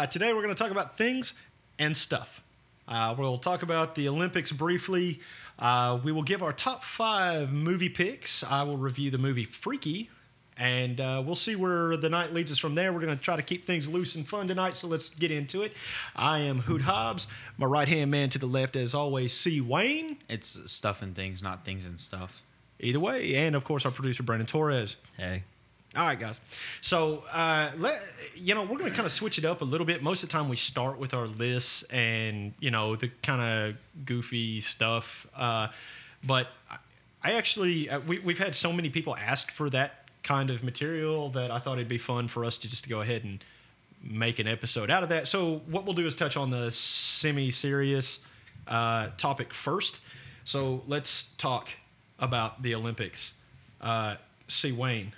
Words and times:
Uh, 0.00 0.06
today 0.06 0.32
we're 0.32 0.42
going 0.42 0.54
to 0.54 0.58
talk 0.58 0.70
about 0.70 0.96
things 0.96 1.34
and 1.78 1.94
stuff. 1.94 2.40
Uh, 2.88 3.14
we'll 3.18 3.36
talk 3.36 3.62
about 3.62 3.94
the 3.94 4.08
Olympics 4.08 4.50
briefly. 4.50 5.20
Uh, 5.58 6.00
we 6.02 6.10
will 6.10 6.22
give 6.22 6.42
our 6.42 6.54
top 6.54 6.82
five 6.82 7.52
movie 7.52 7.90
picks. 7.90 8.42
I 8.42 8.62
will 8.62 8.78
review 8.78 9.10
the 9.10 9.18
movie 9.18 9.44
Freaky, 9.44 10.08
and 10.56 10.98
uh, 11.02 11.22
we'll 11.22 11.34
see 11.34 11.54
where 11.54 11.98
the 11.98 12.08
night 12.08 12.32
leads 12.32 12.50
us 12.50 12.56
from 12.56 12.74
there. 12.74 12.94
We're 12.94 13.02
going 13.02 13.14
to 13.14 13.22
try 13.22 13.36
to 13.36 13.42
keep 13.42 13.66
things 13.66 13.90
loose 13.90 14.14
and 14.14 14.26
fun 14.26 14.46
tonight, 14.46 14.74
so 14.74 14.88
let's 14.88 15.10
get 15.10 15.30
into 15.30 15.64
it. 15.64 15.74
I 16.16 16.38
am 16.38 16.60
Hoot 16.60 16.80
Hobbs. 16.80 17.28
My 17.58 17.66
right 17.66 17.86
hand 17.86 18.10
man 18.10 18.30
to 18.30 18.38
the 18.38 18.46
left, 18.46 18.76
as 18.76 18.94
always, 18.94 19.34
C. 19.34 19.60
Wayne. 19.60 20.16
It's 20.30 20.58
stuff 20.72 21.02
and 21.02 21.14
things, 21.14 21.42
not 21.42 21.66
things 21.66 21.84
and 21.84 22.00
stuff. 22.00 22.40
Either 22.78 23.00
way, 23.00 23.34
and 23.34 23.54
of 23.54 23.64
course, 23.64 23.84
our 23.84 23.92
producer, 23.92 24.22
Brandon 24.22 24.46
Torres. 24.46 24.96
Hey. 25.18 25.42
All 25.96 26.04
right, 26.04 26.18
guys. 26.18 26.38
So, 26.82 27.24
uh, 27.32 27.72
let, 27.76 28.00
you 28.36 28.54
know, 28.54 28.62
we're 28.62 28.78
going 28.78 28.90
to 28.90 28.96
kind 28.96 29.06
of 29.06 29.10
switch 29.10 29.38
it 29.38 29.44
up 29.44 29.60
a 29.60 29.64
little 29.64 29.84
bit. 29.84 30.04
Most 30.04 30.22
of 30.22 30.28
the 30.28 30.32
time, 30.32 30.48
we 30.48 30.54
start 30.54 31.00
with 31.00 31.14
our 31.14 31.26
lists 31.26 31.82
and, 31.84 32.52
you 32.60 32.70
know, 32.70 32.94
the 32.94 33.10
kind 33.24 33.40
of 33.40 34.06
goofy 34.06 34.60
stuff. 34.60 35.26
Uh, 35.36 35.66
but 36.24 36.46
I 37.24 37.32
actually, 37.32 37.90
uh, 37.90 37.98
we, 38.00 38.20
we've 38.20 38.38
had 38.38 38.54
so 38.54 38.72
many 38.72 38.88
people 38.88 39.16
ask 39.16 39.50
for 39.50 39.68
that 39.70 40.08
kind 40.22 40.50
of 40.50 40.62
material 40.62 41.30
that 41.30 41.50
I 41.50 41.58
thought 41.58 41.74
it'd 41.78 41.88
be 41.88 41.98
fun 41.98 42.28
for 42.28 42.44
us 42.44 42.56
to 42.58 42.70
just 42.70 42.88
go 42.88 43.00
ahead 43.00 43.24
and 43.24 43.44
make 44.00 44.38
an 44.38 44.46
episode 44.46 44.90
out 44.90 45.02
of 45.02 45.08
that. 45.08 45.26
So, 45.26 45.60
what 45.66 45.86
we'll 45.86 45.94
do 45.94 46.06
is 46.06 46.14
touch 46.14 46.36
on 46.36 46.50
the 46.50 46.70
semi 46.70 47.50
serious 47.50 48.20
uh, 48.68 49.08
topic 49.18 49.52
first. 49.52 49.98
So, 50.44 50.84
let's 50.86 51.32
talk 51.36 51.68
about 52.20 52.62
the 52.62 52.76
Olympics. 52.76 53.34
Uh, 53.80 54.16
C. 54.46 54.70
Wayne. 54.70 55.14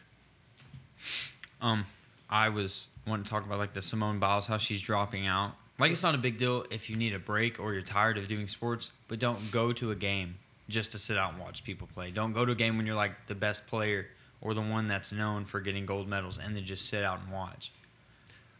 Um, 1.60 1.86
I 2.28 2.48
was 2.48 2.86
wanting 3.06 3.24
to 3.24 3.30
talk 3.30 3.44
about 3.44 3.58
like 3.58 3.74
the 3.74 3.82
Simone 3.82 4.18
Biles, 4.18 4.46
how 4.46 4.58
she's 4.58 4.80
dropping 4.82 5.26
out. 5.26 5.52
Like 5.78 5.90
it's 5.90 6.02
not 6.02 6.14
a 6.14 6.18
big 6.18 6.38
deal 6.38 6.64
if 6.70 6.88
you 6.90 6.96
need 6.96 7.14
a 7.14 7.18
break 7.18 7.58
or 7.58 7.72
you're 7.72 7.82
tired 7.82 8.18
of 8.18 8.28
doing 8.28 8.46
sports, 8.48 8.90
but 9.08 9.18
don't 9.18 9.50
go 9.50 9.72
to 9.72 9.90
a 9.90 9.94
game 9.94 10.36
just 10.68 10.92
to 10.92 10.98
sit 10.98 11.16
out 11.16 11.32
and 11.32 11.42
watch 11.42 11.64
people 11.64 11.88
play. 11.92 12.10
Don't 12.10 12.32
go 12.32 12.44
to 12.44 12.52
a 12.52 12.54
game 12.54 12.76
when 12.76 12.86
you're 12.86 12.94
like 12.96 13.26
the 13.26 13.34
best 13.34 13.66
player 13.66 14.06
or 14.40 14.54
the 14.54 14.60
one 14.60 14.88
that's 14.88 15.12
known 15.12 15.44
for 15.44 15.60
getting 15.60 15.86
gold 15.86 16.08
medals 16.08 16.38
and 16.38 16.56
then 16.56 16.64
just 16.64 16.88
sit 16.88 17.04
out 17.04 17.20
and 17.20 17.32
watch. 17.32 17.72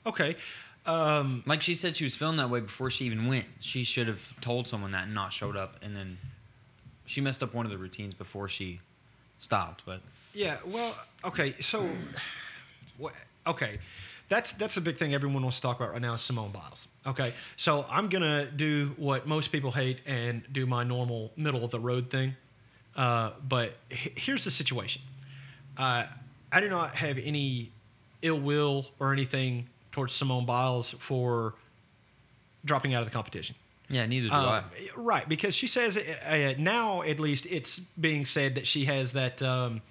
Okay. 0.04 0.36
Um, 0.84 1.42
Like 1.46 1.62
she 1.62 1.74
said 1.74 1.96
she 1.96 2.04
was 2.04 2.16
feeling 2.16 2.36
that 2.38 2.50
way 2.50 2.60
before 2.60 2.90
she 2.90 3.04
even 3.06 3.27
went. 3.27 3.46
She 3.60 3.84
should 3.84 4.08
have 4.08 4.40
told 4.40 4.66
someone 4.66 4.92
that 4.92 5.04
and 5.04 5.14
not 5.14 5.32
showed 5.32 5.56
up 5.56 5.77
and 5.82 5.94
then 5.94 6.18
she 7.04 7.20
messed 7.20 7.42
up 7.42 7.54
one 7.54 7.66
of 7.66 7.70
the 7.72 7.78
routines 7.78 8.14
before 8.14 8.48
she 8.48 8.80
stopped, 9.38 9.82
but 9.86 10.00
yeah. 10.34 10.56
Well. 10.66 10.94
Okay. 11.25 11.55
So. 11.61 11.88
Okay. 13.47 13.78
That's 14.28 14.52
that's 14.52 14.77
a 14.77 14.80
big 14.80 14.97
thing 14.97 15.12
everyone 15.14 15.42
wants 15.42 15.56
to 15.58 15.62
talk 15.62 15.77
about 15.78 15.92
right 15.92 16.00
now 16.00 16.14
is 16.14 16.22
Simone 16.22 16.52
Biles. 16.52 16.89
Okay. 17.06 17.34
So 17.56 17.84
I'm 17.91 18.08
gonna 18.08 18.50
do 18.50 18.92
what 18.97 19.27
most 19.27 19.52
people 19.52 19.70
hate 19.72 19.98
and 20.06 20.42
do 20.52 20.64
my 20.64 20.84
normal 20.84 21.33
middle 21.36 21.64
of 21.64 21.70
the 21.70 21.80
road 21.80 22.08
thing. 22.11 22.34
Uh, 22.97 23.33
but 23.47 23.74
h- 23.91 24.12
here's 24.16 24.44
the 24.44 24.50
situation. 24.50 25.02
Uh, 25.77 26.05
I 26.50 26.61
do 26.61 26.69
not 26.70 26.94
have 26.94 27.19
any 27.19 27.72
ill 28.22 28.41
will 28.41 28.86
or 29.00 29.12
anything 29.12 29.67
towards 29.91 30.14
Simone 30.14 30.46
Biles 30.46 30.94
for 30.98 31.55
dropping 32.64 32.94
out 32.94 33.02
of 33.02 33.08
the 33.08 33.12
competition. 33.12 33.56
yeah, 33.89 34.06
neither 34.06 34.28
do 34.28 34.34
Uh, 34.34 34.62
I. 34.62 34.64
right, 34.96 35.28
because 35.28 35.55
she 35.55 35.67
says 35.67 35.96
uh, 35.98 36.55
now 36.58 37.02
at 37.02 37.19
least 37.20 37.46
it's 37.50 37.78
being 38.00 38.24
said 38.24 38.55
that 38.55 38.67
she 38.67 38.85
has 38.86 39.12
that 39.14 39.42
um, 39.42 39.83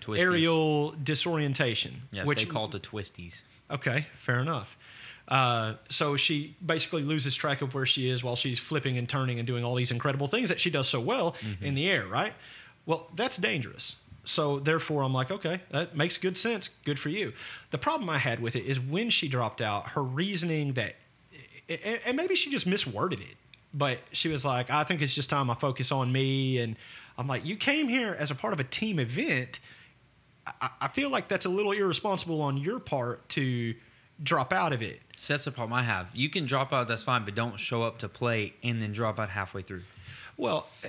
Twisties. 0.00 0.20
aerial 0.20 0.90
disorientation. 1.02 2.02
Yeah, 2.12 2.24
which 2.24 2.40
they 2.40 2.44
call 2.46 2.66
it 2.66 2.72
the 2.72 2.80
twisties. 2.80 3.42
okay, 3.70 4.06
fair 4.18 4.40
enough. 4.40 4.76
Uh, 5.28 5.74
so 5.88 6.16
she 6.16 6.54
basically 6.64 7.02
loses 7.02 7.34
track 7.34 7.60
of 7.60 7.74
where 7.74 7.86
she 7.86 8.08
is 8.08 8.22
while 8.22 8.36
she's 8.36 8.60
flipping 8.60 8.96
and 8.96 9.08
turning 9.08 9.38
and 9.40 9.46
doing 9.46 9.64
all 9.64 9.74
these 9.74 9.90
incredible 9.90 10.28
things 10.28 10.48
that 10.48 10.60
she 10.60 10.70
does 10.70 10.88
so 10.88 11.00
well 11.00 11.32
Mm-hmm. 11.42 11.64
in 11.64 11.74
the 11.74 11.88
air. 11.88 12.06
Right. 12.06 12.32
Well, 12.86 13.08
that's 13.16 13.36
dangerous. 13.36 13.96
So 14.22 14.60
therefore, 14.60 15.02
I'm 15.02 15.12
like, 15.12 15.30
okay, 15.32 15.60
that 15.70 15.96
makes 15.96 16.18
good 16.18 16.36
sense. 16.38 16.70
Good 16.84 16.98
for 17.00 17.08
you. 17.08 17.32
The 17.70 17.78
problem 17.78 18.08
I 18.08 18.18
had 18.18 18.38
with 18.40 18.54
it 18.54 18.64
is 18.66 18.78
when 18.78 19.10
she 19.10 19.26
dropped 19.28 19.60
out, 19.60 19.90
her 19.90 20.02
reasoning 20.02 20.74
that, 20.74 20.94
and 21.68 22.16
maybe 22.16 22.36
she 22.36 22.50
just 22.50 22.68
misworded 22.68 23.20
it, 23.20 23.36
but 23.74 23.98
she 24.12 24.28
was 24.28 24.44
like, 24.44 24.70
I 24.70 24.84
think 24.84 25.02
it's 25.02 25.14
just 25.14 25.28
time 25.30 25.50
I 25.50 25.54
focus 25.54 25.90
on 25.90 26.12
me. 26.12 26.58
And 26.58 26.76
I'm 27.18 27.26
like, 27.26 27.44
you 27.44 27.56
came 27.56 27.88
here 27.88 28.16
as 28.18 28.30
a 28.30 28.34
part 28.36 28.52
of 28.52 28.60
a 28.60 28.64
team 28.64 28.98
event. 29.00 29.58
I, 30.46 30.70
I 30.82 30.88
feel 30.88 31.10
like 31.10 31.28
that's 31.28 31.46
a 31.46 31.48
little 31.48 31.72
irresponsible 31.72 32.40
on 32.40 32.56
your 32.56 32.78
part 32.78 33.28
to 33.30 33.74
drop 34.22 34.52
out 34.52 34.72
of 34.72 34.82
it. 34.82 35.00
So 35.18 35.34
that's 35.34 35.44
the 35.44 35.50
problem 35.50 35.72
I 35.72 35.82
have. 35.82 36.08
You 36.14 36.30
can 36.30 36.46
drop 36.46 36.72
out, 36.72 36.88
that's 36.88 37.04
fine, 37.04 37.24
but 37.24 37.34
don't 37.34 37.58
show 37.58 37.82
up 37.82 37.98
to 37.98 38.08
play 38.08 38.54
and 38.62 38.80
then 38.80 38.92
drop 38.92 39.18
out 39.18 39.30
halfway 39.30 39.62
through. 39.62 39.82
Well, 40.36 40.66
uh, 40.84 40.88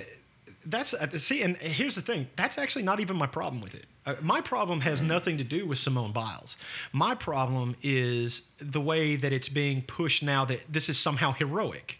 that's 0.66 0.92
uh, 0.92 1.18
see, 1.18 1.42
and 1.42 1.56
here's 1.56 1.94
the 1.94 2.02
thing. 2.02 2.28
That's 2.36 2.58
actually 2.58 2.82
not 2.82 3.00
even 3.00 3.16
my 3.16 3.26
problem 3.26 3.62
with 3.62 3.74
it. 3.74 3.86
Uh, 4.04 4.16
my 4.20 4.40
problem 4.40 4.80
has 4.82 5.00
nothing 5.00 5.38
to 5.38 5.44
do 5.44 5.66
with 5.66 5.78
Simone 5.78 6.12
Biles. 6.12 6.56
My 6.92 7.14
problem 7.14 7.76
is 7.82 8.48
the 8.60 8.80
way 8.80 9.16
that 9.16 9.32
it's 9.32 9.48
being 9.48 9.82
pushed 9.82 10.22
now 10.22 10.44
that 10.44 10.60
this 10.68 10.88
is 10.88 10.98
somehow 10.98 11.32
heroic. 11.32 11.98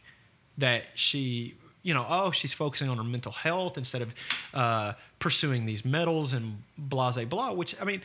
That 0.58 0.84
she, 0.94 1.54
you 1.82 1.94
know, 1.94 2.06
oh, 2.08 2.30
she's 2.30 2.52
focusing 2.52 2.88
on 2.88 2.96
her 2.96 3.04
mental 3.04 3.32
health 3.32 3.78
instead 3.78 4.02
of 4.02 4.14
uh, 4.54 4.92
pursuing 5.18 5.66
these 5.66 5.84
medals 5.84 6.32
and 6.32 6.62
blah 6.76 7.12
blah 7.12 7.24
blah. 7.24 7.52
Which 7.52 7.80
I 7.80 7.84
mean, 7.84 8.02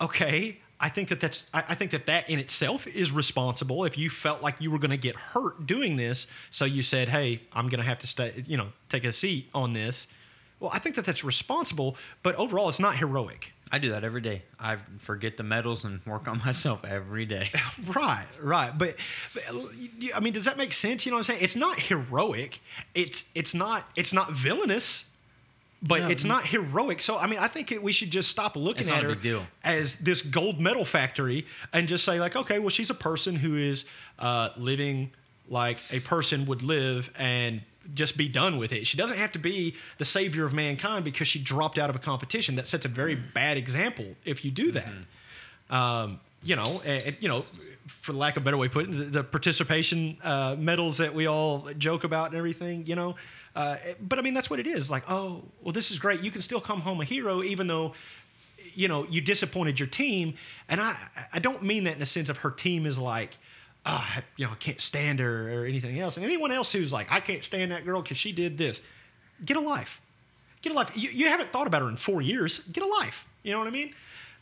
okay. 0.00 0.58
I 0.80 0.88
think 0.88 1.08
that 1.08 1.20
that's. 1.20 1.46
I 1.52 1.64
I 1.70 1.74
think 1.74 1.90
that 1.90 2.06
that 2.06 2.30
in 2.30 2.38
itself 2.38 2.86
is 2.86 3.10
responsible. 3.10 3.84
If 3.84 3.98
you 3.98 4.10
felt 4.10 4.42
like 4.42 4.60
you 4.60 4.70
were 4.70 4.78
going 4.78 4.92
to 4.92 4.96
get 4.96 5.16
hurt 5.16 5.66
doing 5.66 5.96
this, 5.96 6.28
so 6.50 6.64
you 6.64 6.82
said, 6.82 7.08
"Hey, 7.08 7.42
I'm 7.52 7.68
going 7.68 7.80
to 7.80 7.86
have 7.86 7.98
to 8.00 8.06
stay," 8.06 8.44
you 8.46 8.56
know, 8.56 8.68
take 8.88 9.04
a 9.04 9.12
seat 9.12 9.48
on 9.52 9.72
this. 9.72 10.06
Well, 10.60 10.70
I 10.72 10.78
think 10.78 10.96
that 10.96 11.04
that's 11.04 11.22
responsible, 11.22 11.96
but 12.22 12.34
overall, 12.34 12.68
it's 12.68 12.80
not 12.80 12.98
heroic. 12.98 13.52
I 13.70 13.78
do 13.78 13.90
that 13.90 14.02
every 14.04 14.20
day. 14.20 14.42
I 14.58 14.76
forget 14.98 15.36
the 15.36 15.42
medals 15.42 15.84
and 15.84 16.00
work 16.06 16.26
on 16.28 16.38
myself 16.44 16.84
every 16.84 17.26
day. 17.26 17.50
Right, 17.86 18.26
right. 18.42 18.76
But, 18.76 18.96
but 19.34 19.44
I 20.14 20.20
mean, 20.20 20.32
does 20.32 20.44
that 20.46 20.56
make 20.56 20.72
sense? 20.72 21.04
You 21.06 21.10
know 21.12 21.16
what 21.16 21.28
I'm 21.28 21.34
saying? 21.36 21.44
It's 21.44 21.56
not 21.56 21.78
heroic. 21.78 22.60
It's 22.94 23.24
it's 23.34 23.54
not 23.54 23.84
it's 23.96 24.12
not 24.12 24.32
villainous, 24.32 25.04
but 25.82 26.00
No. 26.00 26.08
it's 26.08 26.24
not 26.24 26.46
heroic. 26.46 27.00
So 27.00 27.18
I 27.18 27.26
mean, 27.26 27.38
I 27.38 27.48
think 27.48 27.70
it, 27.72 27.82
we 27.82 27.92
should 27.92 28.10
just 28.10 28.30
stop 28.30 28.56
looking 28.56 28.80
It's 28.80 28.90
at 28.90 29.02
her 29.04 29.14
deal. 29.14 29.46
as 29.62 29.96
this 29.96 30.22
gold 30.22 30.60
medal 30.60 30.84
factory 30.84 31.46
and 31.72 31.88
just 31.88 32.04
say 32.04 32.18
like, 32.20 32.36
okay, 32.36 32.58
well, 32.58 32.70
she's 32.70 32.90
a 32.90 32.94
person 32.94 33.36
who 33.36 33.56
is 33.56 33.84
uh, 34.18 34.50
living 34.56 35.10
like 35.48 35.78
a 35.90 36.00
person 36.00 36.46
would 36.46 36.62
live 36.62 37.10
and 37.16 37.62
just 37.94 38.16
be 38.16 38.28
done 38.28 38.58
with 38.58 38.72
it. 38.72 38.86
She 38.86 38.96
doesn't 38.96 39.16
have 39.16 39.32
to 39.32 39.38
be 39.38 39.74
the 39.98 40.04
savior 40.04 40.44
of 40.44 40.52
mankind 40.52 41.04
because 41.04 41.28
she 41.28 41.38
dropped 41.38 41.78
out 41.78 41.90
of 41.90 41.96
a 41.96 41.98
competition. 41.98 42.56
That 42.56 42.66
sets 42.66 42.84
a 42.84 42.88
very 42.88 43.14
bad 43.14 43.56
example 43.56 44.16
if 44.24 44.44
you 44.44 44.50
do 44.50 44.72
that 44.72 44.92
um, 45.70 46.20
you 46.42 46.56
know, 46.56 46.80
and, 46.84 47.02
and, 47.02 47.16
you 47.20 47.28
know, 47.28 47.44
for 47.86 48.12
lack 48.12 48.36
of 48.36 48.42
a 48.42 48.44
better 48.44 48.56
way 48.56 48.66
of 48.66 48.72
putting 48.72 48.94
it, 48.94 48.98
the, 48.98 49.04
the 49.04 49.24
participation 49.24 50.18
uh, 50.22 50.56
medals 50.58 50.98
that 50.98 51.14
we 51.14 51.26
all 51.26 51.68
joke 51.78 52.04
about 52.04 52.30
and 52.30 52.36
everything, 52.36 52.86
you 52.86 52.94
know. 52.94 53.16
Uh, 53.56 53.76
but 54.00 54.18
I 54.18 54.22
mean, 54.22 54.34
that's 54.34 54.50
what 54.50 54.60
it 54.60 54.66
is. 54.66 54.90
Like, 54.90 55.10
oh, 55.10 55.42
well, 55.62 55.72
this 55.72 55.90
is 55.90 55.98
great. 55.98 56.20
You 56.20 56.30
can 56.30 56.42
still 56.42 56.60
come 56.60 56.80
home 56.80 57.00
a 57.00 57.04
hero, 57.04 57.42
even 57.42 57.66
though, 57.66 57.94
you 58.74 58.88
know, 58.88 59.06
you 59.08 59.20
disappointed 59.20 59.80
your 59.80 59.88
team. 59.88 60.34
And 60.68 60.80
I, 60.80 60.96
I 61.32 61.38
don't 61.38 61.62
mean 61.62 61.84
that 61.84 61.94
in 61.94 61.98
the 61.98 62.06
sense 62.06 62.28
of 62.28 62.38
her 62.38 62.50
team 62.50 62.86
is 62.86 62.98
like, 62.98 63.36
ah, 63.88 64.22
you 64.36 64.44
know, 64.44 64.52
I 64.52 64.56
can't 64.56 64.80
stand 64.80 65.18
her 65.18 65.62
or 65.62 65.64
anything 65.64 65.98
else. 65.98 66.16
And 66.16 66.24
anyone 66.24 66.52
else 66.52 66.70
who's 66.70 66.92
like, 66.92 67.10
I 67.10 67.20
can't 67.20 67.42
stand 67.42 67.72
that 67.72 67.84
girl 67.84 68.02
because 68.02 68.18
she 68.18 68.32
did 68.32 68.58
this, 68.58 68.80
get 69.44 69.56
a 69.56 69.60
life. 69.60 70.00
Get 70.60 70.72
a 70.72 70.74
life. 70.74 70.90
You, 70.94 71.08
you 71.10 71.28
haven't 71.28 71.50
thought 71.50 71.66
about 71.66 71.82
her 71.82 71.88
in 71.88 71.96
four 71.96 72.20
years. 72.20 72.60
Get 72.70 72.84
a 72.84 72.86
life. 72.86 73.26
You 73.42 73.52
know 73.52 73.58
what 73.58 73.68
I 73.68 73.70
mean? 73.70 73.94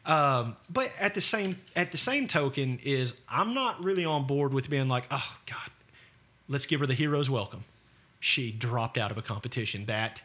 Um, 0.05 0.57
but 0.71 0.91
at 1.01 1.15
the 1.15 1.21
same 1.21 1.61
at 1.75 1.93
the 1.93 1.99
same 1.99 2.29
token 2.29 2.79
is 2.85 3.15
I'm 3.29 3.55
not 3.55 3.83
really 3.83 4.05
on 4.05 4.27
board 4.27 4.53
with 4.55 4.71
being 4.71 4.89
like, 4.89 5.05
oh 5.11 5.37
God, 5.47 5.71
let's 6.49 6.67
give 6.67 6.81
her 6.81 6.87
the 6.87 6.95
hero's 6.95 7.29
welcome. 7.29 7.65
She 8.21 8.51
dropped 8.51 8.99
out 8.99 9.11
of 9.11 9.19
a 9.19 9.23
competition. 9.23 9.87
That 9.87 10.21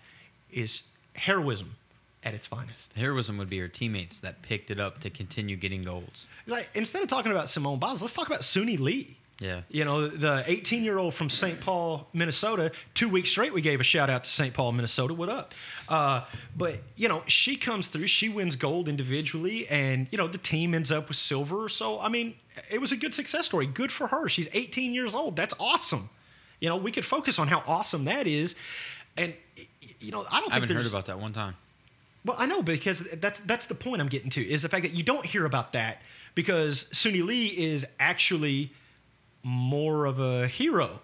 is 0.52 0.84
heroism 1.14 1.76
at 2.24 2.34
its 2.34 2.48
finest. 2.48 2.92
Heroism 2.96 3.38
would 3.38 3.50
be 3.50 3.60
her 3.60 3.68
teammates 3.68 4.20
that 4.20 4.42
picked 4.42 4.70
it 4.72 4.80
up 4.80 5.00
to 5.02 5.10
continue 5.10 5.56
getting 5.56 5.82
golds. 5.82 6.26
Like 6.48 6.70
instead 6.76 7.02
of 7.02 7.10
talking 7.10 7.32
about 7.32 7.50
Simone 7.50 7.80
Biles, 7.80 8.02
let's 8.02 8.14
talk 8.14 8.28
about 8.28 8.42
Suni 8.42 8.80
Lee. 8.80 9.18
Yeah. 9.42 9.62
You 9.70 9.86
know, 9.86 10.08
the 10.08 10.44
18 10.46 10.84
year 10.84 11.00
old 11.00 11.16
from 11.16 11.28
St. 11.30 11.60
Paul, 11.60 12.08
Minnesota. 12.14 12.72
Two 12.94 13.10
weeks 13.10 13.32
straight, 13.32 13.54
we 13.54 13.62
gave 13.62 13.80
a 13.80 13.84
shout 13.84 14.08
out 14.08 14.24
to 14.24 14.30
St. 14.30 14.54
Paul, 14.54 14.72
Minnesota. 14.72 15.16
What 15.16 15.30
up? 15.30 15.56
Uh, 15.90 16.22
but, 16.56 16.76
you 16.96 17.08
know, 17.08 17.24
she 17.26 17.58
comes 17.58 17.88
through, 17.88 18.06
she 18.06 18.30
wins 18.30 18.56
gold 18.56 18.88
individually, 18.88 19.68
and, 19.68 20.08
you 20.12 20.18
know, 20.20 20.28
the 20.28 20.38
team 20.38 20.76
ends 20.76 20.92
up 20.92 21.08
with 21.08 21.18
silver. 21.18 21.70
So, 21.70 22.00
I 22.00 22.08
mean, 22.08 22.36
it 22.70 22.80
was 22.80 22.92
a 22.92 22.96
good 22.96 23.16
success 23.16 23.48
story. 23.48 23.66
Good 23.66 23.92
for 23.92 24.08
her. 24.08 24.30
She's 24.30 24.48
18 24.54 24.94
years 24.94 25.16
old. 25.16 25.36
That's 25.36 25.56
awesome. 25.60 26.12
You 26.60 26.70
know, 26.70 26.78
we 26.78 26.92
could 26.92 27.06
focus 27.06 27.40
on 27.40 27.48
how 27.48 27.64
awesome 27.66 28.06
that 28.06 28.28
is. 28.28 28.56
And, 29.18 29.34
you 30.00 30.12
know, 30.12 30.24
I 30.30 30.40
don't 30.40 30.52
I 30.52 30.60
think 30.60 30.70
haven't 30.70 30.76
heard 30.76 30.86
about 30.86 31.08
that 31.08 31.20
one 31.20 31.34
time. 31.34 31.56
Well, 32.26 32.36
I 32.40 32.46
know 32.46 32.62
because 32.62 33.00
that's 33.14 33.40
that's 33.42 33.66
the 33.66 33.76
point 33.76 34.02
I'm 34.02 34.08
getting 34.10 34.30
to 34.32 34.42
is 34.48 34.62
the 34.62 34.70
fact 34.70 34.84
that 34.84 34.92
you 34.94 35.04
don't 35.04 35.26
hear 35.26 35.46
about 35.46 35.74
that 35.74 36.02
because 36.36 36.86
Suni 36.86 37.26
Lee 37.26 37.48
is 37.48 37.86
actually 38.00 38.72
more 39.44 40.06
of 40.06 40.20
a 40.20 40.48
hero. 40.48 41.00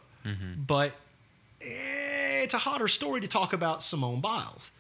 But 0.68 0.94
eh, 1.62 2.42
it's 2.44 2.54
a 2.54 2.60
hotter 2.60 2.88
story 2.88 3.22
to 3.22 3.28
talk 3.28 3.54
about 3.54 3.82
Simone 3.82 4.22
Biles. 4.22 4.72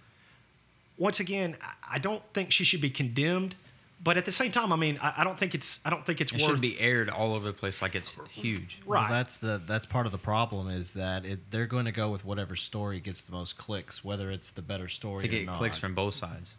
Once 0.97 1.19
again, 1.19 1.55
I 1.89 1.99
don't 1.99 2.21
think 2.33 2.51
she 2.51 2.63
should 2.63 2.81
be 2.81 2.89
condemned. 2.89 3.55
But 4.03 4.15
at 4.17 4.25
the 4.25 4.31
same 4.31 4.51
time, 4.51 4.71
I 4.71 4.75
mean, 4.75 4.99
I, 5.01 5.15
I 5.17 5.23
don't 5.23 5.39
think 5.39 5.55
it's 5.55 5.79
I 5.83 5.89
don't 5.89 6.05
think 6.05 6.21
it's 6.21 6.31
worth 6.31 6.41
It 6.41 6.43
worth 6.45 6.51
should 6.57 6.61
be 6.61 6.79
aired 6.79 7.09
all 7.09 7.33
over 7.33 7.47
the 7.47 7.53
place 7.53 7.81
like 7.81 7.95
it's 7.95 8.15
huge. 8.31 8.79
right. 8.85 9.01
Well, 9.01 9.09
that's 9.09 9.37
the 9.37 9.59
that's 9.65 9.85
part 9.87 10.05
of 10.05 10.11
the 10.11 10.17
problem 10.19 10.69
is 10.69 10.93
that 10.93 11.25
it, 11.25 11.49
they're 11.51 11.65
going 11.65 11.85
to 11.85 11.91
go 11.91 12.09
with 12.09 12.23
whatever 12.23 12.55
story 12.55 12.99
gets 12.99 13.21
the 13.21 13.31
most 13.31 13.57
clicks, 13.57 14.03
whether 14.05 14.29
it's 14.29 14.51
the 14.51 14.61
better 14.61 14.87
story 14.87 15.21
To 15.23 15.27
or 15.27 15.31
get 15.31 15.45
not. 15.47 15.55
clicks 15.57 15.77
from 15.79 15.95
both 15.95 16.13
sides. 16.13 16.53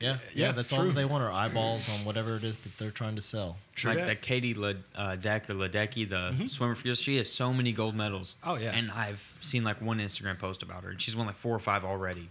yeah, 0.00 0.18
Yeah, 0.32 0.46
yeah, 0.46 0.52
that's 0.52 0.72
all 0.72 0.78
true. 0.78 0.88
that 0.90 0.94
they 0.94 1.04
want 1.04 1.24
are 1.24 1.32
eyeballs 1.32 1.88
on 1.90 2.04
whatever 2.04 2.36
it 2.36 2.44
is 2.44 2.58
that 2.58 2.78
they're 2.78 2.92
trying 2.92 3.16
to 3.16 3.22
sell. 3.22 3.56
True 3.74 3.90
like 3.90 3.98
that. 3.98 4.06
that 4.06 4.22
Katie 4.22 4.54
Le, 4.54 4.76
uh, 4.94 5.16
Deck 5.16 5.50
or 5.50 5.54
Ledecky, 5.54 6.08
the 6.08 6.46
swimmer 6.48 6.76
for 6.76 6.88
us, 6.90 7.00
she 7.00 7.16
has 7.16 7.28
so 7.30 7.52
many 7.52 7.72
gold 7.72 7.96
medals. 7.96 8.36
Oh, 8.44 8.54
yeah. 8.54 8.70
And 8.70 8.92
I've 8.92 9.34
seen 9.40 9.64
like 9.64 9.82
one 9.82 9.98
Instagram 9.98 10.38
post 10.38 10.62
about 10.62 10.84
her, 10.84 10.90
and 10.90 11.02
she's 11.02 11.16
won 11.16 11.26
like 11.26 11.34
four 11.36 11.56
or 11.56 11.58
five 11.58 11.84
already. 11.84 12.28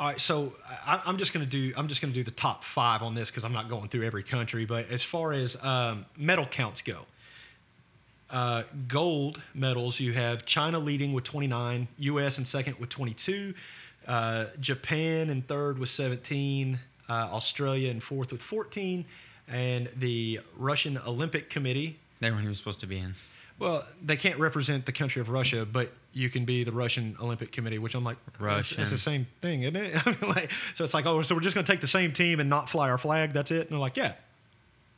All 0.00 0.06
right, 0.06 0.18
so 0.18 0.54
I, 0.86 1.02
I'm 1.04 1.18
just 1.18 1.34
gonna 1.34 1.44
do 1.44 1.74
I'm 1.76 1.86
just 1.86 2.00
gonna 2.00 2.14
do 2.14 2.24
the 2.24 2.30
top 2.30 2.64
five 2.64 3.02
on 3.02 3.14
this 3.14 3.30
because 3.30 3.44
I'm 3.44 3.52
not 3.52 3.68
going 3.68 3.90
through 3.90 4.06
every 4.06 4.22
country. 4.22 4.64
But 4.64 4.88
as 4.90 5.02
far 5.02 5.34
as 5.34 5.62
um, 5.62 6.06
medal 6.16 6.46
counts 6.46 6.80
go, 6.80 7.00
uh, 8.30 8.62
gold 8.88 9.42
medals 9.52 10.00
you 10.00 10.14
have 10.14 10.46
China 10.46 10.78
leading 10.78 11.12
with 11.12 11.24
29, 11.24 11.86
U.S. 11.98 12.38
in 12.38 12.46
second 12.46 12.78
with 12.78 12.88
22, 12.88 13.52
uh, 14.08 14.46
Japan 14.58 15.28
in 15.28 15.42
third 15.42 15.78
with 15.78 15.90
17, 15.90 16.78
uh, 17.06 17.12
Australia 17.12 17.90
in 17.90 18.00
fourth 18.00 18.32
with 18.32 18.40
14, 18.40 19.04
and 19.48 19.90
the 19.98 20.40
Russian 20.56 20.96
Olympic 21.06 21.50
Committee 21.50 21.98
They 22.20 22.30
weren't 22.30 22.44
even 22.44 22.54
supposed 22.54 22.80
to 22.80 22.86
be 22.86 23.00
in. 23.00 23.16
well, 23.58 23.84
they 24.02 24.16
can't 24.16 24.38
represent 24.38 24.86
the 24.86 24.92
country 24.92 25.20
of 25.20 25.28
Russia, 25.28 25.66
but 25.66 25.92
you 26.12 26.28
can 26.30 26.44
be 26.44 26.64
the 26.64 26.72
Russian 26.72 27.16
Olympic 27.20 27.52
Committee, 27.52 27.78
which 27.78 27.94
I'm 27.94 28.04
like, 28.04 28.16
It's, 28.60 28.72
it's 28.82 28.90
the 28.90 28.98
same 28.98 29.26
thing, 29.40 29.62
isn't 29.62 29.76
it? 29.76 29.94
I 30.06 30.10
mean, 30.10 30.30
like, 30.30 30.50
so 30.74 30.84
it's 30.84 30.94
like, 30.94 31.06
oh, 31.06 31.22
so 31.22 31.34
we're 31.34 31.40
just 31.40 31.54
going 31.54 31.64
to 31.64 31.72
take 31.72 31.80
the 31.80 31.86
same 31.88 32.12
team 32.12 32.40
and 32.40 32.50
not 32.50 32.68
fly 32.68 32.90
our 32.90 32.98
flag. 32.98 33.32
That's 33.32 33.50
it. 33.50 33.62
And 33.62 33.70
they're 33.70 33.78
like, 33.78 33.96
yeah, 33.96 34.14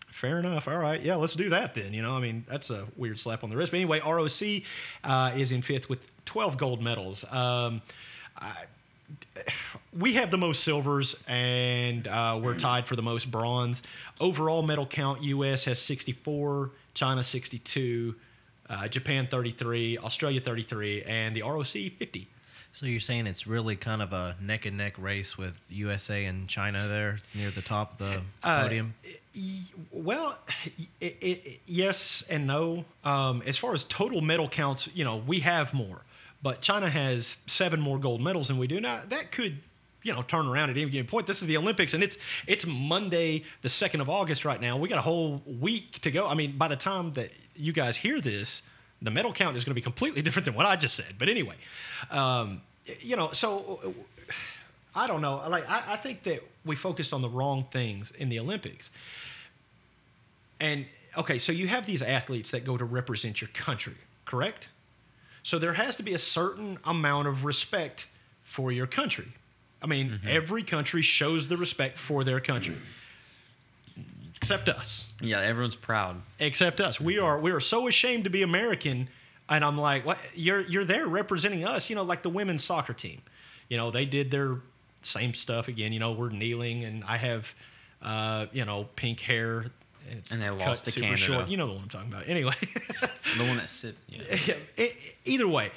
fair 0.06 0.38
enough. 0.38 0.68
All 0.68 0.78
right, 0.78 1.00
yeah, 1.02 1.16
let's 1.16 1.34
do 1.34 1.50
that 1.50 1.74
then. 1.74 1.92
You 1.92 2.02
know, 2.02 2.16
I 2.16 2.20
mean, 2.20 2.44
that's 2.48 2.70
a 2.70 2.86
weird 2.96 3.20
slap 3.20 3.44
on 3.44 3.50
the 3.50 3.56
wrist. 3.56 3.72
But 3.72 3.78
anyway, 3.78 4.00
ROC 4.00 4.62
uh, 5.04 5.36
is 5.36 5.52
in 5.52 5.62
fifth 5.62 5.88
with 5.88 6.00
12 6.24 6.56
gold 6.56 6.82
medals. 6.82 7.24
Um, 7.30 7.82
I, 8.38 8.64
we 9.96 10.14
have 10.14 10.30
the 10.30 10.38
most 10.38 10.64
silvers 10.64 11.22
and 11.28 12.06
uh, 12.08 12.38
we're 12.42 12.56
tied 12.58 12.86
for 12.86 12.96
the 12.96 13.02
most 13.02 13.30
bronze. 13.30 13.82
Overall 14.20 14.62
medal 14.62 14.86
count, 14.86 15.22
U.S. 15.22 15.64
has 15.64 15.78
64, 15.78 16.70
China 16.94 17.22
62, 17.22 18.14
uh, 18.70 18.88
Japan 18.88 19.26
33, 19.30 19.98
Australia 19.98 20.40
33, 20.40 21.02
and 21.02 21.36
the 21.36 21.42
ROC 21.42 21.66
50. 21.66 22.28
So 22.74 22.86
you're 22.86 23.00
saying 23.00 23.26
it's 23.26 23.46
really 23.46 23.76
kind 23.76 24.00
of 24.00 24.14
a 24.14 24.34
neck 24.40 24.64
and 24.64 24.78
neck 24.78 24.94
race 24.98 25.36
with 25.36 25.54
USA 25.68 26.24
and 26.24 26.48
China 26.48 26.88
there 26.88 27.18
near 27.34 27.50
the 27.50 27.60
top 27.60 27.92
of 27.92 27.98
the 27.98 28.22
Uh, 28.42 28.62
podium. 28.62 28.94
Well, 29.90 30.38
it, 31.00 31.16
it, 31.20 31.60
yes 31.66 32.24
and 32.30 32.46
no. 32.46 32.84
Um, 33.04 33.42
as 33.46 33.56
far 33.58 33.74
as 33.74 33.84
total 33.84 34.20
medal 34.20 34.48
counts, 34.48 34.88
you 34.94 35.04
know, 35.04 35.16
we 35.16 35.40
have 35.40 35.74
more, 35.74 36.00
but 36.42 36.60
China 36.62 36.88
has 36.88 37.36
seven 37.46 37.80
more 37.80 37.98
gold 37.98 38.20
medals 38.22 38.48
than 38.48 38.58
we 38.58 38.66
do. 38.66 38.80
Now 38.80 39.02
that 39.08 39.32
could, 39.32 39.58
you 40.02 40.12
know, 40.12 40.22
turn 40.22 40.46
around 40.46 40.70
at 40.70 40.76
any 40.76 40.88
given 40.90 41.06
point. 41.06 41.26
This 41.26 41.40
is 41.42 41.48
the 41.48 41.56
Olympics, 41.58 41.94
and 41.94 42.02
it's 42.02 42.16
it's 42.46 42.66
Monday, 42.66 43.44
the 43.62 43.68
second 43.68 44.00
of 44.00 44.08
August, 44.08 44.44
right 44.44 44.60
now. 44.60 44.76
We 44.78 44.88
got 44.88 44.98
a 44.98 45.02
whole 45.02 45.42
week 45.46 46.00
to 46.02 46.10
go. 46.10 46.26
I 46.26 46.34
mean, 46.34 46.56
by 46.58 46.68
the 46.68 46.76
time 46.76 47.12
that 47.14 47.30
you 47.56 47.72
guys 47.72 47.96
hear 47.96 48.20
this, 48.20 48.62
the 49.00 49.10
medal 49.10 49.32
count 49.32 49.56
is 49.56 49.64
going 49.64 49.72
to 49.72 49.74
be 49.74 49.82
completely 49.82 50.22
different 50.26 50.46
than 50.46 50.54
what 50.54 50.66
I 50.66 50.76
just 50.76 50.94
said. 50.94 51.14
But 51.18 51.28
anyway, 51.28 51.56
um, 52.10 52.62
you 53.00 53.16
know, 53.16 53.32
so 53.32 53.94
I 54.94 55.06
don't 55.06 55.20
know. 55.20 55.42
Like 55.48 55.68
I, 55.68 55.94
I 55.94 55.96
think 55.96 56.22
that 56.24 56.42
we 56.64 56.76
focused 56.76 57.12
on 57.12 57.22
the 57.22 57.28
wrong 57.28 57.66
things 57.72 58.12
in 58.12 58.28
the 58.28 58.38
Olympics. 58.38 58.90
And 60.60 60.86
okay, 61.16 61.38
so 61.38 61.52
you 61.52 61.68
have 61.68 61.86
these 61.86 62.02
athletes 62.02 62.50
that 62.52 62.64
go 62.64 62.76
to 62.76 62.84
represent 62.84 63.40
your 63.40 63.48
country, 63.48 63.96
correct? 64.24 64.68
So 65.42 65.58
there 65.58 65.72
has 65.72 65.96
to 65.96 66.02
be 66.02 66.14
a 66.14 66.18
certain 66.18 66.78
amount 66.84 67.26
of 67.26 67.44
respect 67.44 68.06
for 68.44 68.70
your 68.70 68.86
country. 68.86 69.26
I 69.82 69.86
mean, 69.86 70.20
every 70.28 70.62
country 70.62 71.02
shows 71.02 71.48
the 71.48 71.56
respect 71.56 71.98
for 71.98 72.22
their 72.22 72.38
country. 72.38 72.76
Except 74.42 74.68
us. 74.68 75.12
Yeah, 75.20 75.40
everyone's 75.40 75.76
proud. 75.76 76.20
Except 76.40 76.80
us. 76.80 77.00
We 77.00 77.18
are 77.18 77.38
we 77.38 77.52
are 77.52 77.60
so 77.60 77.86
ashamed 77.86 78.24
to 78.24 78.30
be 78.30 78.42
American 78.42 79.08
and 79.48 79.64
I'm 79.64 79.78
like, 79.78 80.04
what 80.04 80.18
you're 80.34 80.62
you're 80.62 80.84
there 80.84 81.06
representing 81.06 81.64
us, 81.64 81.88
you 81.88 81.96
know, 81.96 82.02
like 82.02 82.22
the 82.22 82.30
women's 82.30 82.64
soccer 82.64 82.92
team. 82.92 83.22
You 83.68 83.76
know, 83.76 83.90
they 83.90 84.04
did 84.04 84.30
their 84.30 84.56
same 85.02 85.34
stuff 85.34 85.68
again, 85.68 85.92
you 85.92 86.00
know, 86.00 86.12
we're 86.12 86.30
kneeling 86.30 86.84
and 86.84 87.04
I 87.04 87.16
have 87.18 87.54
uh, 88.02 88.46
you 88.52 88.64
know, 88.64 88.88
pink 88.96 89.20
hair 89.20 89.66
it's 90.10 90.32
And 90.32 90.42
they 90.42 90.50
lost 90.50 90.84
to 90.84 90.90
super 90.90 91.04
Canada. 91.04 91.22
Short. 91.22 91.48
You 91.48 91.56
know 91.56 91.68
the 91.68 91.74
one 91.74 91.82
I'm 91.84 91.88
talking 91.88 92.12
about. 92.12 92.28
Anyway. 92.28 92.54
The 93.38 93.46
one 93.46 93.56
that 93.56 93.70
sit. 93.70 93.94
Yeah. 94.08 94.56
Yeah, 94.76 94.88
either 95.24 95.48
way, 95.48 95.70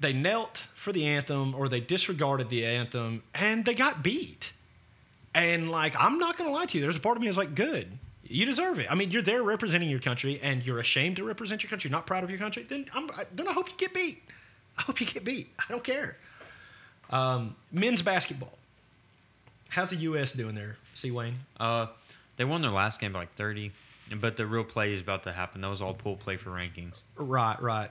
they 0.00 0.12
knelt 0.12 0.64
for 0.74 0.92
the 0.92 1.04
anthem 1.06 1.54
or 1.54 1.68
they 1.68 1.78
disregarded 1.78 2.48
the 2.48 2.64
anthem 2.64 3.22
and 3.34 3.64
they 3.64 3.74
got 3.74 4.02
beat. 4.02 4.52
And 5.34 5.70
like, 5.70 5.94
I'm 5.98 6.18
not 6.18 6.36
gonna 6.36 6.50
lie 6.50 6.66
to 6.66 6.78
you, 6.78 6.82
there's 6.82 6.96
a 6.96 7.00
part 7.00 7.16
of 7.16 7.20
me 7.20 7.28
that's 7.28 7.38
like, 7.38 7.54
good, 7.54 7.88
you 8.24 8.44
deserve 8.44 8.78
it. 8.78 8.90
I 8.90 8.94
mean, 8.94 9.10
you're 9.10 9.22
there 9.22 9.42
representing 9.42 9.88
your 9.88 10.00
country 10.00 10.40
and 10.42 10.64
you're 10.64 10.80
ashamed 10.80 11.16
to 11.16 11.24
represent 11.24 11.62
your 11.62 11.70
country, 11.70 11.90
not 11.90 12.06
proud 12.06 12.24
of 12.24 12.30
your 12.30 12.38
country. 12.38 12.66
Then 12.68 12.86
I'm, 12.94 13.10
then 13.34 13.48
I 13.48 13.52
hope 13.52 13.68
you 13.68 13.74
get 13.76 13.94
beat. 13.94 14.22
I 14.78 14.82
hope 14.82 15.00
you 15.00 15.06
get 15.06 15.24
beat. 15.24 15.48
I 15.58 15.64
don't 15.68 15.82
care. 15.82 16.16
Um, 17.10 17.56
men's 17.72 18.02
basketball. 18.02 18.52
How's 19.68 19.90
the 19.90 19.96
U.S. 19.96 20.32
doing 20.32 20.54
there, 20.54 20.76
C. 20.94 21.10
Wayne? 21.10 21.36
Uh, 21.58 21.86
they 22.36 22.44
won 22.44 22.62
their 22.62 22.70
last 22.70 23.00
game 23.00 23.12
by 23.12 23.20
like 23.20 23.34
30, 23.34 23.72
but 24.16 24.36
the 24.36 24.46
real 24.46 24.64
play 24.64 24.94
is 24.94 25.00
about 25.00 25.24
to 25.24 25.32
happen. 25.32 25.60
That 25.60 25.68
was 25.68 25.82
all 25.82 25.94
pool 25.94 26.16
play 26.16 26.36
for 26.36 26.50
rankings. 26.50 27.02
Right, 27.16 27.60
right. 27.60 27.90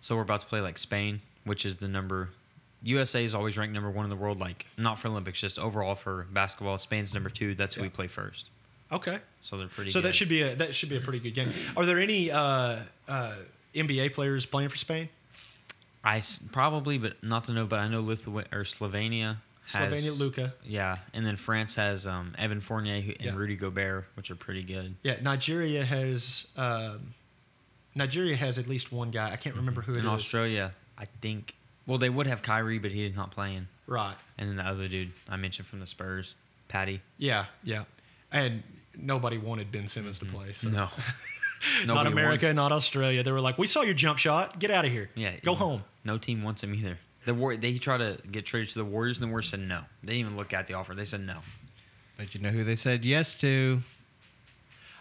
So 0.00 0.16
we're 0.16 0.22
about 0.22 0.40
to 0.40 0.46
play 0.46 0.60
like 0.60 0.78
Spain, 0.78 1.20
which 1.44 1.64
is 1.64 1.76
the 1.76 1.88
number. 1.88 2.30
USA 2.82 3.24
is 3.24 3.34
always 3.34 3.56
ranked 3.56 3.74
number 3.74 3.90
one 3.90 4.04
in 4.04 4.10
the 4.10 4.16
world, 4.16 4.40
like 4.40 4.66
not 4.76 4.98
for 4.98 5.08
Olympics, 5.08 5.40
just 5.40 5.58
overall 5.58 5.94
for 5.94 6.26
basketball. 6.32 6.78
Spain's 6.78 7.14
number 7.14 7.30
two. 7.30 7.54
That's 7.54 7.74
who 7.74 7.82
we 7.82 7.88
play 7.88 8.08
first. 8.08 8.46
Okay. 8.90 9.18
So 9.40 9.56
they're 9.56 9.68
pretty. 9.68 9.90
So 9.90 10.00
good. 10.00 10.08
that 10.08 10.14
should 10.14 10.28
be 10.28 10.42
a 10.42 10.54
that 10.56 10.74
should 10.74 10.88
be 10.88 10.96
a 10.96 11.00
pretty 11.00 11.20
good 11.20 11.34
game. 11.34 11.52
Are 11.76 11.86
there 11.86 11.98
any 12.00 12.30
uh, 12.30 12.80
uh, 13.08 13.34
NBA 13.74 14.14
players 14.14 14.44
playing 14.46 14.68
for 14.68 14.76
Spain? 14.76 15.08
I 16.04 16.18
s- 16.18 16.40
probably, 16.50 16.98
but 16.98 17.22
not 17.22 17.44
to 17.44 17.52
know. 17.52 17.64
But 17.66 17.78
I 17.78 17.88
know 17.88 18.00
Lithuania 18.02 18.48
or 18.52 18.64
Slovenia. 18.64 19.36
Has, 19.72 19.92
Slovenia, 19.92 20.18
Luka. 20.18 20.52
Yeah, 20.66 20.96
and 21.14 21.24
then 21.24 21.36
France 21.36 21.76
has 21.76 22.04
um, 22.06 22.34
Evan 22.36 22.60
Fournier 22.60 22.96
and 22.96 23.16
Yeah. 23.20 23.34
Rudy 23.36 23.54
Gobert, 23.54 24.06
which 24.16 24.30
are 24.32 24.34
pretty 24.34 24.64
good. 24.64 24.96
Yeah, 25.04 25.16
Nigeria 25.22 25.84
has 25.84 26.48
um, 26.56 27.14
Nigeria 27.94 28.36
has 28.36 28.58
at 28.58 28.66
least 28.68 28.92
one 28.92 29.10
guy. 29.12 29.30
I 29.32 29.36
can't 29.36 29.54
remember 29.56 29.80
who 29.80 29.92
it 29.92 29.98
is. 29.98 30.02
In 30.02 30.08
Australia, 30.08 30.72
I 30.98 31.04
think. 31.20 31.54
Well, 31.86 31.98
they 31.98 32.10
would 32.10 32.26
have 32.26 32.42
Kyrie, 32.42 32.78
but 32.78 32.90
he 32.90 33.04
is 33.04 33.14
not 33.16 33.30
playing. 33.30 33.68
Right. 33.86 34.14
And 34.38 34.48
then 34.48 34.56
the 34.56 34.62
other 34.62 34.88
dude 34.88 35.10
I 35.28 35.36
mentioned 35.36 35.66
from 35.66 35.80
the 35.80 35.86
Spurs, 35.86 36.34
Patty. 36.68 37.00
Yeah, 37.18 37.46
yeah. 37.64 37.84
And 38.30 38.62
nobody 38.96 39.38
wanted 39.38 39.72
Ben 39.72 39.88
Simmons 39.88 40.18
to 40.20 40.24
play. 40.24 40.52
So. 40.52 40.68
No, 40.68 40.88
not 41.86 42.06
America, 42.06 42.46
wants- 42.46 42.56
not 42.56 42.72
Australia. 42.72 43.22
They 43.22 43.32
were 43.32 43.40
like, 43.40 43.58
"We 43.58 43.66
saw 43.66 43.82
your 43.82 43.94
jump 43.94 44.18
shot. 44.18 44.58
Get 44.58 44.70
out 44.70 44.84
of 44.84 44.90
here. 44.90 45.10
Yeah, 45.14 45.32
go 45.42 45.52
yeah. 45.52 45.58
home." 45.58 45.84
No 46.04 46.18
team 46.18 46.42
wants 46.42 46.62
him 46.62 46.74
either. 46.74 46.98
The 47.24 47.34
War- 47.34 47.56
they 47.56 47.74
tried 47.78 47.98
to 47.98 48.18
get 48.30 48.46
traded 48.46 48.70
to 48.70 48.78
the 48.80 48.84
Warriors, 48.84 49.18
and 49.18 49.28
the 49.28 49.30
Warriors 49.30 49.48
said 49.50 49.60
no. 49.60 49.82
They 50.02 50.14
didn't 50.14 50.26
even 50.26 50.36
look 50.36 50.52
at 50.52 50.66
the 50.66 50.74
offer. 50.74 50.94
They 50.94 51.04
said 51.04 51.20
no. 51.20 51.38
But 52.16 52.34
you 52.34 52.40
know 52.40 52.50
who 52.50 52.64
they 52.64 52.76
said 52.76 53.04
yes 53.04 53.36
to? 53.36 53.80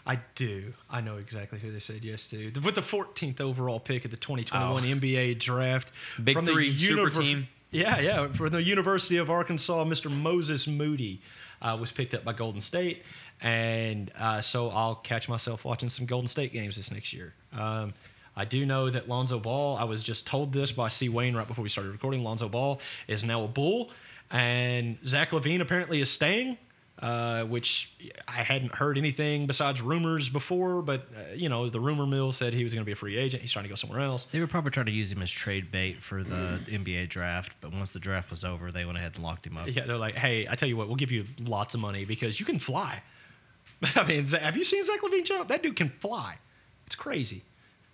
I 0.06 0.20
do. 0.36 0.74
I 0.90 1.02
know 1.02 1.18
exactly 1.18 1.60
who 1.60 1.72
they 1.72 1.80
said 1.80 2.04
yes 2.04 2.28
to. 2.30 2.52
With 2.64 2.76
the 2.76 2.82
14th 2.82 3.40
overall 3.40 3.80
pick 3.80 4.04
of 4.06 4.12
the 4.12 4.18
2021 4.18 4.84
Oh. 4.84 4.86
NBA 5.00 5.40
draft. 5.40 5.92
Big 6.24 6.36
from 6.36 6.46
the 6.46 6.54
three, 6.54 6.78
super 6.78 7.10
team. 7.10 7.48
Yeah, 7.70 8.00
yeah. 8.00 8.28
For 8.34 8.50
the 8.50 8.62
University 8.64 9.18
of 9.18 9.30
Arkansas, 9.30 9.84
Mr. 9.86 10.12
Moses 10.12 10.68
Moody 10.68 11.22
uh, 11.62 11.78
was 11.80 11.92
picked 11.92 12.14
up 12.14 12.24
by 12.24 12.34
Golden 12.34 12.62
State. 12.62 13.04
And 13.42 14.12
uh, 14.20 14.42
so 14.42 14.70
I'll 14.70 14.96
catch 14.96 15.30
myself 15.30 15.64
watching 15.66 15.90
some 15.90 16.06
Golden 16.06 16.28
State 16.28 16.52
games 16.52 16.76
this 16.78 16.92
next 16.92 17.14
year. 17.14 17.34
Um, 17.54 17.94
I 18.36 18.46
do 18.46 18.66
know 18.66 18.90
that 18.90 19.08
Lonzo 19.10 19.40
Ball, 19.40 19.78
I 19.78 19.84
was 19.84 20.04
just 20.04 20.26
told 20.28 20.54
this 20.54 20.72
by 20.72 20.90
C. 20.90 21.10
Wayne 21.10 21.36
right 21.36 21.48
before 21.48 21.64
we 21.64 21.70
started 21.70 21.92
recording. 21.92 22.24
Lonzo 22.24 22.50
Ball 22.50 22.80
is 23.08 23.24
now 23.24 23.44
a 23.44 23.48
Bull. 23.48 23.90
And 24.30 24.98
Zach 25.06 25.32
LaVine 25.32 25.60
apparently 25.62 26.00
is 26.02 26.10
staying 26.10 26.58
uh, 27.02 27.46
which 27.46 27.92
I 28.28 28.44
hadn't 28.44 28.76
heard 28.76 28.98
anything 28.98 29.48
besides 29.48 29.82
rumors 29.82 30.30
before. 30.30 30.82
But 30.82 31.08
uh, 31.16 31.34
you 31.34 31.50
know, 31.50 31.70
the 31.70 31.80
rumor 31.80 32.06
mill 32.06 32.32
said 32.32 32.54
he 32.54 32.64
was 32.64 32.74
going 32.74 32.82
to 32.82 32.86
be 32.86 32.92
a 32.92 32.96
free 32.96 33.18
agent. 33.18 33.42
He's 33.42 33.52
trying 33.52 33.64
to 33.64 33.70
go 33.70 33.76
somewhere 33.76 34.02
else. 34.02 34.26
They 34.32 34.40
were 34.40 34.48
probably 34.48 34.72
trying 34.72 34.86
to 34.86 34.92
use 34.92 35.12
him 35.12 35.22
as 35.22 35.32
trade 35.32 35.72
bait 35.72 36.02
for 36.02 36.24
the 36.24 36.60
NBA 36.68 37.10
draft, 37.10 37.54
but 37.62 37.74
once 37.74 37.92
the 37.92 38.00
draft 38.00 38.30
was 38.30 38.44
over, 38.44 38.72
they 38.72 38.86
went 38.86 38.98
ahead 38.98 39.14
and 39.16 39.24
locked 39.24 39.48
him 39.48 39.58
up. 39.58 39.68
Yeah, 39.68 39.86
they're 39.86 39.98
like, 39.98 40.16
hey, 40.16 40.48
I 40.50 40.56
tell 40.56 40.70
you 40.70 40.78
what, 40.78 40.88
we'll 40.88 40.96
give 40.96 41.12
you 41.12 41.26
lots 41.40 41.74
of 41.74 41.80
money 41.80 42.06
because 42.06 42.40
you 42.40 42.46
can 42.46 42.60
fly. 42.60 43.02
I 43.96 44.04
mean, 44.04 44.26
have 44.28 44.56
you 44.56 44.64
seen 44.64 44.84
Zach 44.86 45.02
LaVine 45.02 45.26
jump? 45.26 45.50
That 45.50 45.64
dude 45.64 45.76
can 45.76 45.90
fly. 45.90 46.38
It's 46.86 46.96
crazy. 46.96 47.42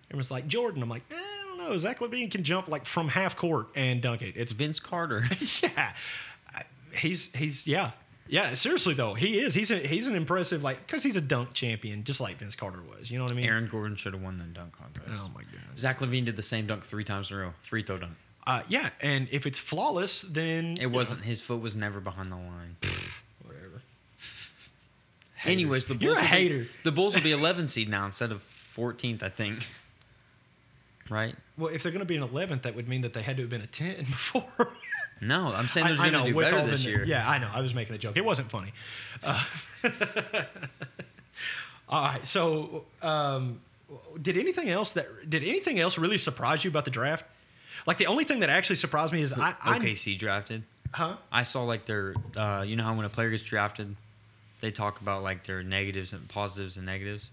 Everyone's 0.10 0.32
like 0.32 0.48
Jordan. 0.48 0.82
I'm 0.84 0.90
like, 0.90 1.04
eh, 1.12 1.16
I 1.16 1.46
don't 1.46 1.58
know. 1.58 1.78
Zach 1.78 2.00
LaVine 2.00 2.32
can 2.32 2.44
jump 2.44 2.68
like 2.68 2.86
from 2.86 3.08
half 3.08 3.38
court 3.38 3.68
and 3.76 4.02
dunk 4.02 4.22
it. 4.22 4.36
It's 4.36 4.52
Vince 4.52 4.80
Carter. 4.80 5.24
yeah, 5.62 5.94
he's 6.94 7.34
he's 7.34 7.68
yeah 7.68 7.92
yeah. 8.30 8.56
Seriously 8.56 8.94
though, 8.94 9.14
he 9.14 9.40
is. 9.40 9.54
He's 9.54 9.72
a, 9.72 9.78
he's 9.78 10.08
an 10.08 10.16
impressive 10.16 10.64
like 10.64 10.86
because 10.86 11.04
he's 11.04 11.16
a 11.16 11.22
dunk 11.22 11.54
champion, 11.54 12.04
just 12.04 12.20
like 12.20 12.38
Vince 12.38 12.56
Carter 12.56 12.82
was. 12.82 13.10
You 13.12 13.18
know 13.18 13.24
what 13.26 13.32
I 13.32 13.36
mean? 13.36 13.46
Aaron 13.46 13.68
Gordon 13.68 13.96
should 13.98 14.14
have 14.14 14.22
won 14.22 14.38
the 14.38 14.44
dunk 14.46 14.74
contest. 14.78 15.06
Oh 15.10 15.30
my 15.34 15.42
god. 15.42 15.78
Zach 15.78 16.00
LaVine 16.00 16.26
did 16.26 16.36
the 16.36 16.42
same 16.42 16.68
dunk 16.68 16.86
three 16.86 17.04
times 17.04 17.30
in 17.32 17.38
a 17.38 17.40
row. 17.42 17.54
Free 17.62 17.84
throw 17.84 17.98
dunk. 17.98 18.14
Uh, 18.46 18.62
yeah, 18.70 18.90
and 19.02 19.28
if 19.32 19.46
it's 19.46 19.60
flawless, 19.60 20.22
then 20.22 20.76
It 20.80 20.88
wasn't. 20.88 21.22
His 21.22 21.42
foot 21.42 21.60
was 21.62 21.76
never 21.76 22.00
behind 22.00 22.32
the 22.32 22.38
line. 22.38 22.78
whatever. 23.44 23.82
Anyways, 25.44 25.86
the 25.86 25.94
Bulls 25.96 26.02
You're 26.04 26.12
a 26.14 26.16
will 26.16 26.22
be- 26.22 26.28
hater. 26.28 26.68
the 26.84 26.92
Bulls 26.94 27.16
will 27.16 27.22
be 27.24 27.32
11 27.34 27.68
seed 27.68 27.90
now 27.90 28.06
instead 28.06 28.32
of 28.32 28.44
14th, 28.76 29.22
I 29.24 29.30
think. 29.30 29.68
Right? 31.10 31.36
Well, 31.58 31.74
if 31.74 31.84
they're 31.84 31.92
going 31.92 32.00
to 32.00 32.06
be 32.06 32.16
an 32.18 32.28
11th, 32.28 32.64
that 32.64 32.76
would 32.76 32.88
mean 32.88 33.02
that 33.02 33.14
they 33.14 33.22
had 33.22 33.38
to 33.38 33.44
have 33.44 33.50
been 33.50 33.62
a 33.62 33.68
10 33.68 33.98
before. 34.00 34.70
No, 35.22 35.54
I'm 35.54 35.68
saying 35.68 35.88
I- 35.88 35.96
going 35.98 36.12
to 36.26 36.30
do 36.32 36.36
with 36.36 36.46
better 36.52 36.64
the 36.66 36.72
this 36.72 36.86
new- 36.86 36.92
year. 36.92 37.04
Yeah, 37.06 37.28
I 37.30 37.38
know. 37.40 37.50
I 37.54 37.62
was 37.62 37.74
making 37.74 37.96
a 37.96 37.98
joke. 37.98 38.18
It 38.18 38.26
wasn't 38.26 38.50
funny. 38.52 38.72
Uh, 39.24 39.44
all 41.90 42.02
right. 42.04 42.28
So, 42.28 42.86
um, 43.02 43.62
did 44.22 44.38
anything 44.38 44.70
else 44.70 44.94
that 44.94 45.30
did 45.30 45.44
anything 45.44 45.80
else 45.80 45.98
really 45.98 46.18
surprise 46.18 46.64
you 46.64 46.70
about 46.70 46.86
the 46.86 46.92
draft? 46.92 47.26
Like 47.86 47.98
the 47.98 48.08
only 48.08 48.26
thing 48.26 48.42
that 48.42 48.50
actually 48.50 48.76
surprised 48.76 49.14
me 49.14 49.22
is 49.22 49.34
I, 49.34 49.56
I 49.62 49.80
OKC 49.80 50.18
drafted. 50.20 50.64
huh? 50.92 51.16
I 51.32 51.44
saw 51.44 51.64
like 51.64 51.86
their, 51.86 52.14
uh, 52.36 52.64
you 52.68 52.76
know 52.76 52.84
how 52.84 52.94
when 52.96 53.06
a 53.06 53.10
player 53.10 53.30
gets 53.30 53.44
drafted, 53.44 53.96
they 54.60 54.72
talk 54.72 55.00
about 55.00 55.24
like 55.24 55.46
their 55.48 55.64
negatives 55.64 56.12
and 56.12 56.28
positives 56.28 56.76
and 56.76 56.86
negatives. 56.86 57.30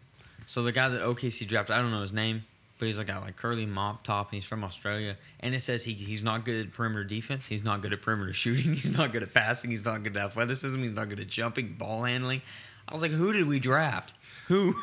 So 0.46 0.62
the 0.62 0.72
guy 0.72 0.88
that 0.90 1.00
OKC 1.00 1.48
drafted, 1.48 1.74
I 1.74 1.80
don't 1.82 1.90
know 1.90 2.02
his 2.02 2.12
name, 2.12 2.44
but 2.84 2.88
he's 2.88 2.98
like 2.98 3.06
got 3.06 3.22
like 3.22 3.36
curly 3.36 3.64
mop 3.64 4.04
top 4.04 4.28
and 4.28 4.34
he's 4.34 4.44
from 4.44 4.62
Australia. 4.62 5.16
And 5.40 5.54
it 5.54 5.62
says 5.62 5.82
he, 5.84 5.94
he's 5.94 6.22
not 6.22 6.44
good 6.44 6.66
at 6.66 6.72
perimeter 6.74 7.02
defense. 7.02 7.46
He's 7.46 7.64
not 7.64 7.80
good 7.80 7.94
at 7.94 8.02
perimeter 8.02 8.32
shooting. 8.34 8.74
He's 8.74 8.90
not 8.94 9.10
good 9.10 9.22
at 9.22 9.32
passing. 9.32 9.70
He's 9.70 9.86
not 9.86 10.02
good 10.02 10.14
at 10.16 10.22
athleticism. 10.26 10.82
He's 10.82 10.92
not 10.92 11.08
good 11.08 11.18
at 11.20 11.28
jumping, 11.28 11.76
ball 11.78 12.02
handling. 12.04 12.42
I 12.86 12.92
was 12.92 13.00
like, 13.00 13.10
who 13.10 13.32
did 13.32 13.46
we 13.48 13.58
draft? 13.58 14.12
Who? 14.48 14.74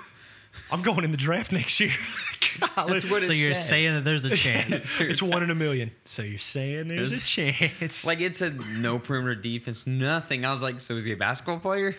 I'm 0.71 0.81
going 0.81 1.03
in 1.03 1.11
the 1.11 1.17
draft 1.17 1.51
next 1.51 1.79
year. 1.79 1.91
That's 2.75 3.07
what 3.09 3.21
So 3.21 3.31
you're 3.31 3.53
says. 3.53 3.67
saying 3.67 3.93
that 3.93 4.03
there's 4.03 4.25
a 4.25 4.35
chance. 4.35 4.97
it's 4.99 5.21
one 5.21 5.43
in 5.43 5.51
a 5.51 5.55
million. 5.55 5.91
So 6.05 6.23
you're 6.23 6.39
saying 6.39 6.87
there's 6.87 7.13
a 7.13 7.19
chance. 7.19 8.03
Like 8.03 8.19
it 8.19 8.35
said, 8.35 8.59
no 8.79 8.97
perimeter 8.97 9.35
defense, 9.35 9.85
nothing. 9.85 10.43
I 10.43 10.51
was 10.51 10.61
like, 10.63 10.79
so 10.79 10.95
is 10.95 11.05
he 11.05 11.11
a 11.11 11.17
basketball 11.17 11.59
player? 11.59 11.95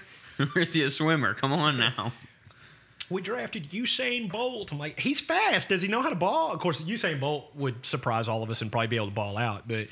or 0.56 0.62
is 0.62 0.74
he 0.74 0.82
a 0.82 0.90
swimmer? 0.90 1.32
Come 1.34 1.52
on 1.52 1.78
now. 1.78 2.12
We 3.12 3.22
drafted 3.22 3.70
Usain 3.70 4.30
Bolt. 4.30 4.72
I'm 4.72 4.78
like, 4.78 4.98
he's 4.98 5.20
fast. 5.20 5.68
Does 5.68 5.82
he 5.82 5.88
know 5.88 6.02
how 6.02 6.08
to 6.08 6.16
ball? 6.16 6.52
Of 6.52 6.60
course, 6.60 6.80
Usain 6.82 7.20
Bolt 7.20 7.54
would 7.54 7.84
surprise 7.84 8.28
all 8.28 8.42
of 8.42 8.50
us 8.50 8.62
and 8.62 8.72
probably 8.72 8.88
be 8.88 8.96
able 8.96 9.08
to 9.08 9.12
ball 9.12 9.36
out. 9.36 9.68
But 9.68 9.88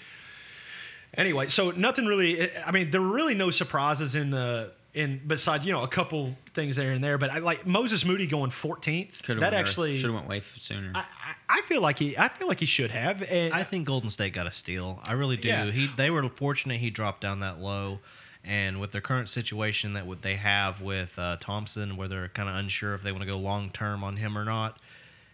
anyway, 1.14 1.48
so 1.48 1.70
nothing 1.70 2.06
really. 2.06 2.54
I 2.56 2.70
mean, 2.72 2.90
there 2.90 3.00
were 3.00 3.12
really 3.12 3.34
no 3.34 3.50
surprises 3.50 4.14
in 4.14 4.30
the 4.30 4.72
in 4.92 5.20
besides 5.24 5.64
you 5.64 5.72
know 5.72 5.82
a 5.82 5.88
couple 5.88 6.36
things 6.54 6.76
there 6.76 6.92
and 6.92 7.02
there. 7.02 7.18
But 7.18 7.30
I 7.30 7.38
like 7.38 7.66
Moses 7.66 8.04
Moody 8.04 8.26
going 8.26 8.50
14th. 8.50 9.22
Could 9.22 9.36
have 9.36 9.40
that 9.40 9.54
actually. 9.54 9.96
should 9.96 10.06
have 10.06 10.14
went 10.14 10.28
way 10.28 10.40
sooner. 10.40 10.92
I, 10.94 11.00
I 11.00 11.04
I 11.50 11.62
feel 11.62 11.80
like 11.80 11.98
he. 11.98 12.16
I 12.16 12.28
feel 12.28 12.48
like 12.48 12.60
he 12.60 12.66
should 12.66 12.90
have. 12.90 13.22
And 13.22 13.52
I 13.52 13.64
think 13.64 13.86
Golden 13.86 14.08
State 14.08 14.32
got 14.32 14.46
a 14.46 14.52
steal. 14.52 15.00
I 15.02 15.12
really 15.12 15.36
do. 15.36 15.48
Yeah. 15.48 15.66
He 15.66 15.88
they 15.96 16.10
were 16.10 16.28
fortunate 16.28 16.80
he 16.80 16.90
dropped 16.90 17.20
down 17.20 17.40
that 17.40 17.60
low, 17.60 17.98
and 18.44 18.80
with 18.80 18.92
their 18.92 19.00
current 19.00 19.28
situation 19.28 19.92
that 19.92 20.06
what 20.06 20.22
they 20.22 20.36
have 20.36 20.80
with 20.80 21.18
uh, 21.18 21.36
Thompson, 21.40 21.96
where 21.96 22.08
they're 22.08 22.28
kind 22.28 22.48
of 22.48 22.56
unsure 22.56 22.94
if 22.94 23.02
they 23.02 23.12
want 23.12 23.22
to 23.22 23.26
go 23.26 23.38
long 23.38 23.70
term 23.70 24.02
on 24.02 24.16
him 24.16 24.36
or 24.36 24.44
not, 24.44 24.78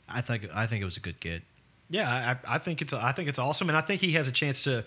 I 0.09 0.21
think 0.21 0.49
I 0.55 0.67
think 0.67 0.83
it 0.83 0.85
was 0.85 0.97
a 0.97 1.01
good 1.01 1.21
get. 1.21 1.43
Yeah, 1.89 2.37
I, 2.47 2.57
I 2.57 2.59
think 2.59 2.83
it's 2.83 2.93
I 2.93 3.13
think 3.13 3.29
it's 3.29 3.39
awesome, 3.39 3.69
and 3.69 3.77
I 3.77 3.81
think 3.81 4.01
he 4.01 4.13
has 4.13 4.27
a 4.29 4.33
chance 4.33 4.65
to 4.65 4.85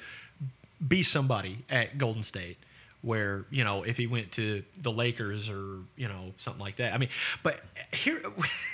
be 0.86 1.04
somebody 1.04 1.60
at 1.70 1.98
Golden 1.98 2.24
State. 2.24 2.58
Where 3.02 3.46
you 3.50 3.64
know 3.64 3.84
if 3.84 3.96
he 3.96 4.08
went 4.08 4.34
to 4.34 4.62
the 4.82 4.92
Lakers 4.92 5.50
or 5.50 5.78
you 5.96 6.10
know 6.10 6.34
something 6.38 6.62
like 6.62 6.76
that. 6.78 6.94
I 6.94 6.98
mean, 6.98 7.08
but 7.44 7.62
here, 7.94 8.22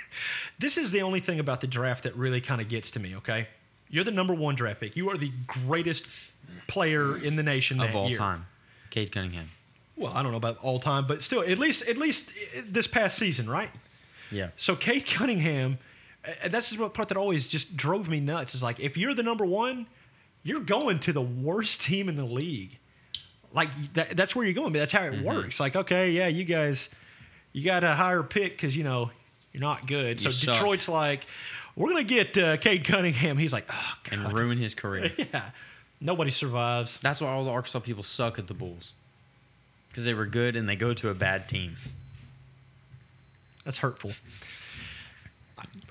this 0.58 0.76
is 0.76 0.90
the 0.90 1.02
only 1.02 1.20
thing 1.20 1.38
about 1.38 1.60
the 1.60 1.68
draft 1.68 2.02
that 2.02 2.16
really 2.16 2.40
kind 2.40 2.60
of 2.60 2.68
gets 2.68 2.90
to 2.92 3.00
me. 3.00 3.14
Okay, 3.16 3.46
you're 3.88 4.02
the 4.02 4.10
number 4.10 4.34
one 4.34 4.56
draft 4.56 4.80
pick. 4.80 4.96
You 4.96 5.10
are 5.10 5.16
the 5.16 5.30
greatest 5.46 6.06
player 6.66 7.16
in 7.16 7.36
the 7.36 7.44
nation 7.44 7.80
of 7.80 7.94
all 7.94 8.08
year. 8.08 8.18
time, 8.18 8.46
Cade 8.90 9.12
Cunningham. 9.12 9.48
Well, 9.96 10.12
I 10.14 10.22
don't 10.22 10.32
know 10.32 10.38
about 10.38 10.58
all 10.58 10.78
time, 10.78 11.06
but 11.06 11.22
still, 11.22 11.42
at 11.42 11.58
least 11.58 11.86
at 11.88 11.96
least 11.96 12.30
uh, 12.56 12.62
this 12.68 12.86
past 12.86 13.16
season, 13.18 13.48
right? 13.48 13.70
Yeah. 14.30 14.50
So 14.56 14.76
Cade 14.76 15.06
Cunningham, 15.06 15.78
uh, 16.26 16.32
and 16.42 16.52
that's 16.52 16.70
the 16.70 16.88
part 16.90 17.08
that 17.08 17.16
always 17.16 17.48
just 17.48 17.76
drove 17.76 18.08
me 18.08 18.20
nuts. 18.20 18.54
Is 18.54 18.62
like 18.62 18.78
if 18.78 18.96
you're 18.96 19.14
the 19.14 19.22
number 19.22 19.46
one, 19.46 19.86
you're 20.42 20.60
going 20.60 20.98
to 21.00 21.12
the 21.12 21.22
worst 21.22 21.80
team 21.80 22.08
in 22.08 22.16
the 22.16 22.24
league. 22.24 22.78
Like 23.52 23.70
that, 23.94 24.16
that's 24.16 24.36
where 24.36 24.44
you're 24.44 24.54
going. 24.54 24.72
But 24.72 24.80
that's 24.80 24.92
how 24.92 25.04
it 25.04 25.14
mm-hmm. 25.14 25.24
works. 25.24 25.60
Like 25.60 25.76
okay, 25.76 26.10
yeah, 26.10 26.26
you 26.26 26.44
guys, 26.44 26.90
you 27.52 27.64
got 27.64 27.82
a 27.82 27.94
higher 27.94 28.22
pick 28.22 28.52
because 28.52 28.76
you 28.76 28.84
know 28.84 29.10
you're 29.52 29.62
not 29.62 29.86
good. 29.86 30.20
So 30.20 30.28
suck. 30.28 30.54
Detroit's 30.54 30.88
like, 30.88 31.24
we're 31.74 31.88
gonna 31.88 32.04
get 32.04 32.36
uh, 32.36 32.58
Cade 32.58 32.84
Cunningham. 32.84 33.38
He's 33.38 33.52
like, 33.52 33.64
oh 33.70 33.94
And 34.10 34.30
ruin 34.32 34.58
his 34.58 34.74
career. 34.74 35.10
yeah. 35.16 35.50
Nobody 36.00 36.30
survives. 36.30 36.98
That's 37.02 37.20
why 37.20 37.28
all 37.28 37.44
the 37.44 37.50
Arkansas 37.50 37.80
people 37.80 38.02
suck 38.02 38.38
at 38.38 38.46
the 38.48 38.54
Bulls. 38.54 38.92
Because 39.88 40.04
they 40.04 40.14
were 40.14 40.26
good 40.26 40.56
and 40.56 40.68
they 40.68 40.76
go 40.76 40.92
to 40.94 41.08
a 41.08 41.14
bad 41.14 41.48
team. 41.48 41.76
That's 43.64 43.78
hurtful. 43.78 44.12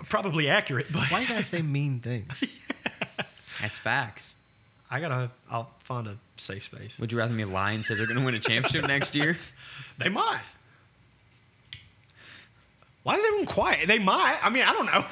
Probably 0.09 0.47
accurate, 0.47 0.87
but 0.91 1.09
Why 1.11 1.19
do 1.19 1.25
you 1.25 1.33
guys 1.33 1.47
say 1.47 1.61
mean 1.61 1.99
things? 1.99 2.53
That's 3.61 3.77
facts. 3.77 4.33
I 4.91 4.99
gotta. 4.99 5.31
I'll 5.49 5.71
find 5.83 6.07
a 6.07 6.17
safe 6.37 6.63
space. 6.63 6.99
Would 6.99 7.11
you 7.11 7.17
rather 7.17 7.33
me 7.33 7.43
lie 7.45 7.71
and 7.71 7.83
say 7.83 7.95
they're 7.95 8.05
going 8.05 8.19
to 8.19 8.25
win 8.25 8.35
a 8.35 8.39
championship 8.39 8.85
next 8.87 9.15
year? 9.15 9.37
They 9.97 10.09
might. 10.09 10.41
Why 13.03 13.15
is 13.15 13.25
everyone 13.25 13.45
quiet? 13.47 13.87
They 13.87 13.99
might. 13.99 14.37
I 14.43 14.49
mean, 14.49 14.63
I 14.63 14.73
don't 14.73 14.85
know. 14.85 15.05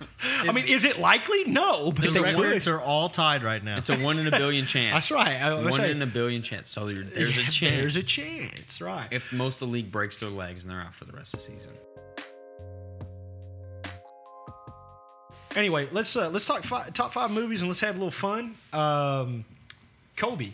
I 0.23 0.51
mean, 0.51 0.67
is 0.67 0.83
it 0.83 0.99
likely? 0.99 1.43
No, 1.45 1.91
but 1.91 2.05
The 2.05 2.09
they 2.11 2.19
records 2.21 2.65
could. 2.65 2.73
are 2.73 2.79
all 2.81 3.09
tied 3.09 3.43
right 3.43 3.63
now. 3.63 3.77
It's 3.77 3.89
a 3.89 3.97
one 3.97 4.19
in 4.19 4.27
a 4.27 4.31
billion 4.31 4.65
chance. 4.67 4.93
That's 4.93 5.11
right. 5.11 5.35
I 5.41 5.53
was 5.55 5.65
One 5.71 5.79
saying- 5.79 5.91
in 5.97 6.01
a 6.01 6.07
billion 6.07 6.41
chance. 6.43 6.69
So 6.69 6.85
there- 6.85 7.03
there's 7.03 7.37
a 7.37 7.43
chance. 7.43 7.59
There's 7.59 7.97
a 7.97 8.03
chance, 8.03 8.81
right? 8.81 9.07
if 9.11 9.31
most 9.33 9.61
of 9.61 9.67
the 9.67 9.73
league 9.73 9.91
breaks 9.91 10.19
their 10.19 10.29
legs 10.29 10.63
and 10.63 10.71
they're 10.71 10.81
out 10.81 10.93
for 10.93 11.05
the 11.05 11.13
rest 11.13 11.33
of 11.33 11.39
the 11.39 11.45
season. 11.51 11.71
anyway, 15.55 15.87
let's 15.91 16.15
uh, 16.15 16.29
let's 16.29 16.45
talk 16.45 16.63
fi- 16.63 16.89
top 16.89 17.11
five 17.13 17.31
movies 17.31 17.61
and 17.61 17.69
let's 17.69 17.79
have 17.81 17.95
a 17.95 17.97
little 17.97 18.11
fun. 18.11 18.55
Um, 18.73 19.45
Kobe, 20.15 20.51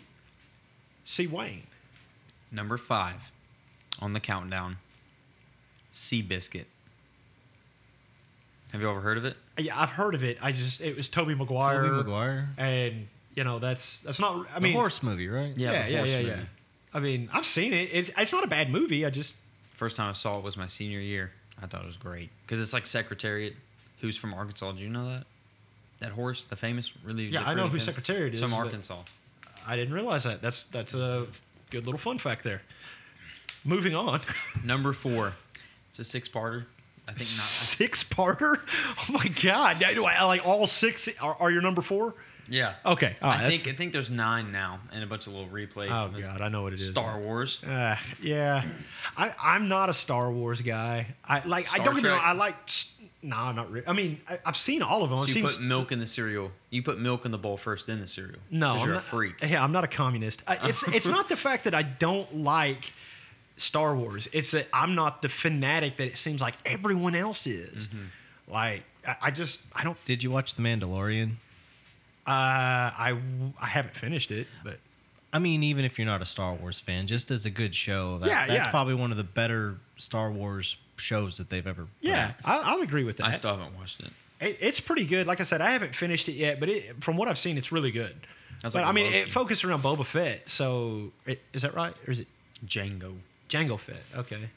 C. 1.04 1.26
Wayne. 1.26 1.62
Number 2.50 2.78
five 2.78 3.30
on 4.00 4.12
the 4.14 4.20
countdown 4.20 4.78
Seabiscuit. 5.92 6.64
Have 8.72 8.80
you 8.80 8.90
ever 8.90 9.00
heard 9.00 9.16
of 9.18 9.24
it? 9.24 9.36
Uh, 9.58 9.62
yeah, 9.62 9.80
I've 9.80 9.90
heard 9.90 10.14
of 10.14 10.22
it. 10.22 10.38
I 10.42 10.52
just 10.52 10.80
it 10.80 10.96
was 10.96 11.08
Tobey 11.08 11.34
Maguire. 11.34 11.82
Tobey 11.82 11.96
Maguire. 11.96 12.48
and 12.58 13.06
you 13.34 13.44
know 13.44 13.58
that's 13.58 13.98
that's 14.00 14.18
not. 14.20 14.46
I 14.52 14.56
I 14.56 14.58
mean, 14.58 14.62
mean, 14.64 14.72
horse 14.74 15.02
movie, 15.02 15.28
right? 15.28 15.52
Yeah, 15.56 15.72
yeah, 15.72 15.84
the 15.86 15.90
yeah, 15.92 15.98
horse 15.98 16.10
yeah, 16.10 16.18
yeah. 16.18 16.36
movie. 16.36 16.48
I 16.94 17.00
mean, 17.00 17.28
I've 17.32 17.46
seen 17.46 17.72
it. 17.72 17.88
It's 17.92 18.10
it's 18.16 18.32
not 18.32 18.44
a 18.44 18.48
bad 18.48 18.70
movie. 18.70 19.04
I 19.06 19.10
just 19.10 19.34
First 19.74 19.94
time 19.96 20.10
I 20.10 20.12
saw 20.12 20.36
it 20.38 20.42
was 20.44 20.56
my 20.56 20.66
senior 20.66 20.98
year. 20.98 21.30
I 21.62 21.66
thought 21.66 21.82
it 21.82 21.86
was 21.86 21.96
great 21.96 22.30
because 22.44 22.60
it's 22.60 22.72
like 22.72 22.84
Secretariat, 22.84 23.54
who's 24.00 24.16
from 24.16 24.34
Arkansas. 24.34 24.72
Do 24.72 24.80
you 24.80 24.88
know 24.88 25.08
that? 25.08 25.24
That 26.00 26.10
horse, 26.12 26.44
the 26.44 26.56
famous, 26.56 26.92
really. 27.04 27.26
Yeah, 27.26 27.42
the 27.42 27.48
I 27.48 27.54
know 27.54 27.62
really 27.62 27.68
who 27.70 27.70
famous- 27.78 27.84
Secretariat 27.84 28.34
is, 28.34 28.40
From 28.40 28.54
Arkansas. 28.54 29.02
I 29.66 29.76
didn't 29.76 29.94
realize 29.94 30.24
that. 30.24 30.42
That's 30.42 30.64
that's 30.64 30.94
a 30.94 31.26
good 31.70 31.84
little 31.86 31.98
fun 31.98 32.18
fact 32.18 32.42
there. 32.44 32.62
Moving 33.64 33.94
on. 33.94 34.20
Number 34.64 34.92
four, 34.92 35.34
it's 35.90 35.98
a 35.98 36.04
six-parter. 36.04 36.64
I 37.06 37.12
think 37.12 37.30
not. 37.36 37.46
Six 37.78 38.02
parter? 38.02 38.60
Oh 38.98 39.12
my 39.12 39.28
god! 39.40 39.78
Do 39.94 40.04
I 40.04 40.24
like 40.24 40.44
all 40.44 40.66
six? 40.66 41.08
Are, 41.20 41.36
are 41.38 41.50
your 41.50 41.62
number 41.62 41.80
four? 41.80 42.14
Yeah. 42.48 42.74
Okay. 42.84 43.14
All 43.22 43.30
right. 43.30 43.44
I 43.44 43.50
think 43.50 43.68
I 43.68 43.72
think 43.72 43.92
there's 43.92 44.10
nine 44.10 44.50
now 44.50 44.80
and 44.92 45.04
a 45.04 45.06
bunch 45.06 45.26
of 45.28 45.34
little 45.34 45.48
replay. 45.48 45.88
Oh 45.88 46.18
god, 46.18 46.40
I 46.40 46.48
know 46.48 46.62
what 46.62 46.72
it 46.72 46.80
is. 46.80 46.90
Star 46.90 47.20
Wars. 47.20 47.62
Uh, 47.62 47.96
yeah, 48.20 48.64
I, 49.16 49.32
I'm 49.40 49.68
not 49.68 49.88
a 49.88 49.94
Star 49.94 50.30
Wars 50.32 50.60
guy. 50.60 51.06
I 51.24 51.46
like. 51.46 51.72
I 51.72 51.78
don't 51.78 52.02
wrong. 52.02 52.20
I 52.20 52.32
like. 52.32 52.56
No, 53.22 53.52
not 53.52 53.70
really. 53.70 53.86
I 53.86 53.92
mean, 53.92 54.20
I, 54.28 54.38
I've 54.44 54.56
seen 54.56 54.82
all 54.82 55.02
of 55.02 55.10
them. 55.10 55.18
So 55.20 55.38
you 55.38 55.44
put 55.44 55.60
milk 55.60 55.92
in 55.92 56.00
the 56.00 56.06
cereal. 56.06 56.50
You 56.70 56.82
put 56.82 56.98
milk 56.98 57.24
in 57.24 57.30
the 57.30 57.38
bowl 57.38 57.56
first, 57.56 57.86
then 57.86 58.00
the 58.00 58.08
cereal. 58.08 58.40
No, 58.50 58.72
I'm 58.72 58.78
you're 58.80 58.88
not, 58.88 58.96
a 58.98 59.00
freak. 59.00 59.34
Yeah, 59.42 59.62
I'm 59.62 59.72
not 59.72 59.84
a 59.84 59.88
communist. 59.88 60.42
I, 60.46 60.68
it's 60.68 60.82
it's 60.88 61.08
not 61.08 61.28
the 61.28 61.36
fact 61.36 61.64
that 61.64 61.74
I 61.74 61.82
don't 61.82 62.34
like 62.34 62.92
Star 63.60 63.94
Wars. 63.96 64.28
It's 64.32 64.50
that 64.52 64.68
I'm 64.72 64.94
not 64.94 65.22
the 65.22 65.28
fanatic 65.28 65.96
that 65.96 66.06
it 66.06 66.16
seems 66.16 66.40
like 66.40 66.54
everyone 66.64 67.14
else 67.14 67.46
is. 67.46 67.88
Mm-hmm. 67.88 68.52
Like 68.52 68.82
I, 69.06 69.16
I 69.22 69.30
just 69.30 69.60
I 69.74 69.84
don't. 69.84 70.02
Did 70.04 70.22
you 70.22 70.30
watch 70.30 70.54
The 70.54 70.62
Mandalorian? 70.62 71.32
Uh, 72.26 72.30
I 72.30 73.18
I 73.60 73.66
haven't 73.66 73.94
finished 73.94 74.30
it, 74.30 74.46
but 74.62 74.78
I 75.32 75.38
mean, 75.38 75.62
even 75.62 75.84
if 75.84 75.98
you're 75.98 76.06
not 76.06 76.20
a 76.22 76.26
Star 76.26 76.54
Wars 76.54 76.80
fan, 76.80 77.06
just 77.06 77.30
as 77.30 77.46
a 77.46 77.50
good 77.50 77.74
show, 77.74 78.18
that, 78.18 78.28
Yeah, 78.28 78.46
that's 78.46 78.66
yeah. 78.66 78.70
probably 78.70 78.94
one 78.94 79.10
of 79.10 79.16
the 79.16 79.24
better 79.24 79.76
Star 79.96 80.30
Wars 80.30 80.76
shows 80.96 81.38
that 81.38 81.48
they've 81.50 81.66
ever. 81.66 81.86
Yeah. 82.00 82.32
I, 82.44 82.58
I'll 82.58 82.82
agree 82.82 83.04
with 83.04 83.18
that. 83.18 83.26
I 83.26 83.32
still 83.32 83.50
haven't 83.56 83.76
watched 83.76 84.00
it. 84.00 84.10
It, 84.40 84.58
it's 84.60 84.80
pretty 84.80 85.04
good. 85.04 85.26
Like 85.26 85.40
I 85.40 85.44
said, 85.44 85.60
I 85.60 85.70
haven't 85.70 85.94
finished 85.94 86.28
it 86.28 86.32
yet, 86.32 86.60
but 86.60 86.68
it, 86.68 87.02
from 87.02 87.16
what 87.16 87.28
I've 87.28 87.38
seen, 87.38 87.56
it's 87.58 87.72
really 87.72 87.90
good. 87.90 88.14
That's 88.62 88.74
but 88.74 88.80
like 88.82 88.88
I 88.88 88.92
mean, 88.92 89.06
Loki. 89.06 89.18
it 89.18 89.32
focused 89.32 89.64
around 89.64 89.82
Boba 89.82 90.04
Fett. 90.04 90.48
So 90.48 91.12
it, 91.26 91.40
is 91.52 91.62
that 91.62 91.74
right, 91.74 91.94
or 92.06 92.10
is 92.10 92.20
it 92.20 92.26
Jango. 92.66 93.14
Jango 93.48 93.78
Fett? 93.78 94.02
Okay. 94.16 94.48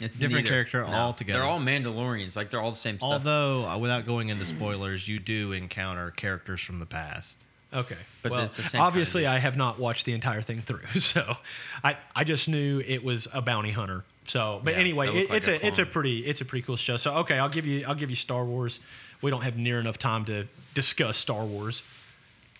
It's 0.00 0.16
Different 0.16 0.46
character 0.46 0.84
altogether. 0.84 1.40
They're 1.40 1.48
all 1.48 1.58
Mandalorians. 1.58 2.36
Like 2.36 2.50
they're 2.50 2.60
all 2.60 2.70
the 2.70 2.76
same 2.76 2.98
stuff. 2.98 3.10
Although, 3.10 3.66
uh, 3.66 3.78
without 3.78 4.06
going 4.06 4.28
into 4.28 4.46
spoilers, 4.46 5.08
you 5.08 5.18
do 5.18 5.52
encounter 5.52 6.12
characters 6.12 6.60
from 6.60 6.78
the 6.78 6.86
past. 6.86 7.38
Okay. 7.74 7.96
But 8.22 8.32
well, 8.32 8.44
it's 8.44 8.56
the 8.56 8.62
same 8.62 8.70
kind 8.78 8.82
of 8.82 8.86
obviously. 8.86 9.26
I 9.26 9.38
have 9.38 9.56
not 9.56 9.78
watched 9.78 10.06
the 10.06 10.12
entire 10.12 10.40
thing 10.40 10.62
through, 10.62 10.86
so 10.98 11.36
I, 11.82 11.96
I 12.14 12.24
just 12.24 12.48
knew 12.48 12.80
it 12.86 13.02
was 13.02 13.26
a 13.32 13.42
bounty 13.42 13.72
hunter. 13.72 14.04
So, 14.26 14.60
but 14.62 14.74
Yeah, 14.74 14.80
anyway, 14.80 15.08
it, 15.08 15.30
like 15.30 15.38
it's 15.38 15.48
a 15.48 15.64
a, 15.64 15.68
it's 15.68 15.78
a 15.78 15.86
pretty 15.86 16.20
it's 16.20 16.40
a 16.40 16.44
pretty 16.44 16.64
cool 16.64 16.76
show. 16.76 16.96
So 16.96 17.14
okay, 17.16 17.38
I'll 17.38 17.48
give 17.48 17.66
you 17.66 17.84
I'll 17.86 17.94
give 17.94 18.10
you 18.10 18.16
Star 18.16 18.44
Wars. 18.44 18.78
We 19.20 19.30
don't 19.32 19.42
have 19.42 19.56
near 19.56 19.80
enough 19.80 19.98
time 19.98 20.24
to 20.26 20.46
discuss 20.74 21.16
Star 21.16 21.44
Wars. 21.44 21.82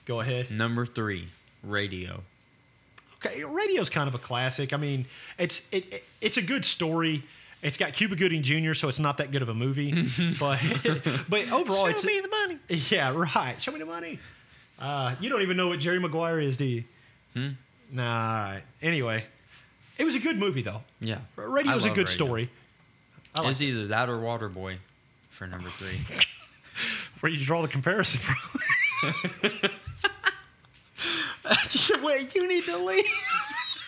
Go 0.07 0.21
ahead. 0.21 0.51
Number 0.51 0.87
three, 0.87 1.29
Radio. 1.63 2.23
Okay, 3.25 3.43
radio's 3.45 3.91
kind 3.91 4.09
of 4.09 4.15
a 4.15 4.19
classic. 4.19 4.73
I 4.73 4.77
mean, 4.77 5.07
it's 5.39 5.67
it, 5.73 5.93
it 5.93 6.05
it's 6.21 6.37
a 6.37 6.43
good 6.43 6.65
story. 6.65 7.25
It's 7.63 7.77
got 7.77 7.93
Cuba 7.93 8.15
Gooding 8.15 8.45
Jr., 8.45 8.75
so 8.75 8.87
it's 8.89 9.01
not 9.01 9.17
that 9.19 9.33
good 9.33 9.43
of 9.43 9.49
a 9.49 9.55
movie. 9.55 10.09
but 10.41 10.61
but 11.29 11.51
overall, 11.51 11.87
it's 11.87 12.03
the 12.03 12.29
money. 12.31 12.59
Yeah, 12.91 13.13
right. 13.35 13.61
Show 13.61 13.73
me 13.73 13.81
the 13.81 13.87
money. 13.87 14.21
Uh, 14.79 15.17
you 15.21 15.29
don't 15.29 15.43
even 15.43 15.57
know 15.57 15.69
what 15.69 15.81
Jerry 15.81 15.99
Maguire 15.99 16.39
is, 16.39 16.57
do 16.57 16.65
you? 16.65 16.85
Hmm? 17.35 17.49
Nah. 17.91 18.03
All 18.05 18.53
right. 18.53 18.63
Anyway, 18.81 19.25
it 19.99 20.05
was 20.05 20.15
a 20.15 20.21
good 20.21 20.39
movie 20.39 20.63
though. 20.63 20.83
Yeah. 21.01 21.19
Radio's 21.35 21.85
I 21.85 21.91
a 21.91 21.95
good 21.95 22.09
Radio. 22.09 22.15
story. 22.27 22.51
I 23.35 23.51
either 23.51 23.89
that 23.89 24.09
or 24.09 24.19
Waterboy 24.19 24.77
for 25.31 25.47
number 25.47 25.69
three. 25.69 25.99
where 27.21 27.31
you 27.31 27.45
draw 27.45 27.63
the 27.63 27.69
comparison 27.69 28.21
from. 28.21 29.71
Wait, 32.03 32.35
you 32.35 32.47
need 32.49 32.65
to 32.65 32.77
leave. 32.79 33.05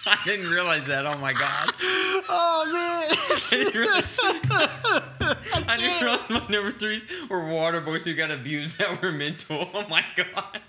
I 0.06 0.18
didn't 0.24 0.50
realize 0.50 0.86
that. 0.86 1.06
Oh 1.06 1.18
my 1.18 1.32
god. 1.34 1.70
Oh 1.82 2.64
man. 2.72 3.10
I 3.52 3.64
didn't 3.64 3.74
realize, 3.80 4.18
I 5.68 5.76
didn't 5.76 6.02
realize 6.02 6.30
my 6.30 6.48
number 6.48 6.72
threes 6.72 7.04
were 7.28 7.46
water 7.48 7.80
boys 7.82 8.04
who 8.06 8.14
got 8.14 8.30
abused 8.30 8.78
that 8.78 9.02
were 9.02 9.12
mental. 9.12 9.68
Oh 9.74 9.86
my 9.88 10.04
god. 10.16 10.60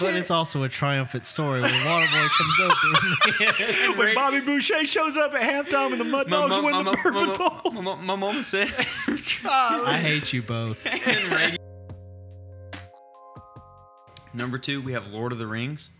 But 0.00 0.14
it's 0.16 0.30
also 0.30 0.62
a 0.64 0.68
triumphant 0.68 1.24
story 1.24 1.60
when 1.60 1.70
Waterboy 1.72 2.28
comes 2.30 2.60
over. 3.92 3.98
when 3.98 4.14
Bobby 4.14 4.40
Boucher 4.40 4.84
shows 4.86 5.16
up 5.16 5.32
at 5.34 5.42
halftime 5.42 5.92
and 5.92 6.00
the 6.00 6.04
Mud 6.04 6.28
My, 6.28 6.36
Dogs 6.38 6.50
mom- 6.50 6.64
win 6.64 6.72
my, 6.72 6.78
the 6.78 6.84
mom- 6.84 6.96
Bourbon 7.02 7.26
my, 7.28 7.36
Bowl. 7.36 7.72
mom- 7.72 7.84
my, 7.84 7.96
my 8.02 8.16
mom 8.16 8.42
said 8.42 8.72
I 9.44 9.98
hate 10.02 10.32
you 10.32 10.42
both. 10.42 10.86
And 14.34 14.40
radio. 14.40 14.44
Number 14.44 14.58
two, 14.58 14.82
we 14.82 14.92
have 14.92 15.12
Lord 15.12 15.32
of 15.32 15.38
the 15.38 15.46
Rings. 15.46 15.90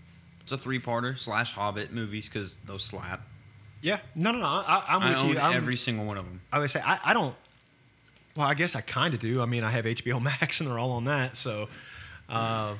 It's 0.42 0.52
a 0.52 0.58
three-parter 0.58 1.18
slash 1.18 1.52
Hobbit 1.54 1.92
movies 1.92 2.28
because 2.28 2.56
those 2.66 2.84
slap. 2.84 3.22
Yeah, 3.80 3.98
no, 4.14 4.30
no, 4.30 4.38
no. 4.38 4.46
I, 4.46 4.84
I'm 4.88 5.02
I 5.02 5.08
with 5.10 5.18
own 5.18 5.30
you. 5.30 5.38
I'm, 5.38 5.56
every 5.56 5.76
single 5.76 6.04
one 6.06 6.16
of 6.18 6.24
them. 6.24 6.40
I 6.52 6.58
would 6.58 6.70
say 6.70 6.80
I, 6.84 6.98
I 7.04 7.14
don't. 7.14 7.34
Well, 8.36 8.46
I 8.46 8.54
guess 8.54 8.74
I 8.74 8.80
kind 8.80 9.14
of 9.14 9.20
do. 9.20 9.40
I 9.40 9.46
mean, 9.46 9.62
I 9.62 9.70
have 9.70 9.84
HBO 9.84 10.20
Max 10.22 10.60
and 10.60 10.68
they're 10.68 10.78
all 10.78 10.92
on 10.92 11.04
that. 11.04 11.36
So, 11.36 11.68
uh, 12.28 12.74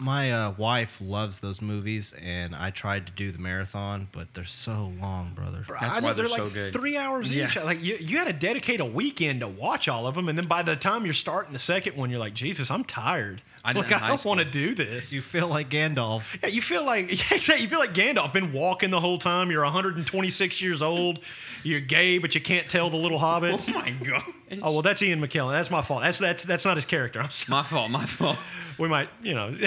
My 0.00 0.32
uh, 0.32 0.54
wife 0.56 1.00
loves 1.00 1.40
those 1.40 1.60
movies, 1.60 2.12
and 2.22 2.54
I 2.54 2.70
tried 2.70 3.06
to 3.06 3.12
do 3.12 3.32
the 3.32 3.38
marathon, 3.38 4.08
but 4.12 4.32
they're 4.32 4.44
so 4.44 4.92
long, 5.00 5.32
brother. 5.34 5.64
That's 5.68 5.96
I 5.96 6.00
know 6.00 6.06
why 6.06 6.12
they're 6.14 6.26
like 6.28 6.38
so 6.38 6.48
good. 6.48 6.72
Three 6.72 6.96
hours 6.96 7.30
each. 7.30 7.56
Like 7.56 7.82
you, 7.82 7.96
you 8.00 8.16
got 8.16 8.28
to 8.28 8.32
dedicate 8.32 8.80
a 8.80 8.84
weekend 8.84 9.40
to 9.40 9.48
watch 9.48 9.88
all 9.88 10.06
of 10.06 10.14
them, 10.14 10.28
and 10.28 10.38
then 10.38 10.46
by 10.46 10.62
the 10.62 10.76
time 10.76 11.04
you're 11.04 11.14
starting 11.14 11.52
the 11.52 11.58
second 11.58 11.96
one, 11.96 12.10
you're 12.10 12.20
like, 12.20 12.34
Jesus, 12.34 12.70
I'm 12.70 12.84
tired. 12.84 13.42
I 13.68 13.72
like 13.72 13.92
I 13.92 14.08
don't 14.08 14.24
want 14.24 14.40
to 14.40 14.44
do 14.46 14.74
this. 14.74 15.12
You 15.12 15.20
feel 15.20 15.48
like 15.48 15.68
Gandalf. 15.68 16.22
Yeah, 16.42 16.48
you 16.48 16.62
feel 16.62 16.84
like 16.84 17.10
yeah, 17.30 17.36
exactly. 17.36 17.62
You 17.64 17.68
feel 17.68 17.78
like 17.78 17.92
Gandalf 17.92 18.32
been 18.32 18.52
walking 18.52 18.90
the 18.90 19.00
whole 19.00 19.18
time. 19.18 19.50
You're 19.50 19.64
126 19.64 20.62
years 20.62 20.82
old. 20.82 21.20
You're 21.64 21.80
gay, 21.80 22.18
but 22.18 22.34
you 22.34 22.40
can't 22.40 22.68
tell 22.68 22.88
the 22.88 22.96
little 22.96 23.18
hobbits. 23.28 23.68
Oh 23.74 23.78
my 23.78 23.90
god. 23.90 24.24
Oh 24.62 24.72
well, 24.72 24.82
that's 24.82 25.02
Ian 25.02 25.20
McKellen. 25.20 25.52
That's 25.52 25.70
my 25.70 25.82
fault. 25.82 26.02
That's 26.02 26.18
that's 26.18 26.44
that's 26.44 26.64
not 26.64 26.76
his 26.76 26.86
character. 26.86 27.20
I'm 27.20 27.30
sorry. 27.30 27.58
My 27.58 27.62
fault. 27.64 27.90
My 27.90 28.06
fault. 28.06 28.38
We 28.78 28.86
might, 28.88 29.08
you 29.22 29.34
know, 29.34 29.50
do 29.56 29.64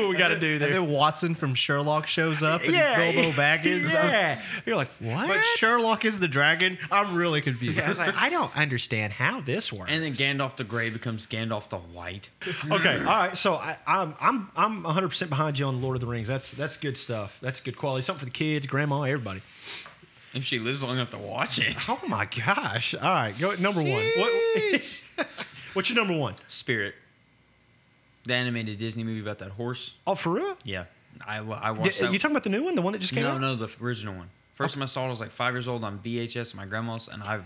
what 0.00 0.08
we 0.08 0.16
got 0.16 0.28
to 0.28 0.38
do 0.38 0.52
And 0.52 0.62
there. 0.62 0.70
then 0.72 0.88
Watson 0.88 1.34
from 1.34 1.54
Sherlock 1.56 2.06
shows 2.06 2.40
up 2.42 2.62
and 2.62 2.72
yeah, 2.72 3.00
it's 3.00 3.16
Bilbo 3.16 3.32
Baggins. 3.42 3.92
Yeah, 3.92 4.40
you're 4.64 4.76
like 4.76 4.90
what? 5.00 5.26
But 5.26 5.42
Sherlock 5.56 6.04
is 6.04 6.20
the 6.20 6.28
dragon. 6.28 6.78
I'm 6.90 7.16
really 7.16 7.40
confused. 7.40 7.76
Yeah, 7.78 7.86
I 7.86 7.88
was 7.88 7.98
like, 7.98 8.14
I 8.16 8.28
don't 8.30 8.56
understand 8.56 9.12
how 9.12 9.40
this 9.40 9.72
works. 9.72 9.90
And 9.90 10.02
then 10.04 10.12
Gandalf 10.12 10.56
the 10.56 10.62
Grey 10.64 10.90
becomes 10.90 11.26
Gandalf 11.26 11.68
the 11.68 11.78
White. 11.78 12.28
okay, 12.70 12.98
all 13.00 13.04
right. 13.04 13.36
So 13.36 13.54
I, 13.56 13.76
I'm 13.86 14.14
I'm 14.20 14.50
I'm 14.56 14.82
100 14.84 15.08
percent 15.08 15.28
behind 15.28 15.58
you 15.58 15.66
on 15.66 15.82
Lord 15.82 15.96
of 15.96 16.00
the 16.00 16.06
Rings. 16.06 16.28
That's 16.28 16.52
that's 16.52 16.76
good 16.76 16.96
stuff. 16.96 17.36
That's 17.42 17.60
good 17.60 17.76
quality. 17.76 18.04
Something 18.04 18.20
for 18.20 18.24
the 18.26 18.30
kids, 18.30 18.66
grandma, 18.66 19.02
everybody. 19.02 19.42
If 20.34 20.44
she 20.44 20.58
lives 20.60 20.82
long 20.82 20.92
enough 20.96 21.10
to 21.10 21.18
watch 21.18 21.58
it. 21.58 21.76
Oh 21.90 22.00
my 22.08 22.24
gosh! 22.26 22.94
All 22.94 23.00
right, 23.02 23.36
go 23.38 23.54
number 23.56 23.82
one. 23.82 24.04
What, 24.16 24.82
what's 25.74 25.90
your 25.90 25.96
number 25.96 26.16
one? 26.16 26.36
Spirit. 26.48 26.94
The 28.24 28.34
animated 28.34 28.78
Disney 28.78 29.04
movie 29.04 29.20
about 29.20 29.38
that 29.40 29.50
horse. 29.50 29.94
Oh, 30.06 30.14
for 30.14 30.30
real? 30.30 30.56
Yeah. 30.64 30.84
I, 31.26 31.38
I 31.38 31.40
Did, 31.72 31.78
watched 31.78 32.00
that. 32.00 32.12
you 32.12 32.18
talking 32.18 32.34
about 32.34 32.44
the 32.44 32.50
new 32.50 32.62
one, 32.64 32.74
the 32.74 32.82
one 32.82 32.92
that 32.92 33.00
just 33.00 33.12
came 33.12 33.22
no, 33.24 33.32
out? 33.32 33.40
no, 33.40 33.54
no, 33.54 33.66
the 33.66 33.84
original 33.84 34.14
one. 34.14 34.30
First 34.54 34.74
time 34.74 34.82
I 34.82 34.86
saw 34.86 35.02
it, 35.02 35.06
I 35.06 35.08
was 35.10 35.20
like 35.20 35.30
five 35.30 35.54
years 35.54 35.66
old 35.68 35.82
on 35.84 35.98
VHS 35.98 36.50
at 36.50 36.54
my 36.54 36.66
grandma's, 36.66 37.08
and 37.08 37.22
I've 37.22 37.44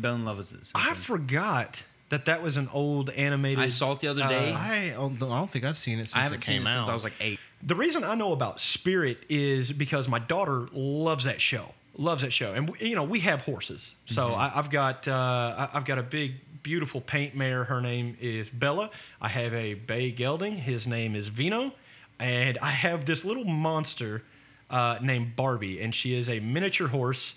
been 0.00 0.14
in 0.16 0.24
love 0.24 0.36
with 0.38 0.52
it. 0.52 0.70
I 0.74 0.94
forgot 0.94 1.82
that 2.10 2.26
that 2.26 2.42
was 2.42 2.56
an 2.56 2.68
old 2.72 3.10
animated. 3.10 3.58
I 3.58 3.68
saw 3.68 3.92
it 3.92 4.00
the 4.00 4.08
other 4.08 4.22
uh, 4.22 4.28
day. 4.28 4.52
I 4.52 4.90
don't, 4.90 5.14
I 5.22 5.38
don't 5.38 5.50
think 5.50 5.64
I've 5.64 5.76
seen 5.76 5.98
it 5.98 6.06
since 6.06 6.16
I 6.16 6.20
haven't 6.20 6.38
it 6.42 6.44
seen 6.44 6.62
it 6.62 6.68
out. 6.68 6.74
since 6.74 6.88
I 6.88 6.94
was 6.94 7.04
like 7.04 7.14
eight. 7.20 7.38
The 7.62 7.74
reason 7.74 8.04
I 8.04 8.14
know 8.14 8.32
about 8.32 8.60
Spirit 8.60 9.18
is 9.28 9.72
because 9.72 10.08
my 10.08 10.18
daughter 10.18 10.68
loves 10.72 11.24
that 11.24 11.40
show. 11.40 11.74
Loves 11.96 12.22
that 12.22 12.32
show, 12.32 12.52
and 12.52 12.70
you 12.80 12.94
know 12.94 13.02
we 13.02 13.18
have 13.20 13.40
horses. 13.40 13.94
So 14.06 14.28
Mm-hmm. 14.28 14.40
I, 14.40 14.52
I've 14.54 14.70
got 14.70 15.08
uh, 15.08 15.12
I- 15.12 15.70
I've 15.74 15.84
got 15.84 15.98
a 15.98 16.02
big, 16.04 16.34
beautiful 16.62 17.00
paint 17.00 17.34
mare. 17.34 17.64
Her 17.64 17.80
name 17.80 18.16
is 18.20 18.48
Bella. 18.48 18.90
I 19.20 19.28
have 19.28 19.52
a 19.54 19.74
bay 19.74 20.10
gelding. 20.10 20.56
His 20.56 20.86
name 20.86 21.14
is 21.14 21.28
Vino, 21.28 21.72
and 22.18 22.58
I 22.62 22.70
have 22.70 23.04
this 23.04 23.24
little 23.24 23.44
monster 23.44 24.22
uh, 24.70 24.98
named 25.02 25.36
Barbie, 25.36 25.80
and 25.80 25.94
she 25.94 26.16
is 26.16 26.28
a 26.28 26.40
miniature 26.40 26.88
horse. 26.88 27.34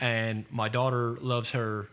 And 0.00 0.44
my 0.50 0.68
daughter 0.68 1.16
loves 1.20 1.50
her 1.50 1.88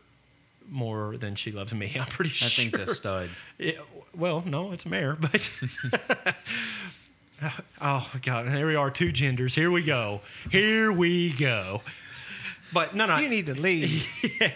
more 0.70 1.18
than 1.18 1.36
she 1.36 1.52
loves 1.52 1.74
me. 1.74 1.96
I'm 2.00 2.06
pretty 2.08 2.30
That 2.32 2.50
sure. 2.52 2.72
thing's 2.72 2.89
a 2.89 2.94
stud. 2.96 3.30
Yeah, 3.58 3.74
well, 4.15 4.44
no, 4.46 4.72
it's 4.72 4.86
a 4.86 4.89
mare, 4.89 5.15
but 5.20 5.50
oh 7.82 8.12
god, 8.24 8.50
here 8.50 8.68
we 8.68 8.76
are, 8.76 8.89
two 8.92 9.12
genders. 9.12 9.56
Here 9.56 9.72
we 9.72 9.84
go. 9.84 10.22
Here 10.52 10.92
we 10.92 11.32
go. 11.34 11.82
But 12.73 12.95
no, 12.95 13.05
no, 13.05 13.17
you 13.17 13.29
need 13.29 13.47
to 13.47 13.55
leave. 13.55 14.08
yeah. 14.41 14.51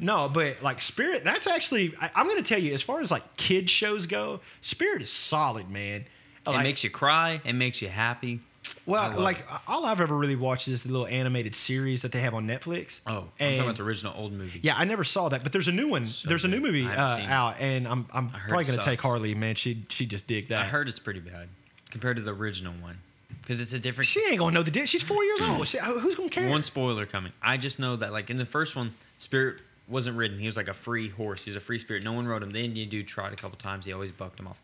No, 0.00 0.28
but 0.28 0.62
like 0.62 0.80
Spirit, 0.80 1.24
that's 1.24 1.46
actually 1.46 1.94
I, 2.00 2.10
I'm 2.14 2.26
going 2.26 2.42
to 2.42 2.48
tell 2.48 2.62
you 2.62 2.74
as 2.74 2.82
far 2.82 3.00
as 3.00 3.10
like 3.10 3.36
kid 3.36 3.68
shows 3.68 4.06
go, 4.06 4.40
Spirit 4.60 5.02
is 5.02 5.10
solid, 5.10 5.70
man. 5.70 6.04
It 6.46 6.62
makes 6.62 6.84
you 6.84 6.90
cry. 6.90 7.40
It 7.44 7.54
makes 7.54 7.80
you 7.80 7.88
happy. 7.88 8.40
Well, 8.86 9.18
like 9.18 9.40
it. 9.40 9.44
all 9.66 9.84
I've 9.84 10.00
ever 10.00 10.14
really 10.14 10.36
watched 10.36 10.68
is 10.68 10.82
the 10.84 10.92
little 10.92 11.06
animated 11.06 11.54
series 11.54 12.02
that 12.02 12.12
they 12.12 12.20
have 12.20 12.34
on 12.34 12.46
Netflix. 12.46 13.00
Oh, 13.06 13.28
I'm 13.40 13.50
talking 13.50 13.60
about 13.60 13.76
the 13.76 13.82
original 13.82 14.14
old 14.16 14.32
movie. 14.32 14.60
Yeah, 14.62 14.74
I 14.76 14.84
never 14.84 15.04
saw 15.04 15.28
that, 15.30 15.42
but 15.42 15.52
there's 15.52 15.68
a 15.68 15.72
new 15.72 15.88
one. 15.88 16.06
So 16.06 16.28
there's 16.28 16.44
a 16.44 16.48
new 16.48 16.60
movie 16.60 16.86
uh, 16.86 17.18
out, 17.26 17.56
and 17.60 17.86
I'm 17.86 18.06
I'm 18.12 18.30
probably 18.30 18.64
going 18.64 18.78
to 18.78 18.84
take. 18.84 19.00
Harley. 19.00 19.34
Man, 19.34 19.54
she 19.54 19.84
she 19.88 20.06
just 20.06 20.26
dig 20.26 20.48
that. 20.48 20.62
I 20.62 20.64
heard 20.64 20.88
it's 20.88 20.98
pretty 20.98 21.20
bad 21.20 21.48
compared 21.90 22.16
to 22.16 22.22
the 22.22 22.32
original 22.32 22.74
one 22.80 22.98
because 23.42 23.60
it's 23.60 23.72
a 23.72 23.78
different. 23.78 24.06
She 24.08 24.20
ain't 24.28 24.38
gonna 24.38 24.52
know 24.54 24.62
the 24.62 24.70
difference. 24.70 24.90
She's 24.90 25.02
four 25.02 25.24
years 25.24 25.40
old. 25.42 25.66
She, 25.68 25.78
who's 25.78 26.14
gonna 26.14 26.28
care? 26.28 26.48
One 26.48 26.62
spoiler 26.62 27.06
coming. 27.06 27.32
I 27.42 27.56
just 27.56 27.78
know 27.78 27.96
that 27.96 28.12
like 28.12 28.30
in 28.30 28.36
the 28.36 28.46
first 28.46 28.74
one, 28.76 28.94
Spirit 29.18 29.60
wasn't 29.88 30.16
ridden. 30.16 30.38
He 30.38 30.46
was 30.46 30.56
like 30.56 30.68
a 30.68 30.74
free 30.74 31.08
horse. 31.10 31.44
He 31.44 31.50
was 31.50 31.56
a 31.56 31.60
free 31.60 31.78
spirit. 31.78 32.04
No 32.04 32.12
one 32.12 32.26
rode 32.26 32.42
him. 32.42 32.50
The 32.52 32.64
Indian 32.64 32.88
dude 32.88 33.06
tried 33.06 33.32
a 33.32 33.36
couple 33.36 33.58
times. 33.58 33.84
He 33.84 33.92
always 33.92 34.12
bucked 34.12 34.40
him 34.40 34.46
off. 34.48 34.58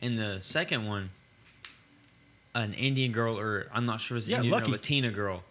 In 0.00 0.16
the 0.16 0.40
second 0.40 0.86
one, 0.86 1.10
an 2.54 2.74
Indian 2.74 3.12
girl 3.12 3.38
or 3.38 3.66
I'm 3.72 3.86
not 3.86 4.00
sure 4.00 4.16
if 4.16 4.22
it's 4.22 4.28
Yeah, 4.28 4.36
Indian 4.38 4.52
Lucky. 4.52 4.68
or 4.70 4.72
Latina 4.72 5.10
girl 5.10 5.42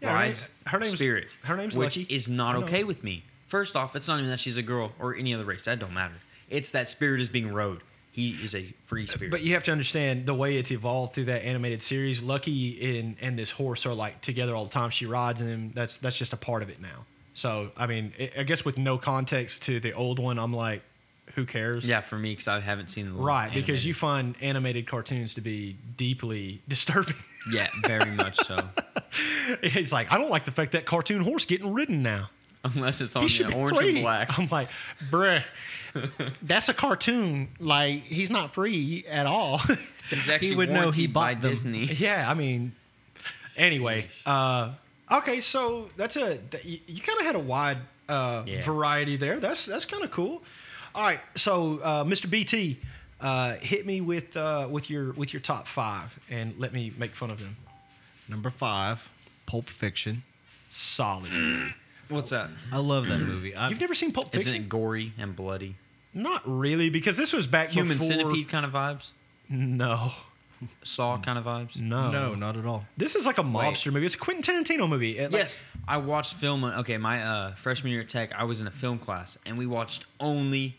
Yeah, 0.00 0.08
her 0.08 0.14
name- 0.14 0.22
rides 0.28 0.48
her 0.66 0.78
name's- 0.78 0.94
Spirit. 0.94 1.36
her 1.44 1.56
name's 1.56 1.74
which 1.74 1.96
Lucky. 1.98 2.14
is 2.14 2.28
not 2.28 2.56
okay 2.56 2.84
with 2.84 3.02
me. 3.04 3.24
First 3.48 3.74
off, 3.76 3.96
it's 3.96 4.08
not 4.08 4.18
even 4.18 4.30
that 4.30 4.38
she's 4.38 4.56
a 4.56 4.62
girl 4.62 4.92
or 4.98 5.14
any 5.14 5.34
other 5.34 5.44
race. 5.44 5.64
That 5.64 5.78
don't 5.78 5.92
matter. 5.92 6.14
It's 6.48 6.70
that 6.70 6.88
Spirit 6.88 7.20
is 7.20 7.28
being 7.28 7.52
rode. 7.52 7.82
He 8.12 8.30
is 8.30 8.54
a 8.54 8.74
free 8.86 9.06
spirit. 9.06 9.30
But 9.30 9.42
you 9.42 9.54
have 9.54 9.62
to 9.64 9.72
understand 9.72 10.26
the 10.26 10.34
way 10.34 10.56
it's 10.56 10.72
evolved 10.72 11.14
through 11.14 11.26
that 11.26 11.44
animated 11.44 11.82
series. 11.82 12.20
Lucky 12.22 12.98
and 12.98 13.16
and 13.20 13.38
this 13.38 13.50
horse 13.50 13.86
are 13.86 13.94
like 13.94 14.20
together 14.20 14.54
all 14.54 14.64
the 14.64 14.70
time. 14.70 14.90
She 14.90 15.06
rides 15.06 15.40
him. 15.40 15.72
That's 15.74 15.98
that's 15.98 16.18
just 16.18 16.32
a 16.32 16.36
part 16.36 16.62
of 16.62 16.70
it 16.70 16.80
now. 16.80 17.06
So 17.34 17.70
I 17.76 17.86
mean, 17.86 18.12
I 18.18 18.32
I 18.38 18.42
guess 18.42 18.64
with 18.64 18.78
no 18.78 18.98
context 18.98 19.62
to 19.64 19.78
the 19.78 19.92
old 19.92 20.18
one, 20.18 20.38
I'm 20.38 20.52
like, 20.52 20.82
who 21.34 21.46
cares? 21.46 21.88
Yeah, 21.88 22.00
for 22.00 22.18
me, 22.18 22.32
because 22.32 22.48
I 22.48 22.60
haven't 22.60 22.88
seen 22.88 23.06
the 23.06 23.12
Right, 23.12 23.52
because 23.52 23.84
you 23.84 23.94
find 23.94 24.34
animated 24.40 24.86
cartoons 24.88 25.34
to 25.34 25.40
be 25.40 25.76
deeply 25.96 26.62
disturbing. 26.68 27.14
Yeah, 27.52 27.68
very 27.86 28.10
much 28.10 28.36
so. 28.44 28.68
He's 29.62 29.92
like, 29.92 30.10
I 30.12 30.18
don't 30.18 30.30
like 30.30 30.44
the 30.44 30.50
fact 30.50 30.72
that 30.72 30.84
cartoon 30.84 31.22
horse 31.22 31.44
getting 31.44 31.72
ridden 31.72 32.02
now. 32.02 32.30
Unless 32.74 33.00
it's 33.00 33.16
on 33.16 33.26
the 33.26 33.52
orange 33.54 33.78
free. 33.78 33.94
and 33.96 34.02
black. 34.02 34.38
I'm 34.38 34.48
like, 34.50 34.68
bruh, 35.10 35.42
that's 36.42 36.68
a 36.68 36.74
cartoon. 36.74 37.48
Like, 37.58 38.02
he's 38.04 38.30
not 38.30 38.52
free 38.54 39.04
at 39.08 39.26
all. 39.26 39.58
He's 40.10 40.28
actually 40.28 40.56
would 40.56 40.68
know 40.68 40.74
he 40.90 41.06
warranted 41.06 41.12
by 41.14 41.34
bought 41.34 41.42
them. 41.42 41.50
Disney. 41.50 41.84
yeah, 41.86 42.30
I 42.30 42.34
mean, 42.34 42.72
anyway. 43.56 44.08
Uh, 44.26 44.72
okay, 45.10 45.40
so 45.40 45.88
that's 45.96 46.16
a 46.16 46.36
th- 46.36 46.64
you, 46.64 46.78
you 46.86 47.00
kind 47.02 47.18
of 47.20 47.26
had 47.26 47.34
a 47.34 47.38
wide 47.40 47.78
uh, 48.08 48.42
Yeah. 48.46 48.62
variety 48.62 49.16
there. 49.16 49.40
That's 49.40 49.64
that's 49.66 49.84
kind 49.86 50.04
of 50.04 50.10
cool. 50.10 50.42
All 50.94 51.02
right, 51.04 51.20
so 51.36 51.78
uh, 51.82 52.04
Mr. 52.04 52.28
BT, 52.28 52.78
uh, 53.20 53.54
hit 53.54 53.86
me 53.86 54.00
with 54.00 54.36
uh, 54.36 54.66
with 54.70 54.90
your 54.90 55.12
with 55.12 55.32
your 55.32 55.40
top 55.40 55.66
five, 55.66 56.18
and 56.28 56.54
let 56.58 56.72
me 56.74 56.92
make 56.98 57.12
fun 57.12 57.30
of 57.30 57.38
them. 57.38 57.56
Number 58.28 58.50
five, 58.50 59.00
Pulp 59.46 59.68
Fiction. 59.68 60.24
Solid. 60.68 61.30
What's 62.10 62.30
that? 62.30 62.50
I 62.72 62.78
love 62.78 63.06
that 63.06 63.18
movie. 63.20 63.54
I, 63.54 63.68
You've 63.68 63.80
never 63.80 63.94
seen 63.94 64.12
Pulp 64.12 64.30
Fiction? 64.32 64.52
Isn't 64.54 64.64
it 64.64 64.68
gory 64.68 65.12
and 65.18 65.34
bloody? 65.34 65.76
Not 66.12 66.42
really, 66.44 66.90
because 66.90 67.16
this 67.16 67.32
was 67.32 67.46
back 67.46 67.70
Human 67.70 67.98
before. 67.98 68.08
centipede 68.16 68.48
kind 68.48 68.66
of 68.66 68.72
vibes? 68.72 69.10
No, 69.48 70.12
Saw 70.82 71.18
kind 71.18 71.38
of 71.38 71.44
vibes? 71.44 71.76
no, 71.76 72.10
no, 72.10 72.34
not 72.34 72.56
at 72.56 72.66
all. 72.66 72.84
This 72.96 73.14
is 73.14 73.24
like 73.26 73.38
a 73.38 73.42
mobster 73.42 73.92
movie. 73.92 74.06
It's 74.06 74.14
a 74.14 74.18
Quentin 74.18 74.42
Tarantino 74.42 74.88
movie. 74.88 75.18
It, 75.18 75.32
like- 75.32 75.40
Yes, 75.40 75.56
I 75.88 75.96
watched 75.98 76.34
film. 76.34 76.64
Okay, 76.64 76.98
my 76.98 77.22
uh, 77.22 77.54
freshman 77.54 77.92
year 77.92 78.02
at 78.02 78.08
Tech, 78.08 78.32
I 78.34 78.44
was 78.44 78.60
in 78.60 78.66
a 78.66 78.70
film 78.70 78.98
class, 78.98 79.38
and 79.46 79.56
we 79.56 79.66
watched 79.66 80.04
only 80.18 80.76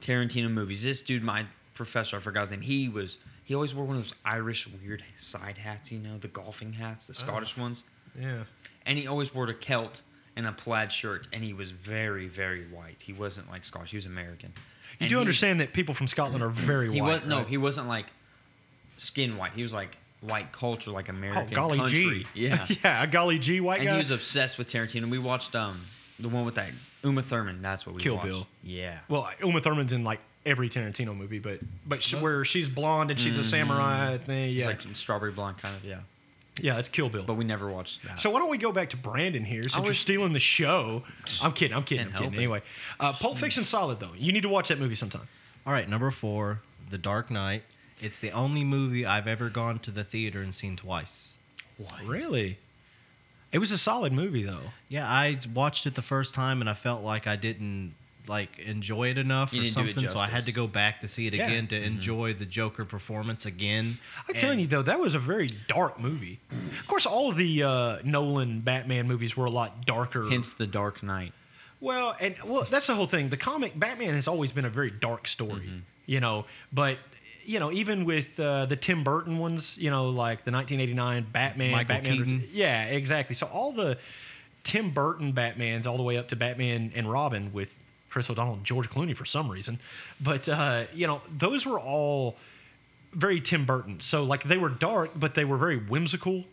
Tarantino 0.00 0.50
movies. 0.50 0.82
This 0.82 1.02
dude, 1.02 1.22
my 1.22 1.46
professor, 1.74 2.16
I 2.16 2.20
forgot 2.20 2.42
his 2.42 2.50
name. 2.50 2.60
He 2.62 2.88
was 2.88 3.18
he 3.44 3.54
always 3.54 3.74
wore 3.74 3.84
one 3.84 3.96
of 3.96 4.02
those 4.02 4.14
Irish 4.24 4.68
weird 4.68 5.02
side 5.18 5.58
hats, 5.58 5.90
you 5.90 5.98
know, 5.98 6.18
the 6.18 6.28
golfing 6.28 6.72
hats, 6.74 7.06
the 7.06 7.14
Scottish 7.14 7.56
ones, 7.56 7.82
yeah. 8.18 8.44
and 8.86 8.96
he 8.98 9.06
always 9.06 9.34
wore 9.34 9.48
a 9.48 9.54
kilt 9.54 10.02
and 10.40 10.48
a 10.48 10.52
plaid 10.52 10.90
shirt, 10.90 11.28
and 11.32 11.44
he 11.44 11.52
was 11.52 11.70
very 11.70 12.26
very 12.26 12.64
white. 12.64 12.96
He 13.02 13.12
wasn't 13.12 13.50
like 13.50 13.64
Scottish; 13.64 13.90
he 13.90 13.96
was 13.96 14.06
American. 14.06 14.52
You 14.98 15.04
And 15.04 15.08
do 15.10 15.16
he- 15.16 15.20
understand 15.20 15.60
that 15.60 15.72
people 15.72 15.94
from 15.94 16.06
Scotland 16.06 16.42
are 16.42 16.48
very 16.48 16.90
He 16.92 17.00
white. 17.00 17.20
was 17.22 17.28
no, 17.28 17.44
he 17.44 17.56
wasn't 17.58 17.88
like 17.88 18.06
skin 18.96 19.36
white. 19.36 19.52
He 19.52 19.62
was 19.62 19.72
like 19.72 19.96
white 20.20 20.52
culture, 20.52 20.90
like 20.90 21.08
Oh, 21.08 21.12
American 21.12 21.54
golly 21.54 21.78
country. 21.78 22.26
Yeah, 22.34 22.66
yeah, 22.84 23.02
a 23.02 23.06
golly 23.06 23.38
gee 23.38 23.60
white 23.60 23.80
and 23.80 23.86
guy. 23.88 23.92
he 23.92 23.98
was 23.98 24.10
obsessed 24.10 24.58
with 24.58 24.68
Tarantino. 24.68 25.08
We 25.10 25.18
watched 25.18 25.54
um 25.54 25.82
the 26.18 26.28
one 26.28 26.44
with 26.44 26.56
that 26.56 26.70
Uma 27.04 27.22
Thurman. 27.22 27.62
That's 27.62 27.86
what 27.86 27.96
we 27.96 28.02
Kill 28.02 28.16
watched. 28.16 28.26
Bill. 28.28 28.46
Yeah. 28.62 28.98
well, 29.08 29.28
Uma 29.42 29.60
Thurman's 29.60 29.92
in 29.92 30.04
like 30.04 30.20
every 30.46 30.68
Tarantino 30.68 31.16
movie, 31.16 31.38
but 31.38 31.60
but 31.86 32.02
she, 32.02 32.16
where 32.16 32.44
she's 32.44 32.68
blonde 32.68 33.10
and 33.10 33.18
she's 33.20 33.36
a 33.38 33.44
samurai 33.44 34.18
thing. 34.18 34.48
It's 34.48 34.56
Yeah, 34.56 34.66
like 34.66 34.82
strawberry 34.94 35.32
blonde 35.32 35.58
kind 35.58 35.74
of 35.76 35.84
yeah. 35.84 35.98
yeah, 36.64 36.78
it's 36.78 36.88
Kill 36.88 37.08
Bill. 37.08 37.22
But 37.24 37.34
we 37.34 37.44
never 37.44 37.68
watched 37.68 38.02
that. 38.04 38.20
So 38.20 38.30
why 38.30 38.38
don't 38.40 38.50
we 38.50 38.58
go 38.58 38.72
back 38.72 38.90
to 38.90 38.96
Brandon 38.96 39.44
here 39.44 39.62
since 39.62 39.74
you're 39.76 39.84
was- 39.86 39.98
stealing 39.98 40.32
the 40.32 40.38
show? 40.38 41.02
I'm 41.42 41.52
kidding. 41.52 41.76
I'm 41.76 41.84
kidding. 41.84 42.06
I'm 42.06 42.12
Can't 42.12 42.24
kidding. 42.24 42.34
it. 42.34 42.38
Anyway, 42.38 42.62
uh, 42.98 43.12
Pulp 43.12 43.38
Fiction's 43.38 43.68
solid 43.68 44.00
though. 44.00 44.12
You 44.16 44.32
need 44.32 44.42
to 44.42 44.48
watch 44.48 44.68
that 44.68 44.78
movie 44.78 44.94
sometime. 44.94 45.28
All 45.66 45.72
right, 45.72 45.88
number 45.88 46.10
four, 46.10 46.60
The 46.90 46.98
Dark 46.98 47.30
Knight. 47.30 47.64
It's 48.00 48.18
the 48.18 48.30
only 48.30 48.64
movie 48.64 49.04
I've 49.04 49.26
ever 49.28 49.50
gone 49.50 49.78
to 49.80 49.90
the 49.90 50.04
theater 50.04 50.40
and 50.40 50.54
seen 50.54 50.76
twice. 50.76 51.34
What? 51.76 52.02
Really? 52.06 52.58
It 53.52 53.58
was 53.58 53.72
a 53.72 53.78
solid 53.78 54.12
movie 54.12 54.42
though. 54.44 54.70
Yeah, 54.88 55.06
I 55.08 55.38
watched 55.52 55.86
it 55.86 55.94
the 55.96 56.02
first 56.02 56.34
time 56.34 56.60
and 56.60 56.70
I 56.70 56.74
felt 56.74 57.02
like 57.02 57.26
I 57.26 57.36
didn't 57.36 57.94
like 58.30 58.58
enjoy 58.60 59.10
it 59.10 59.18
enough 59.18 59.52
You 59.52 59.60
or 59.60 59.64
didn't 59.64 59.76
do 59.76 59.82
it 59.90 59.92
something, 59.94 60.08
so 60.08 60.18
I 60.18 60.22
had 60.22 60.30
justice. 60.36 60.44
to 60.46 60.52
go 60.52 60.66
back 60.66 61.00
to 61.02 61.08
see 61.08 61.26
it 61.26 61.34
Yeah. 61.34 61.46
again 61.46 61.66
to 61.66 61.76
enjoy 61.82 62.32
the 62.32 62.46
Joker 62.46 62.84
performance 62.86 63.44
again. 63.44 63.98
I'm 64.26 64.34
telling 64.34 64.58
you 64.60 64.66
though, 64.66 64.82
that 64.82 64.98
was 65.00 65.14
a 65.14 65.18
very 65.18 65.48
dark 65.68 66.00
movie. 66.00 66.40
Of 66.80 66.86
course, 66.86 67.04
all 67.04 67.28
of 67.30 67.36
the 67.36 67.62
uh, 67.62 67.98
Nolan 68.04 68.60
Batman 68.60 69.06
movies 69.06 69.36
were 69.36 69.44
a 69.46 69.50
lot 69.50 69.84
darker. 69.84 70.26
hence 70.30 70.52
the 70.52 70.66
Dark 70.66 71.02
Knight. 71.02 71.34
Well, 71.80 72.14
and 72.20 72.34
well, 72.44 72.66
that's 72.70 72.86
the 72.86 72.94
whole 72.94 73.06
thing. 73.06 73.28
The 73.30 73.36
comic 73.36 73.78
Batman 73.78 74.14
has 74.14 74.28
always 74.28 74.52
been 74.52 74.64
a 74.66 74.70
very 74.70 74.90
dark 74.90 75.26
story, 75.26 75.62
Mm-hmm. 75.66 75.78
you 76.06 76.20
know. 76.20 76.44
But 76.72 76.98
you 77.46 77.58
know, 77.58 77.72
even 77.72 78.04
with 78.04 78.38
uh, 78.38 78.66
the 78.66 78.76
Tim 78.76 79.02
Burton 79.02 79.38
ones, 79.38 79.78
you 79.78 79.90
know, 79.90 80.10
like 80.10 80.44
the 80.44 80.52
1989 80.52 81.26
Batman, 81.32 81.72
Michael 81.72 81.94
Batman, 81.96 82.16
Keaton. 82.18 82.48
yeah, 82.52 82.84
exactly. 82.84 83.34
So 83.34 83.46
all 83.46 83.72
the 83.72 83.96
Tim 84.62 84.90
Burton 84.90 85.32
Batmans, 85.32 85.86
all 85.86 85.96
the 85.96 86.02
way 86.02 86.18
up 86.18 86.28
to 86.28 86.36
Batman 86.36 86.92
and 86.94 87.10
Robin 87.10 87.50
with 87.54 87.74
Chris 88.10 88.28
O'Donnell 88.28 88.54
and 88.54 88.64
George 88.64 88.90
Clooney 88.90 89.16
for 89.16 89.24
some 89.24 89.50
reason, 89.50 89.78
but 90.20 90.48
uh, 90.48 90.84
you 90.92 91.06
know, 91.06 91.22
those 91.38 91.64
were 91.64 91.78
all 91.80 92.36
very 93.12 93.40
Tim 93.40 93.64
Burton. 93.64 94.00
So 94.00 94.24
like 94.24 94.42
they 94.44 94.58
were 94.58 94.68
dark, 94.68 95.12
but 95.16 95.34
they 95.34 95.44
were 95.44 95.56
very 95.56 95.76
whimsical. 95.78 96.44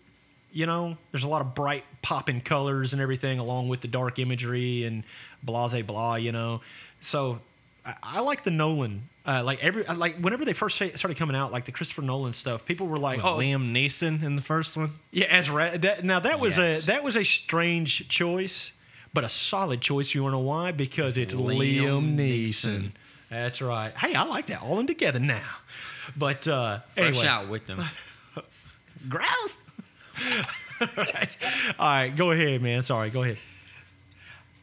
You 0.52 0.66
know, 0.66 0.98
there's 1.12 1.24
a 1.24 1.28
lot 1.28 1.42
of 1.42 1.54
bright 1.54 1.84
popping 2.02 2.42
colors 2.42 2.94
and 2.94 3.02
everything, 3.02 3.38
along 3.40 3.68
with 3.68 3.82
the 3.82 3.88
dark 3.88 4.18
imagery 4.18 4.86
and 4.86 5.04
blah 5.44 5.68
blah 5.68 5.82
blah. 5.82 6.16
You 6.16 6.32
know, 6.32 6.62
so 7.02 7.40
I, 7.86 7.96
I 8.02 8.20
like 8.22 8.44
the 8.44 8.52
Nolan. 8.52 9.10
Uh, 9.26 9.44
like 9.44 9.62
every 9.62 9.84
like 9.84 10.18
whenever 10.20 10.46
they 10.46 10.54
first 10.54 10.78
started 10.78 11.18
coming 11.18 11.36
out, 11.36 11.52
like 11.52 11.66
the 11.66 11.72
Christopher 11.74 12.02
Nolan 12.02 12.32
stuff, 12.32 12.66
people 12.66 12.88
were 12.88 12.98
like, 12.98 13.18
With 13.18 13.26
"Oh, 13.26 13.38
Liam 13.40 13.74
Neeson 13.74 14.24
in 14.24 14.38
the 14.38 14.42
first 14.42 14.78
one. 14.78 14.92
yeah." 15.12 15.26
As 15.26 15.50
Ra- 15.50 15.76
that, 15.76 16.06
now 16.06 16.22
that 16.22 16.40
was 16.40 16.58
Yes. 16.58 16.84
a 16.84 16.86
that 16.88 17.04
was 17.04 17.18
a 17.18 17.26
strange 17.26 18.08
choice, 18.08 18.72
but 19.14 19.24
a 19.24 19.30
solid 19.30 19.82
choice. 19.82 20.14
You 20.14 20.24
want 20.24 20.34
to 20.34 20.38
know 20.38 20.44
why? 20.44 20.72
Because 20.72 21.18
it's 21.18 21.36
Liam, 21.36 21.58
Liam 21.58 22.16
Neeson. 22.16 22.50
Neeson. 22.50 22.92
That's 23.30 23.62
right. 23.62 23.94
Hey, 23.96 24.16
I 24.16 24.24
like 24.24 24.48
that. 24.48 24.62
All 24.62 24.80
in 24.80 24.88
together 24.88 25.20
now. 25.20 25.44
But 26.16 26.48
uh, 26.48 26.80
Fresh 26.96 27.16
anyway, 27.16 27.28
out 27.28 27.50
with 27.50 27.66
them. 27.68 27.84
gross. 29.10 29.62
All 30.82 30.88
right. 30.98 31.38
All 31.80 31.88
right, 31.88 32.16
go 32.16 32.32
ahead, 32.32 32.62
man. 32.62 32.84
Sorry, 32.84 33.10
go 33.10 33.24
ahead. 33.24 33.38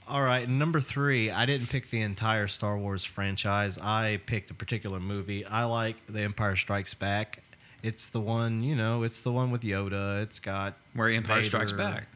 All 0.07 0.23
right, 0.23 0.47
number 0.47 0.81
three, 0.81 1.31
I 1.31 1.47
didn't 1.47 1.71
pick 1.71 1.89
the 1.89 2.03
entire 2.03 2.47
Star 2.47 2.77
Wars 2.77 3.05
franchise. 3.05 3.79
I 3.79 4.21
picked 4.27 4.51
a 4.51 4.55
particular 4.55 5.01
movie. 5.01 5.47
I 5.47 5.65
like 5.65 5.97
The 6.09 6.21
Empire 6.21 6.57
Strikes 6.57 6.93
Back. 6.93 7.43
It's 7.83 8.11
the 8.11 8.21
one, 8.21 8.63
you 8.63 8.77
know, 8.77 9.03
it's 9.03 9.23
the 9.23 9.33
one 9.33 9.51
with 9.51 9.63
Yoda. 9.63 10.23
It's 10.23 10.41
got 10.41 10.75
Where 10.93 11.09
Empire 11.09 11.43
Strikes 11.43 11.73
Back. 11.73 12.07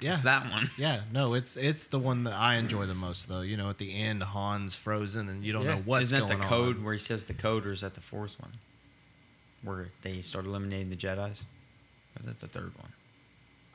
Yeah, 0.00 0.12
It's 0.12 0.22
that 0.22 0.50
one. 0.50 0.70
yeah, 0.78 1.02
no, 1.12 1.34
it's 1.34 1.56
it's 1.56 1.86
the 1.86 1.98
one 1.98 2.24
that 2.24 2.34
I 2.34 2.56
enjoy 2.56 2.86
the 2.86 2.94
most, 2.94 3.28
though. 3.28 3.42
You 3.42 3.56
know, 3.56 3.68
at 3.70 3.78
the 3.78 3.94
end, 3.94 4.22
Han's 4.22 4.74
frozen, 4.74 5.28
and 5.28 5.44
you 5.44 5.52
don't 5.52 5.64
Yeah. 5.64 5.74
know 5.74 5.82
what's 5.84 6.10
going 6.10 6.22
on. 6.22 6.28
Isn't 6.28 6.28
that 6.28 6.28
going 6.28 6.40
the 6.40 6.46
code 6.46 6.76
on. 6.78 6.84
where 6.84 6.92
he 6.94 6.98
says 7.00 7.24
the 7.24 7.34
code, 7.34 7.66
or 7.66 7.72
is 7.72 7.82
that 7.82 7.94
the 7.94 8.00
fourth 8.00 8.40
one? 8.40 8.52
Where 9.62 9.88
they 10.02 10.22
start 10.22 10.46
eliminating 10.46 10.88
the 10.90 10.96
Jedi's? 10.96 11.44
Or 12.16 12.20
is 12.20 12.26
that 12.26 12.40
the 12.40 12.48
third 12.48 12.72
one? 12.78 12.92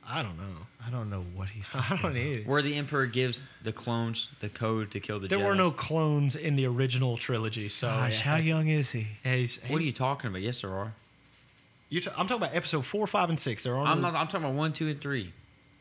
I 0.07 0.21
don't 0.21 0.37
know. 0.37 0.65
I 0.85 0.89
don't 0.91 1.09
know 1.09 1.23
what 1.35 1.49
he's. 1.49 1.69
I 1.73 1.97
don't 2.01 2.15
either. 2.17 2.41
Where 2.41 2.61
the 2.61 2.75
Emperor 2.75 3.05
gives 3.07 3.43
the 3.63 3.71
clones 3.71 4.27
the 4.39 4.49
code 4.49 4.91
to 4.91 4.99
kill 4.99 5.19
the 5.19 5.27
Jedi. 5.27 5.29
There 5.29 5.39
Jedi's. 5.39 5.45
were 5.47 5.55
no 5.55 5.71
clones 5.71 6.35
in 6.35 6.55
the 6.55 6.65
original 6.67 7.17
trilogy, 7.17 7.69
so 7.69 7.87
Gosh, 7.87 8.19
how 8.21 8.35
young 8.37 8.67
is 8.67 8.91
he? 8.91 9.07
He's, 9.23 9.59
What 9.67 9.81
are 9.81 9.85
you 9.85 9.91
talking 9.93 10.29
about? 10.29 10.41
Yes, 10.41 10.61
there 10.61 10.73
are. 10.73 10.93
you're 11.89 12.01
ta- 12.01 12.11
I'm 12.17 12.27
talking 12.27 12.43
about 12.43 12.55
episode 12.55 12.85
four, 12.85 13.05
five, 13.07 13.29
and 13.29 13.39
six. 13.39 13.63
There 13.63 13.75
are. 13.77 13.85
I'm 13.85 14.01
not. 14.01 14.15
I'm 14.15 14.27
talking 14.27 14.45
about 14.45 14.55
one, 14.55 14.73
two, 14.73 14.87
and 14.89 14.99
three. 15.01 15.33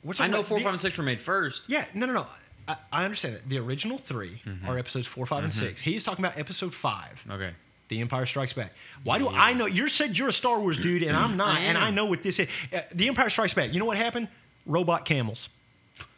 We're 0.05 0.15
I 0.19 0.27
know 0.29 0.43
four, 0.43 0.59
the- 0.59 0.65
five, 0.65 0.75
and 0.75 0.81
six 0.81 0.97
were 0.99 1.05
made 1.05 1.21
first. 1.21 1.65
Yeah, 1.69 1.85
no, 1.95 2.07
no, 2.07 2.13
no. 2.13 2.27
I, 2.69 2.77
I 2.93 3.05
understand 3.05 3.35
it. 3.35 3.49
The 3.49 3.59
original 3.59 3.99
3 3.99 4.41
Mm-hmm. 4.47 4.69
are 4.69 4.79
episodes 4.79 5.07
four, 5.07 5.27
five, 5.27 5.43
and 5.45 5.53
six. 5.53 5.81
He's 5.81 6.03
talking 6.05 6.25
about 6.25 6.39
episode 6.39 6.75
five, 6.75 7.23
Okay. 7.31 7.51
The 7.89 8.01
Empire 8.01 8.25
Strikes 8.25 8.55
Back. 8.55 8.73
Why 9.03 9.19
do 9.19 9.29
I 9.29 9.53
know? 9.53 9.67
You 9.67 9.89
said 9.89 10.17
you're 10.17 10.29
a 10.29 10.33
Star 10.33 10.59
Wars 10.59 10.79
dude, 10.79 11.03
and 11.03 11.15
I'm 11.15 11.37
not, 11.37 11.59
I 11.59 11.61
and 11.65 11.77
I 11.77 11.91
know 11.91 12.07
what 12.07 12.23
this 12.23 12.39
is. 12.39 12.49
Uh, 12.73 12.81
the 12.95 13.09
Empire 13.09 13.29
Strikes 13.29 13.53
Back. 13.53 13.73
You 13.75 13.79
know 13.81 13.85
what 13.85 13.99
happened? 13.99 14.29
Robot 14.65 15.05
camels. 15.05 15.51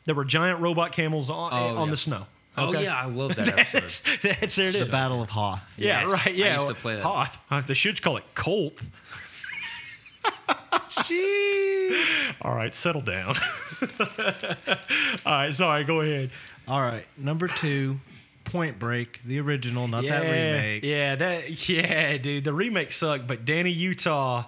There 0.05 0.15
were 0.15 0.25
giant 0.25 0.61
robot 0.61 0.93
camels 0.93 1.29
on, 1.29 1.53
Oh, 1.53 1.77
on 1.81 1.87
yeah. 1.87 1.91
the 1.91 1.97
snow. 1.97 2.27
Oh 2.57 2.73
yeah, 2.73 2.95
I 2.95 3.07
love 3.07 3.35
that 3.35 3.49
episode. 3.59 3.81
That's, 4.23 4.41
that's 4.41 4.57
there 4.57 4.69
it 4.69 4.73
The 4.75 4.79
is. 4.83 4.89
Battle 4.89 5.21
of 5.21 5.29
Hoth. 5.29 5.75
Yeah, 5.77 6.03
Yes, 6.03 6.13
right. 6.13 6.27
I 6.29 6.31
Yeah, 6.31 6.55
used 6.55 6.69
to 6.69 6.75
play 6.75 6.95
that. 6.95 7.03
Hoth. 7.03 7.67
They 7.67 7.75
should 7.75 8.01
call 8.01 8.17
it 8.17 8.25
Colt. 8.37 8.81
All 12.43 12.55
right, 12.55 12.75
settle 12.75 13.03
down. 13.03 13.37
All 15.27 15.33
right, 15.33 15.55
sorry. 15.55 15.85
Go 15.85 16.01
ahead. 16.01 16.31
All 16.69 16.81
right, 16.83 17.07
number 17.17 17.49
two, 17.49 18.01
Point 18.45 18.79
Break, 18.79 19.23
the 19.25 19.41
original, 19.41 19.89
not 19.89 20.05
yeah, 20.05 20.21
that 20.21 20.31
remake. 20.31 20.85
Yeah, 20.85 21.15
that. 21.17 21.69
Yeah, 21.69 22.17
dude. 22.19 22.45
The 22.45 22.53
remake 22.53 22.93
sucked, 22.93 23.27
but 23.27 23.45
Danny 23.45 23.71
Utah 23.71 24.45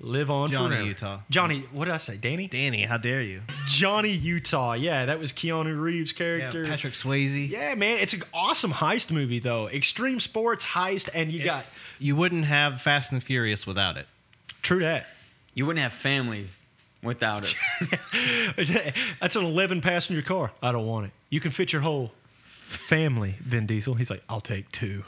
live 0.00 0.30
on 0.30 0.50
Johnny 0.50 0.76
forever. 0.76 0.88
Utah. 0.88 1.20
Johnny. 1.30 1.64
What 1.72 1.86
did 1.86 1.94
I 1.94 1.98
say? 1.98 2.16
Danny. 2.16 2.46
Danny, 2.46 2.82
how 2.82 2.96
dare 2.98 3.22
you? 3.22 3.42
Johnny 3.66 4.10
Utah. 4.10 4.74
Yeah, 4.74 5.06
that 5.06 5.18
was 5.18 5.32
Keanu 5.32 5.80
Reeves' 5.80 6.12
character. 6.12 6.62
Yeah. 6.62 6.70
Patrick 6.70 6.94
Swayze. 6.94 7.48
Yeah, 7.48 7.74
man, 7.74 7.98
it's 7.98 8.12
an 8.14 8.22
awesome 8.32 8.72
heist 8.72 9.10
movie 9.10 9.40
though. 9.40 9.68
Extreme 9.68 10.20
sports 10.20 10.64
heist, 10.64 11.08
and 11.14 11.32
you 11.32 11.42
got 11.42 11.64
You 11.98 12.16
wouldn't 12.16 12.44
have 12.44 12.80
Fast 12.80 13.12
and 13.12 13.22
Furious 13.22 13.66
without 13.66 13.96
it. 13.96 14.06
true 14.62 14.80
that. 14.80 15.06
You 15.58 15.66
wouldn't 15.66 15.82
have 15.82 15.92
family 15.92 16.46
without 17.02 17.52
it. 17.52 18.56
That's 19.20 19.34
an 19.34 19.44
11 19.44 19.80
passenger 19.80 20.22
car. 20.22 20.52
I 20.62 20.70
don't 20.70 20.86
want 20.86 21.06
it. 21.06 21.12
You 21.30 21.40
can 21.40 21.50
fit 21.50 21.72
your 21.72 21.82
whole 21.82 22.12
family, 22.36 23.34
Vin 23.40 23.66
Diesel. 23.66 23.94
He's 23.94 24.08
like, 24.08 24.22
I'll 24.28 24.40
take 24.40 24.70
two. 24.70 25.02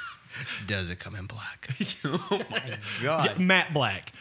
Does 0.66 0.88
it 0.88 0.98
come 0.98 1.14
in 1.14 1.26
black? 1.26 1.68
oh 2.06 2.40
my 2.50 2.78
Yeah, 3.02 3.34
Matt 3.38 3.74
Black. 3.74 4.14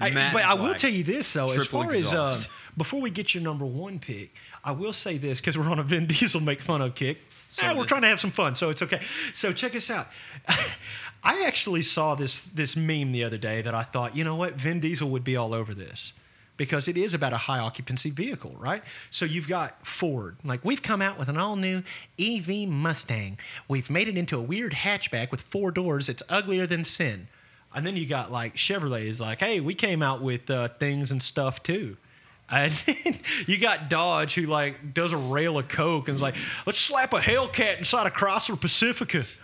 I- 0.00 0.08
Matt 0.08 0.32
but 0.32 0.42
I 0.42 0.54
will 0.54 0.74
tell 0.74 0.88
you 0.88 1.04
this 1.04 1.30
though, 1.34 1.48
Triple 1.48 1.62
as 1.82 1.88
far 1.90 1.94
exhaust. 1.94 2.40
as 2.40 2.46
uh, 2.46 2.50
before 2.78 3.02
we 3.02 3.10
get 3.10 3.34
your 3.34 3.42
number 3.44 3.66
one 3.66 3.98
pick, 3.98 4.32
I 4.64 4.72
will 4.72 4.94
say 4.94 5.18
this 5.18 5.38
because 5.38 5.58
we're 5.58 5.68
on 5.68 5.78
a 5.80 5.82
Vin 5.82 6.06
Diesel 6.06 6.40
make 6.40 6.62
fun 6.62 6.80
of 6.80 6.94
kick. 6.94 7.18
So 7.50 7.66
Ah, 7.66 7.74
we're 7.76 7.84
trying 7.84 8.02
to 8.02 8.08
have 8.08 8.20
some 8.20 8.30
fun, 8.30 8.54
so 8.54 8.70
it's 8.70 8.80
okay. 8.80 9.02
So 9.34 9.52
check 9.52 9.76
us 9.76 9.90
out. 9.90 10.08
I 11.22 11.44
actually 11.44 11.82
saw 11.82 12.14
this 12.14 12.42
this 12.42 12.76
meme 12.76 13.12
the 13.12 13.24
other 13.24 13.38
day 13.38 13.62
that 13.62 13.74
I 13.74 13.82
thought, 13.82 14.16
you 14.16 14.24
know 14.24 14.36
what, 14.36 14.54
Vin 14.54 14.80
Diesel 14.80 15.08
would 15.10 15.24
be 15.24 15.36
all 15.36 15.54
over 15.54 15.74
this 15.74 16.12
because 16.56 16.88
it 16.88 16.98
is 16.98 17.14
about 17.14 17.32
a 17.32 17.38
high 17.38 17.58
occupancy 17.58 18.10
vehicle, 18.10 18.54
right? 18.58 18.82
So 19.10 19.24
you've 19.24 19.48
got 19.48 19.86
Ford, 19.86 20.36
like 20.44 20.62
we've 20.62 20.82
come 20.82 21.00
out 21.00 21.18
with 21.18 21.28
an 21.28 21.38
all 21.38 21.56
new 21.56 21.82
EV 22.18 22.68
Mustang. 22.68 23.38
We've 23.66 23.88
made 23.88 24.08
it 24.08 24.18
into 24.18 24.36
a 24.36 24.42
weird 24.42 24.72
hatchback 24.72 25.30
with 25.30 25.40
four 25.40 25.70
doors. 25.70 26.10
It's 26.10 26.22
uglier 26.28 26.66
than 26.66 26.84
sin. 26.84 27.28
And 27.74 27.86
then 27.86 27.96
you 27.96 28.06
got 28.06 28.30
like 28.30 28.56
Chevrolet 28.56 29.08
is 29.08 29.20
like, 29.20 29.40
hey, 29.40 29.60
we 29.60 29.74
came 29.74 30.02
out 30.02 30.20
with 30.20 30.50
uh, 30.50 30.68
things 30.78 31.10
and 31.10 31.22
stuff 31.22 31.62
too. 31.62 31.96
And 32.50 32.74
you 33.46 33.58
got 33.58 33.88
Dodge 33.88 34.34
who 34.34 34.42
like 34.42 34.92
does 34.92 35.12
a 35.12 35.16
rail 35.16 35.56
of 35.56 35.68
coke 35.68 36.08
and 36.08 36.16
is 36.16 36.22
like, 36.22 36.36
let's 36.66 36.80
slap 36.80 37.12
a 37.12 37.20
Hellcat 37.20 37.78
inside 37.78 38.06
a 38.06 38.10
Chrysler 38.10 38.60
Pacifica. 38.60 39.24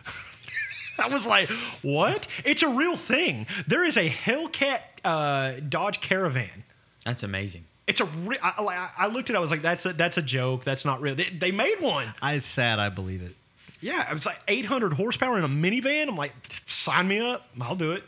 I 0.98 1.08
was 1.08 1.26
like, 1.26 1.48
what? 1.82 2.26
It's 2.44 2.62
a 2.62 2.68
real 2.68 2.96
thing. 2.96 3.46
There 3.66 3.84
is 3.84 3.96
a 3.96 4.08
Hellcat 4.08 4.80
uh, 5.04 5.60
Dodge 5.68 6.00
Caravan. 6.00 6.64
That's 7.04 7.22
amazing. 7.22 7.64
It's 7.86 8.00
a 8.00 8.04
re- 8.04 8.38
I, 8.42 8.50
I, 8.58 9.04
I 9.04 9.06
looked 9.06 9.30
at 9.30 9.34
it. 9.34 9.38
I 9.38 9.40
was 9.40 9.50
like, 9.50 9.62
that's 9.62 9.86
a, 9.86 9.92
that's 9.92 10.18
a 10.18 10.22
joke. 10.22 10.64
That's 10.64 10.84
not 10.84 11.00
real. 11.00 11.14
They, 11.14 11.24
they 11.24 11.52
made 11.52 11.80
one. 11.80 12.12
I 12.20 12.38
sad. 12.40 12.78
I 12.78 12.88
believe 12.88 13.22
it. 13.22 13.34
Yeah, 13.80 14.10
it 14.10 14.12
was 14.12 14.26
like 14.26 14.40
800 14.48 14.94
horsepower 14.94 15.38
in 15.38 15.44
a 15.44 15.48
minivan. 15.48 16.08
I'm 16.08 16.16
like, 16.16 16.32
sign 16.64 17.06
me 17.06 17.20
up. 17.20 17.46
I'll 17.60 17.76
do 17.76 17.92
it. 17.92 18.02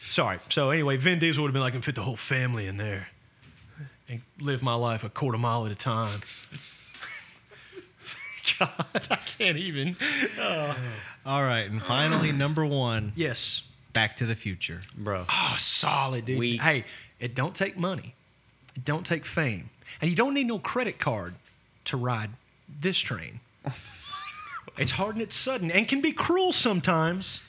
Sorry. 0.00 0.38
So 0.50 0.70
anyway, 0.70 0.96
Vin 0.96 1.18
Diesel 1.18 1.42
would 1.42 1.48
have 1.48 1.52
been 1.54 1.62
like, 1.62 1.72
I 1.72 1.76
can 1.76 1.82
fit 1.82 1.94
the 1.94 2.02
whole 2.02 2.16
family 2.16 2.66
in 2.66 2.76
there 2.76 3.08
and 4.08 4.20
live 4.40 4.62
my 4.62 4.74
life 4.74 5.04
a 5.04 5.08
quarter 5.08 5.38
mile 5.38 5.66
at 5.66 5.72
a 5.72 5.76
time. 5.76 6.20
God, 8.58 8.70
I 9.10 9.16
can't 9.38 9.58
even. 9.58 9.96
Oh. 10.40 10.76
All 11.26 11.42
right, 11.42 11.70
and 11.70 11.82
finally, 11.82 12.32
number 12.32 12.64
one, 12.64 13.12
Yes. 13.16 13.62
Back 13.92 14.16
to 14.16 14.26
the 14.26 14.36
Future. 14.36 14.82
Bro. 14.96 15.26
Oh, 15.28 15.56
solid, 15.58 16.26
dude. 16.26 16.38
Weak. 16.38 16.60
Hey, 16.60 16.84
it 17.20 17.34
don't 17.34 17.54
take 17.54 17.76
money. 17.76 18.14
It 18.76 18.84
don't 18.84 19.04
take 19.04 19.24
fame. 19.24 19.70
And 20.00 20.08
you 20.08 20.16
don't 20.16 20.34
need 20.34 20.46
no 20.46 20.58
credit 20.58 20.98
card 20.98 21.34
to 21.86 21.96
ride 21.96 22.30
this 22.80 22.98
train. 22.98 23.40
it's 24.78 24.92
hard 24.92 25.16
and 25.16 25.22
it's 25.22 25.34
sudden 25.34 25.70
and 25.70 25.88
can 25.88 26.00
be 26.00 26.12
cruel 26.12 26.52
sometimes, 26.52 27.42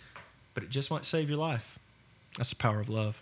but 0.53 0.63
it 0.63 0.69
just 0.69 0.89
might 0.89 1.05
save 1.05 1.29
your 1.29 1.37
life. 1.37 1.77
That's 2.37 2.49
the 2.49 2.55
power 2.55 2.79
of 2.79 2.89
love. 2.89 3.21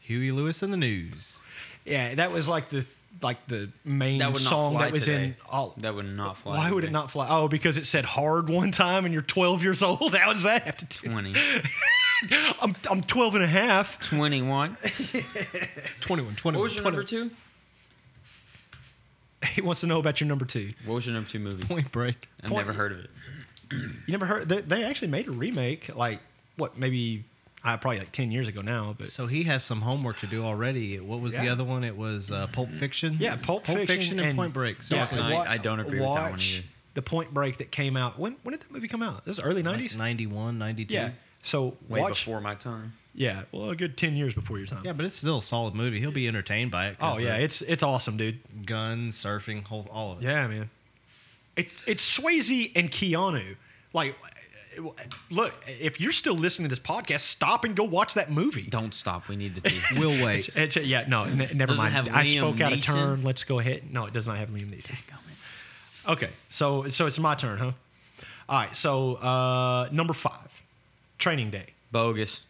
Huey 0.00 0.30
Lewis 0.30 0.62
and 0.62 0.72
the 0.72 0.76
News. 0.76 1.38
Yeah, 1.84 2.14
that 2.14 2.30
was 2.30 2.48
like 2.48 2.68
the 2.70 2.84
like 3.22 3.46
the 3.48 3.70
main 3.84 4.18
That 4.18 4.36
song 4.38 4.78
that 4.78 4.92
was 4.92 5.04
today. 5.04 5.24
in 5.24 5.36
all 5.48 5.74
That 5.78 5.94
would 5.94 6.06
not 6.06 6.36
fly. 6.36 6.58
Why 6.58 6.70
would 6.70 6.84
it 6.84 6.92
not 6.92 7.10
fly? 7.10 7.26
Oh, 7.28 7.48
because 7.48 7.78
it 7.78 7.86
said 7.86 8.04
hard 8.04 8.48
one 8.48 8.72
time 8.72 9.04
and 9.04 9.12
you're 9.14 9.22
12 9.22 9.62
years 9.62 9.82
old. 9.82 10.14
How 10.16 10.32
does 10.32 10.42
that 10.44 10.62
have 10.62 10.76
to 10.78 10.84
do? 10.84 11.10
20. 11.10 11.34
I'm, 12.60 12.74
I'm 12.90 13.02
12 13.02 13.34
and 13.36 13.44
a 13.44 13.46
half. 13.46 14.00
21. 14.00 14.76
21, 16.00 16.34
21. 16.36 16.54
What 16.54 16.62
was 16.62 16.74
your 16.74 16.84
number 16.84 17.02
two? 17.02 17.30
He 19.52 19.60
wants 19.60 19.80
to 19.82 19.86
know 19.86 19.98
about 19.98 20.20
your 20.20 20.28
number 20.28 20.44
two. 20.44 20.72
What 20.84 20.94
was 20.94 21.06
your 21.06 21.14
number 21.14 21.28
two 21.28 21.38
movie? 21.38 21.64
Point 21.64 21.92
Break. 21.92 22.28
I've 22.42 22.50
Point- 22.50 22.66
never 22.66 22.76
heard 22.76 22.92
of 22.92 22.98
it. 23.00 23.10
You 23.72 23.88
never 24.08 24.26
heard? 24.26 24.48
They, 24.48 24.60
they 24.60 24.84
actually 24.84 25.08
made 25.08 25.26
a 25.26 25.32
remake, 25.32 25.94
like 25.96 26.20
what? 26.56 26.78
Maybe 26.78 27.24
uh, 27.66 27.76
probably 27.76 27.98
like 27.98 28.12
ten 28.12 28.30
years 28.30 28.48
ago 28.48 28.60
now. 28.62 28.94
But 28.96 29.08
So 29.08 29.26
he 29.26 29.44
has 29.44 29.64
some 29.64 29.80
homework 29.82 30.18
to 30.20 30.26
do 30.26 30.44
already. 30.44 30.98
What 31.00 31.20
was 31.20 31.36
the 31.36 31.48
other 31.48 31.64
one? 31.64 31.84
It 31.84 31.96
was 31.96 32.30
uh, 32.30 32.46
Pulp 32.48 32.70
Fiction. 32.70 33.16
yeah, 33.20 33.36
Pulp, 33.36 33.66
Fiction, 33.66 34.20
and, 34.20 34.36
Point 34.36 34.52
Break. 34.54 34.76
Yeah, 34.90 35.04
Seriously. 35.04 35.18
I- 35.20 35.54
I 35.54 35.56
don't 35.58 35.80
agree 35.80 36.00
with 36.00 36.08
that 36.08 36.22
one 36.22 36.30
watch 36.32 36.54
either. 36.56 36.66
The 36.94 37.02
Point 37.02 37.34
Break 37.34 37.58
that 37.58 37.70
came 37.70 37.96
out. 37.96 38.18
When 38.18 38.36
when 38.42 38.52
did 38.52 38.60
that 38.62 38.70
movie 38.70 38.88
come 38.88 39.02
out? 39.02 39.18
It 39.26 39.28
was 39.28 39.40
early 39.42 39.56
Like 39.62 39.72
nineties. 39.72 39.96
91, 39.96 40.58
92. 40.58 40.94
yeah. 40.94 41.10
So 41.42 41.76
Way 41.88 42.00
watch. 42.00 42.24
before 42.24 42.40
my 42.40 42.54
time. 42.54 42.94
Yeah. 43.14 43.42
Well, 43.52 43.70
a 43.70 43.76
good 43.76 43.96
ten 43.96 44.16
years 44.16 44.34
before 44.34 44.58
your 44.58 44.66
time. 44.66 44.82
Yeah, 44.84 44.92
but 44.94 45.04
it's 45.06 45.16
still 45.16 45.38
a 45.38 45.42
solid 45.42 45.74
movie. 45.74 46.00
He'll 46.00 46.10
be 46.10 46.26
entertained 46.28 46.70
by 46.70 46.88
it. 46.88 46.96
Oh 47.00 47.18
yeah, 47.18 47.36
it's 47.36 47.60
it's 47.62 47.82
awesome, 47.82 48.16
dude. 48.16 48.38
guns, 48.66 49.16
surfing, 49.22 49.64
whole, 49.64 49.86
all 49.90 50.12
of 50.12 50.18
it. 50.22 50.24
Yeah, 50.24 50.46
man. 50.46 50.70
It, 51.56 51.68
it's 51.86 52.18
Swayze 52.18 52.72
and 52.76 52.90
Keanu. 52.90 53.56
Like, 53.94 54.14
look, 55.30 55.52
if 55.66 56.00
you're 56.00 56.12
still 56.12 56.34
listening 56.34 56.68
to 56.68 56.70
this 56.74 56.84
podcast, 56.84 57.20
stop 57.20 57.64
and 57.64 57.74
go 57.76 57.84
watch 57.84 58.14
that 58.14 58.30
movie. 58.30 58.62
Don't 58.62 58.94
stop. 58.94 59.28
We 59.28 59.36
need 59.36 59.54
to. 59.56 59.60
tea. 59.62 59.80
We'll 59.98 60.24
wait. 60.24 60.48
It's, 60.48 60.56
it's- 60.76 60.86
yeah, 60.86 61.04
no, 61.08 61.24
n- 61.24 61.36
never 61.54 61.66
Does 61.72 61.78
it 61.78 61.82
mind. 61.82 61.94
have 61.94 62.08
I 62.08 62.24
Liam 62.24 62.38
spoke 62.38 62.60
out 62.60 62.72
of 62.72 62.80
turn. 62.82 63.22
Let's 63.22 63.44
go 63.44 63.58
ahead. 63.58 63.92
No, 63.92 64.06
it 64.06 64.12
does 64.12 64.26
not 64.26 64.38
have 64.38 64.48
Liam 64.50 64.70
Neeson. 64.74 64.96
Okay, 66.08 66.28
so 66.48 66.88
so 66.88 67.06
it's 67.06 67.18
my 67.18 67.34
turn, 67.34 67.58
huh? 67.58 67.72
All 68.48 68.58
right, 68.60 68.76
so 68.76 69.16
uh, 69.16 69.88
number 69.90 70.12
five, 70.14 70.48
Training 71.18 71.50
Day. 71.50 71.66
Bogus. 71.90 72.42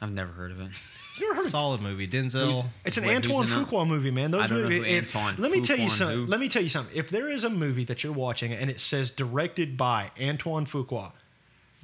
I've 0.00 0.12
never 0.12 0.32
heard 0.32 0.52
of 0.52 0.60
it. 0.60 0.68
You 1.18 1.26
ever 1.26 1.34
heard 1.34 1.44
of 1.46 1.50
Solid 1.50 1.80
movie. 1.82 2.06
Denzel. 2.06 2.64
It's 2.84 2.96
an 2.96 3.04
Wait, 3.04 3.16
Antoine 3.16 3.44
in? 3.44 3.50
Fuqua 3.50 3.86
movie, 3.86 4.12
man. 4.12 4.30
Those 4.30 4.44
I 4.44 4.46
don't 4.46 4.62
know 4.62 4.68
who 4.68 4.84
if- 4.84 5.02
Antoine 5.04 5.34
let 5.38 5.50
me 5.50 5.60
tell 5.60 5.76
you 5.76 5.86
Fuqua 5.88 5.90
something. 5.90 6.16
who. 6.18 6.26
Let 6.26 6.38
me 6.40 6.48
tell 6.48 6.62
you 6.62 6.68
something. 6.68 6.96
If 6.96 7.10
there 7.10 7.28
is 7.28 7.42
a 7.44 7.50
movie 7.50 7.84
that 7.86 8.04
you're 8.04 8.12
watching 8.12 8.52
and 8.52 8.70
it 8.70 8.78
says 8.80 9.10
directed 9.10 9.76
by 9.76 10.12
Antoine 10.20 10.64
Fuqua, 10.66 11.10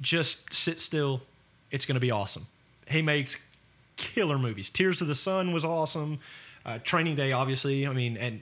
just 0.01 0.53
sit 0.53 0.79
still. 0.79 1.21
It's 1.71 1.85
going 1.85 1.95
to 1.95 1.99
be 2.01 2.11
awesome. 2.11 2.47
He 2.87 3.01
makes 3.01 3.37
killer 3.97 4.37
movies. 4.37 4.69
Tears 4.69 5.01
of 5.01 5.07
the 5.07 5.15
Sun 5.15 5.51
was 5.53 5.65
awesome. 5.65 6.19
Uh, 6.65 6.79
Training 6.83 7.15
Day, 7.15 7.31
obviously. 7.31 7.87
I 7.87 7.93
mean, 7.93 8.17
and 8.17 8.41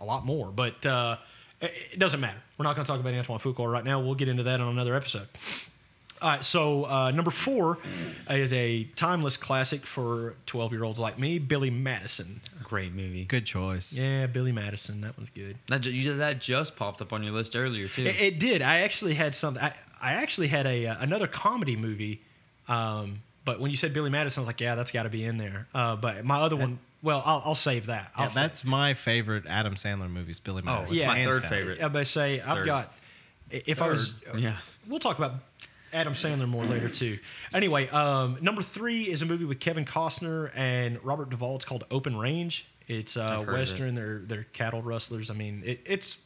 a 0.00 0.04
lot 0.04 0.24
more. 0.24 0.50
But 0.50 0.84
uh, 0.84 1.16
it, 1.60 1.72
it 1.92 1.98
doesn't 1.98 2.20
matter. 2.20 2.38
We're 2.58 2.64
not 2.64 2.76
going 2.76 2.86
to 2.86 2.90
talk 2.90 3.00
about 3.00 3.14
Antoine 3.14 3.38
Fuqua 3.38 3.70
right 3.70 3.84
now. 3.84 4.00
We'll 4.00 4.14
get 4.14 4.28
into 4.28 4.44
that 4.44 4.60
on 4.60 4.68
another 4.68 4.94
episode. 4.94 5.28
All 6.22 6.30
right, 6.30 6.44
so 6.44 6.84
uh, 6.84 7.10
number 7.10 7.30
four 7.30 7.76
is 8.30 8.50
a 8.52 8.84
timeless 8.96 9.36
classic 9.36 9.84
for 9.84 10.36
12 10.46 10.72
year 10.72 10.84
olds 10.84 10.98
like 10.98 11.18
me, 11.18 11.38
Billy 11.38 11.68
Madison. 11.68 12.40
Great 12.62 12.94
movie. 12.94 13.24
Good 13.24 13.44
choice. 13.44 13.92
Yeah, 13.92 14.26
Billy 14.26 14.52
Madison. 14.52 15.02
That 15.02 15.18
was 15.18 15.28
good. 15.28 15.58
That, 15.68 15.82
ju- 15.82 15.90
you, 15.90 16.16
that 16.16 16.40
just 16.40 16.76
popped 16.76 17.02
up 17.02 17.12
on 17.12 17.22
your 17.22 17.32
list 17.32 17.54
earlier, 17.56 17.88
too. 17.88 18.06
It, 18.06 18.20
it 18.20 18.38
did. 18.38 18.62
I 18.62 18.80
actually 18.80 19.14
had 19.14 19.34
something. 19.34 19.62
I, 19.62 19.74
I 20.04 20.12
actually 20.14 20.48
had 20.48 20.66
a 20.66 20.86
uh, 20.88 20.96
another 21.00 21.26
comedy 21.26 21.76
movie, 21.76 22.20
um, 22.68 23.22
but 23.44 23.60
when 23.60 23.70
you 23.70 23.76
said 23.76 23.92
Billy 23.94 24.10
Madison, 24.10 24.40
I 24.40 24.42
was 24.42 24.46
like, 24.48 24.60
yeah, 24.60 24.74
that's 24.74 24.90
got 24.90 25.04
to 25.04 25.08
be 25.08 25.24
in 25.24 25.38
there. 25.38 25.66
Uh, 25.74 25.96
but 25.96 26.24
my 26.24 26.38
other 26.40 26.56
one, 26.56 26.78
well, 27.02 27.22
I'll, 27.24 27.42
I'll 27.44 27.54
save 27.54 27.86
that. 27.86 28.12
I'll 28.16 28.28
sa- 28.30 28.34
that's 28.34 28.64
my 28.64 28.94
favorite 28.94 29.44
Adam 29.48 29.74
Sandler 29.74 30.10
movies. 30.10 30.40
Billy 30.40 30.62
Oh, 30.62 30.66
Madison. 30.66 30.96
it's 30.96 31.06
my 31.06 31.24
third 31.24 31.42
down. 31.42 31.50
favorite. 31.50 31.82
I'm 31.82 31.92
gonna 31.92 32.04
say 32.04 32.40
I've 32.40 32.64
got. 32.66 32.92
If 33.50 33.80
I 33.82 33.88
was, 33.88 34.12
yeah. 34.36 34.56
we'll 34.88 34.98
talk 35.00 35.18
about 35.18 35.34
Adam 35.92 36.14
Sandler 36.14 36.48
more 36.48 36.64
later 36.64 36.88
too. 36.88 37.18
Anyway, 37.52 37.88
um, 37.88 38.38
number 38.40 38.62
three 38.62 39.04
is 39.04 39.22
a 39.22 39.26
movie 39.26 39.44
with 39.44 39.60
Kevin 39.60 39.84
Costner 39.84 40.50
and 40.54 41.02
Robert 41.04 41.30
Duvall. 41.30 41.56
It's 41.56 41.64
called 41.64 41.84
Open 41.90 42.16
Range. 42.16 42.66
It's 42.88 43.16
uh, 43.16 43.22
I've 43.24 43.30
heard 43.30 43.40
of 43.40 43.48
it. 43.48 43.52
western. 43.58 43.94
They're 43.94 44.18
they're 44.26 44.46
cattle 44.52 44.82
rustlers. 44.82 45.30
I 45.30 45.34
mean, 45.34 45.62
it, 45.64 45.80
it's 45.86 46.18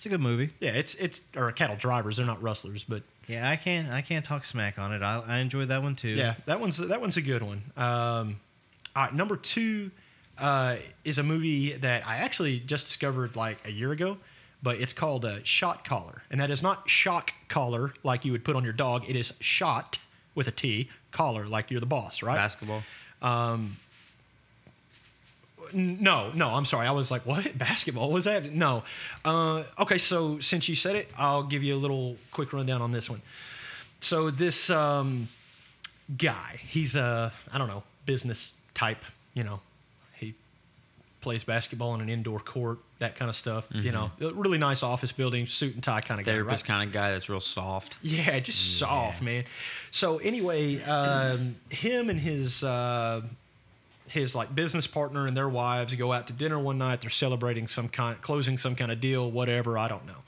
It's 0.00 0.06
a 0.06 0.08
good 0.08 0.20
movie. 0.22 0.48
yeah, 0.60 0.70
it's 0.70 0.94
it's 0.94 1.20
or 1.36 1.52
cattle 1.52 1.76
drivers. 1.76 2.16
They're 2.16 2.24
not 2.24 2.40
rustlers, 2.42 2.84
but 2.84 3.02
Yeah, 3.28 3.46
I 3.50 3.56
can't 3.56 3.92
I 3.92 4.00
can't 4.00 4.24
talk 4.24 4.46
smack 4.46 4.78
on 4.78 4.94
it. 4.94 5.02
I, 5.02 5.22
I 5.26 5.38
enjoyed 5.40 5.68
that 5.68 5.82
one 5.82 5.94
too. 5.94 6.08
yeah, 6.08 6.36
that 6.46 6.58
one's 6.58 6.78
that 6.78 7.02
one's 7.02 7.18
a 7.18 7.20
good 7.20 7.42
one. 7.42 7.60
Um, 7.76 8.40
all 8.96 9.04
right, 9.04 9.14
number 9.14 9.36
two 9.36 9.90
uh, 10.38 10.76
is 11.04 11.18
a 11.18 11.22
movie 11.22 11.74
that 11.74 12.06
I 12.06 12.16
actually 12.16 12.60
just 12.60 12.86
discovered 12.86 13.36
like 13.36 13.58
a 13.66 13.70
year 13.70 13.92
ago, 13.92 14.16
but 14.62 14.80
it's 14.80 14.94
called 14.94 15.26
uh, 15.26 15.40
Shot 15.44 15.84
Caller, 15.84 16.22
and 16.30 16.40
that 16.40 16.50
is 16.50 16.62
not 16.62 16.88
shock 16.88 17.34
collar 17.48 17.92
like 18.02 18.24
you 18.24 18.32
would 18.32 18.42
put 18.42 18.56
on 18.56 18.64
your 18.64 18.72
dog. 18.72 19.04
It 19.06 19.16
is 19.16 19.34
shot 19.40 19.98
with 20.34 20.48
a 20.48 20.50
T 20.50 20.88
collar 21.10 21.46
like 21.46 21.70
you're 21.70 21.78
the 21.78 21.84
boss, 21.84 22.22
right? 22.22 22.36
Basketball. 22.36 22.82
N- 23.22 23.76
No, 25.72 26.30
no, 26.32 26.50
I'm 26.50 26.64
sorry. 26.64 26.86
I 26.86 26.92
was 26.92 27.10
like, 27.10 27.26
what? 27.26 27.56
Basketball? 27.58 28.10
Was 28.10 28.24
that? 28.24 28.52
No. 28.52 28.82
Uh, 29.24 29.64
okay, 29.78 29.98
so 29.98 30.40
since 30.40 30.68
you 30.68 30.74
said 30.74 30.96
it, 30.96 31.10
I'll 31.16 31.42
give 31.42 31.62
you 31.62 31.74
a 31.74 31.78
little 31.78 32.16
quick 32.32 32.52
rundown 32.52 32.82
on 32.82 32.92
this 32.92 33.08
one. 33.10 33.22
So 34.00 34.30
this 34.30 34.70
um, 34.70 35.28
guy, 36.16 36.60
he's 36.66 36.96
a, 36.96 37.32
I 37.52 37.58
don't 37.58 37.68
know, 37.68 37.82
business 38.06 38.52
type, 38.74 39.02
you 39.34 39.44
know, 39.44 39.60
he 40.14 40.34
plays 41.20 41.44
basketball 41.44 41.94
in 41.94 42.00
an 42.00 42.08
indoor 42.08 42.40
court, 42.40 42.78
that 42.98 43.16
kind 43.16 43.28
of 43.28 43.36
stuff, 43.36 43.66
you 43.70 43.92
know, 43.92 44.10
really 44.18 44.58
nice 44.58 44.82
office 44.82 45.12
building, 45.12 45.46
suit 45.46 45.74
and 45.74 45.82
tie 45.82 46.00
kind 46.00 46.20
of 46.20 46.26
guy. 46.26 46.32
Therapist 46.32 46.64
right? 46.64 46.76
kind 46.76 46.88
of 46.88 46.92
guy 46.92 47.12
that's 47.12 47.28
real 47.28 47.40
soft. 47.40 47.96
Yeah, 48.02 48.38
just 48.40 48.78
soft, 48.78 49.22
man. 49.22 49.44
So 49.90 50.18
anyway, 50.18 50.82
um, 50.82 51.56
him 51.68 52.10
and 52.10 52.18
his 52.18 52.64
uh, 52.64 53.22
his 54.10 54.34
like 54.34 54.52
business 54.54 54.88
partner 54.88 55.26
and 55.26 55.36
their 55.36 55.48
wives 55.48 55.94
go 55.94 56.12
out 56.12 56.26
to 56.26 56.32
dinner 56.32 56.58
one 56.58 56.78
night. 56.78 57.00
They're 57.00 57.10
celebrating 57.10 57.68
some 57.68 57.88
kind, 57.88 58.20
closing 58.20 58.58
some 58.58 58.74
kind 58.74 58.90
of 58.90 59.00
deal, 59.00 59.30
whatever. 59.30 59.78
I 59.78 59.86
don't 59.86 60.04
know. 60.04 60.22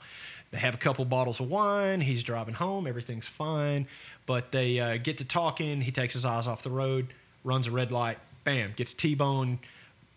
They 0.51 0.59
have 0.59 0.73
a 0.73 0.77
couple 0.77 1.03
bottles 1.03 1.41
of 1.41 1.49
wine. 1.49 1.99
He's 1.99 2.23
driving 2.23 2.53
home. 2.53 2.87
Everything's 2.87 3.27
fine. 3.27 3.87
But 4.25 4.53
they 4.53 4.79
uh, 4.79 4.97
get 4.97 5.17
to 5.17 5.25
talking. 5.25 5.81
He 5.81 5.91
takes 5.91 6.13
his 6.13 6.23
eyes 6.23 6.47
off 6.47 6.63
the 6.63 6.69
road, 6.69 7.07
runs 7.43 7.67
a 7.67 7.71
red 7.71 7.91
light, 7.91 8.19
bam, 8.45 8.71
gets 8.77 8.93
T-bone, 8.93 9.59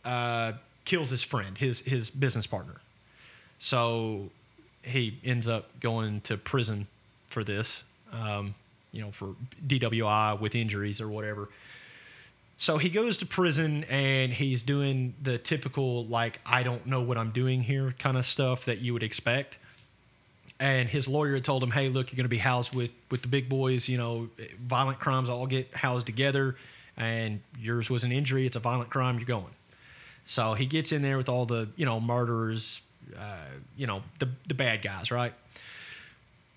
uh, 0.04 0.52
kills 0.84 1.10
his 1.10 1.24
friend, 1.24 1.58
his 1.58 1.80
his 1.80 2.08
business 2.08 2.46
partner. 2.46 2.76
So 3.58 4.30
he 4.82 5.18
ends 5.24 5.48
up 5.48 5.80
going 5.80 6.20
to 6.22 6.36
prison 6.36 6.86
for 7.30 7.42
this, 7.42 7.82
um, 8.12 8.54
you 8.92 9.00
know, 9.00 9.10
for 9.10 9.34
DWI 9.66 10.38
with 10.38 10.54
injuries 10.54 11.00
or 11.00 11.08
whatever. 11.08 11.48
So 12.58 12.78
he 12.78 12.88
goes 12.88 13.18
to 13.18 13.26
prison 13.26 13.84
and 13.84 14.32
he's 14.32 14.62
doing 14.62 15.14
the 15.22 15.36
typical, 15.36 16.04
like, 16.06 16.40
I 16.46 16.62
don't 16.62 16.86
know 16.86 17.02
what 17.02 17.18
I'm 17.18 17.30
doing 17.30 17.62
here 17.62 17.94
kind 17.98 18.16
of 18.16 18.24
stuff 18.24 18.64
that 18.64 18.78
you 18.78 18.94
would 18.94 19.02
expect. 19.02 19.58
And 20.58 20.88
his 20.88 21.06
lawyer 21.06 21.34
had 21.34 21.44
told 21.44 21.62
him, 21.62 21.70
hey, 21.70 21.90
look, 21.90 22.10
you're 22.10 22.16
going 22.16 22.24
to 22.24 22.30
be 22.30 22.38
housed 22.38 22.74
with, 22.74 22.90
with 23.10 23.20
the 23.20 23.28
big 23.28 23.50
boys. 23.50 23.88
You 23.88 23.98
know, 23.98 24.30
violent 24.58 24.98
crimes 24.98 25.28
all 25.28 25.46
get 25.46 25.74
housed 25.74 26.06
together. 26.06 26.56
And 26.96 27.40
yours 27.58 27.90
was 27.90 28.04
an 28.04 28.12
injury. 28.12 28.46
It's 28.46 28.56
a 28.56 28.60
violent 28.60 28.88
crime. 28.88 29.18
You're 29.18 29.26
going. 29.26 29.52
So 30.24 30.54
he 30.54 30.64
gets 30.64 30.92
in 30.92 31.02
there 31.02 31.18
with 31.18 31.28
all 31.28 31.44
the, 31.44 31.68
you 31.76 31.84
know, 31.84 32.00
murderers, 32.00 32.80
uh, 33.18 33.44
you 33.76 33.86
know, 33.86 34.02
the, 34.18 34.30
the 34.48 34.54
bad 34.54 34.80
guys, 34.80 35.10
right? 35.10 35.34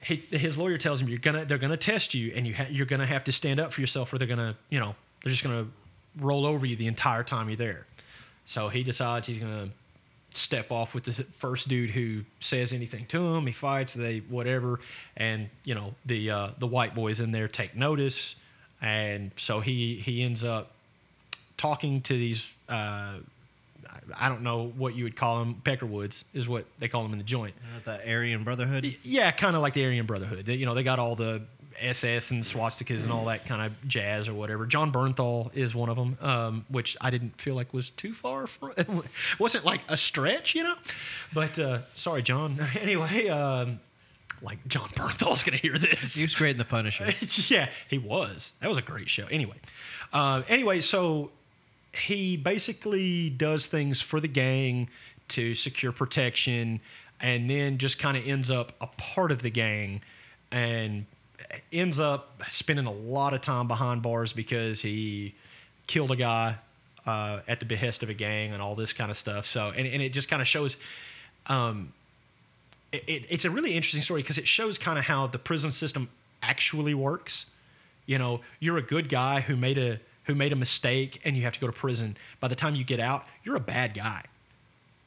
He, 0.02 0.16
his 0.16 0.58
lawyer 0.58 0.78
tells 0.78 1.02
him 1.02 1.10
you're 1.10 1.20
gonna 1.20 1.44
they're 1.44 1.58
gonna 1.58 1.76
test 1.76 2.14
you 2.14 2.32
and 2.34 2.48
you 2.48 2.56
ha- 2.56 2.68
you're 2.70 2.86
gonna 2.86 3.06
have 3.06 3.26
to 3.26 3.34
stand 3.34 3.60
up 3.60 3.74
for 3.74 3.82
yourself 3.82 4.14
or 4.14 4.18
they're 4.18 4.30
gonna 4.30 4.56
you 4.70 4.80
know 4.80 4.96
they're 5.22 5.32
just 5.32 5.44
gonna 5.44 5.68
roll 6.20 6.46
over 6.46 6.66
you 6.66 6.76
the 6.76 6.88
entire 6.88 7.24
time 7.24 7.50
you're 7.50 7.58
there. 7.58 7.86
So 8.46 8.68
he 8.70 8.84
decides 8.84 9.28
he's 9.28 9.38
gonna 9.38 9.70
step 10.32 10.72
off 10.72 10.94
with 10.94 11.06
the 11.06 11.14
first 11.14 11.68
dude 11.68 11.92
who 11.92 12.24
says 12.40 12.74
anything 12.74 13.06
to 13.08 13.36
him. 13.36 13.46
He 13.46 13.54
fights, 13.54 13.94
they 13.94 14.20
whatever, 14.20 14.80
and 15.18 15.50
you 15.64 15.76
know 15.76 15.96
the 16.06 16.32
uh, 16.32 16.50
the 16.58 16.68
white 16.68 16.96
boys 16.96 17.20
in 17.20 17.32
there 17.32 17.48
take 17.48 17.76
notice, 17.76 18.36
and 18.82 19.32
so 19.36 19.60
he 19.60 19.96
he 19.96 20.24
ends 20.24 20.44
up 20.44 20.72
talking 21.58 22.02
to 22.02 22.14
these. 22.14 22.48
Uh, 22.68 23.16
I 24.16 24.30
don't 24.30 24.44
know 24.44 24.72
what 24.78 24.96
you 24.96 25.04
would 25.04 25.16
call 25.16 25.40
them. 25.40 25.62
Peckerwoods 25.64 26.24
is 26.34 26.48
what 26.48 26.66
they 26.78 26.88
call 26.88 27.04
them 27.04 27.12
in 27.12 27.18
the 27.18 27.24
joint. 27.24 27.56
The 27.86 28.08
Aryan 28.08 28.44
Brotherhood. 28.44 28.86
Yeah, 29.04 29.32
kind 29.32 29.56
of 29.56 29.62
like 29.62 29.74
the 29.74 29.84
Aryan 29.84 30.06
Brotherhood. 30.06 30.46
They, 30.46 30.56
you 30.56 30.66
know, 30.66 30.76
they 30.76 30.84
got 30.84 31.00
all 31.00 31.16
the 31.16 31.42
SS 31.82 32.32
and 32.32 32.44
swastikas 32.44 33.04
and 33.04 33.12
all 33.12 33.26
that 33.26 33.46
kind 33.46 33.62
of 33.62 33.88
jazz 33.88 34.28
or 34.28 34.34
whatever. 34.34 34.66
Jon 34.66 34.92
Bernthal 34.92 35.56
is 35.56 35.74
one 35.74 35.90
of 35.90 35.96
them, 35.96 36.18
um, 36.22 36.66
which 36.70 36.98
I 37.02 37.10
didn't 37.10 37.40
feel 37.40 37.56
like 37.56 37.74
was 37.74 37.90
too 37.92 38.14
far 38.14 38.48
from. 38.48 38.74
It 38.78 38.88
wasn't 39.40 39.66
like 39.66 39.82
a 39.90 39.98
stretch, 39.98 40.56
you 40.56 40.64
know. 40.64 40.76
But 41.34 41.58
uh, 41.60 41.80
sorry, 41.96 42.22
Jon. 42.22 42.58
Anyway, 42.80 43.28
um, 43.28 43.80
like 44.42 44.66
Jon 44.68 44.88
Bernthal's 44.90 45.44
gonna 45.44 45.58
hear 45.58 45.78
this. 45.78 46.16
He 46.16 46.24
was 46.24 46.36
great 46.36 46.52
in 46.52 46.58
The 46.58 46.66
Punisher. 46.66 47.14
yeah, 47.54 47.70
he 47.90 47.98
was. 47.98 48.54
That 48.62 48.70
was 48.70 48.78
a 48.78 48.82
great 48.82 49.10
show. 49.10 49.26
Anyway, 49.30 49.58
uh, 50.14 50.44
anyway, 50.48 50.80
so 50.80 51.32
he 51.94 52.38
basically 52.38 53.30
does 53.30 53.68
things 53.68 54.02
for 54.02 54.20
the 54.20 54.28
gang 54.28 54.90
to 55.30 55.56
secure 55.56 55.92
protection, 55.92 56.80
and 57.20 57.50
then 57.50 57.78
just 57.78 58.00
kind 58.00 58.18
of 58.18 58.26
ends 58.26 58.50
up 58.50 58.74
a 58.82 58.88
part 58.88 59.32
of 59.32 59.42
the 59.42 59.50
gang, 59.50 60.02
and 60.52 61.06
ends 61.72 62.00
up 62.00 62.42
spending 62.50 62.86
a 62.86 62.92
lot 62.92 63.34
of 63.34 63.42
time 63.42 63.68
behind 63.68 64.02
bars 64.02 64.34
because 64.34 64.82
he 64.82 65.34
killed 65.88 66.12
a 66.12 66.16
guy 66.16 66.56
uh, 67.06 67.42
at 67.48 67.60
the 67.60 67.66
behest 67.66 68.04
of 68.04 68.10
a 68.10 68.14
gang 68.14 68.54
and 68.54 68.62
all 68.62 68.76
this 68.76 68.94
kind 68.94 69.10
of 69.10 69.18
stuff. 69.18 69.46
So, 69.46 69.70
and, 69.76 69.88
and 69.88 70.02
it 70.02 70.10
just 70.10 70.30
kind 70.30 70.42
of 70.42 70.48
shows. 70.48 70.78
Um, 71.48 71.94
it, 72.92 73.04
it, 73.08 73.26
it's 73.30 73.46
a 73.46 73.50
really 73.50 73.74
interesting 73.74 74.02
story 74.02 74.22
because 74.22 74.38
it 74.38 74.48
shows 74.48 74.78
kind 74.78 75.00
of 75.00 75.06
how 75.06 75.28
the 75.28 75.40
prison 75.40 75.72
system 75.72 76.10
actually 76.42 76.94
works. 76.94 77.46
You 78.06 78.18
know, 78.18 78.42
you're 78.60 78.78
a 78.78 78.84
good 78.84 79.10
guy 79.10 79.42
who 79.42 79.56
made 79.56 79.78
a 79.78 80.00
who 80.26 80.36
made 80.36 80.54
a 80.54 80.56
mistake 80.56 81.20
and 81.26 81.36
you 81.36 81.44
have 81.44 81.54
to 81.54 81.60
go 81.60 81.66
to 81.66 81.74
prison. 81.74 82.16
By 82.40 82.48
the 82.50 82.56
time 82.56 82.76
you 82.76 82.84
get 82.84 83.00
out, 83.00 83.26
you're 83.44 83.56
a 83.56 83.60
bad 83.60 83.96
guy. 83.96 84.24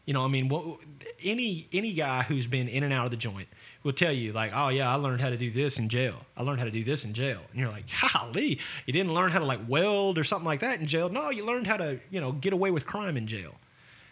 You 0.04 0.14
know, 0.14 0.24
I 0.24 0.28
mean, 0.28 0.48
what, 0.48 0.78
any 1.22 1.68
any 1.72 1.92
guy 1.92 2.22
who's 2.22 2.46
been 2.46 2.68
in 2.68 2.82
and 2.82 2.92
out 2.92 3.04
of 3.04 3.10
the 3.12 3.16
joint 3.16 3.48
will 3.82 3.92
tell 3.92 4.12
you 4.12 4.32
like, 4.32 4.52
oh 4.54 4.68
yeah, 4.68 4.90
I 4.90 4.94
learned 4.96 5.20
how 5.20 5.30
to 5.30 5.36
do 5.36 5.50
this 5.50 5.78
in 5.78 5.88
jail. 5.88 6.14
I 6.36 6.42
learned 6.42 6.58
how 6.58 6.64
to 6.64 6.70
do 6.70 6.84
this 6.84 7.04
in 7.04 7.14
jail. 7.14 7.40
And 7.50 7.60
you're 7.60 7.70
like, 7.70 7.84
golly, 8.12 8.58
you 8.86 8.92
didn't 8.92 9.14
learn 9.14 9.30
how 9.30 9.38
to 9.38 9.44
like 9.44 9.60
weld 9.68 10.18
or 10.18 10.24
something 10.24 10.46
like 10.46 10.60
that 10.60 10.80
in 10.80 10.86
jail. 10.86 11.08
No, 11.08 11.30
you 11.30 11.44
learned 11.44 11.66
how 11.66 11.76
to 11.76 11.98
you 12.10 12.20
know 12.20 12.32
get 12.32 12.52
away 12.52 12.70
with 12.70 12.86
crime 12.86 13.16
in 13.16 13.26
jail. 13.26 13.54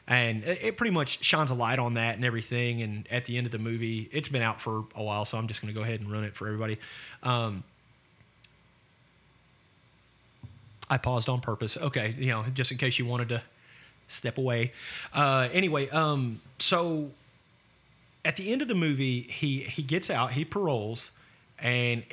And 0.06 0.44
it, 0.44 0.62
it 0.62 0.76
pretty 0.76 0.90
much 0.90 1.22
shines 1.24 1.52
a 1.52 1.54
light 1.54 1.78
on 1.78 1.94
that 1.94 2.16
and 2.16 2.24
everything. 2.24 2.82
And 2.82 3.06
at 3.12 3.26
the 3.26 3.36
end 3.36 3.46
of 3.46 3.52
the 3.52 3.58
movie, 3.58 4.08
it's 4.12 4.28
been 4.28 4.42
out 4.42 4.60
for 4.60 4.84
a 4.96 5.02
while, 5.02 5.24
so 5.24 5.38
I'm 5.38 5.46
just 5.46 5.62
going 5.62 5.72
to 5.72 5.78
go 5.78 5.84
ahead 5.84 6.00
and 6.00 6.10
run 6.10 6.24
it 6.24 6.34
for 6.34 6.48
everybody. 6.48 6.78
Um, 7.22 7.62
I 10.88 10.98
paused 10.98 11.28
on 11.28 11.40
purpose. 11.40 11.76
Okay, 11.76 12.14
you 12.18 12.26
know, 12.26 12.44
just 12.52 12.72
in 12.72 12.78
case 12.78 12.98
you 12.98 13.06
wanted 13.06 13.28
to 13.28 13.42
step 14.08 14.38
away. 14.38 14.72
Uh, 15.14 15.48
anyway, 15.52 15.88
um, 15.90 16.40
so 16.58 17.10
at 18.24 18.36
the 18.36 18.52
end 18.52 18.62
of 18.62 18.68
the 18.68 18.74
movie, 18.74 19.22
he 19.22 19.60
he 19.60 19.82
gets 19.82 20.10
out, 20.10 20.32
he 20.32 20.44
paroles, 20.44 21.10
and 21.58 22.04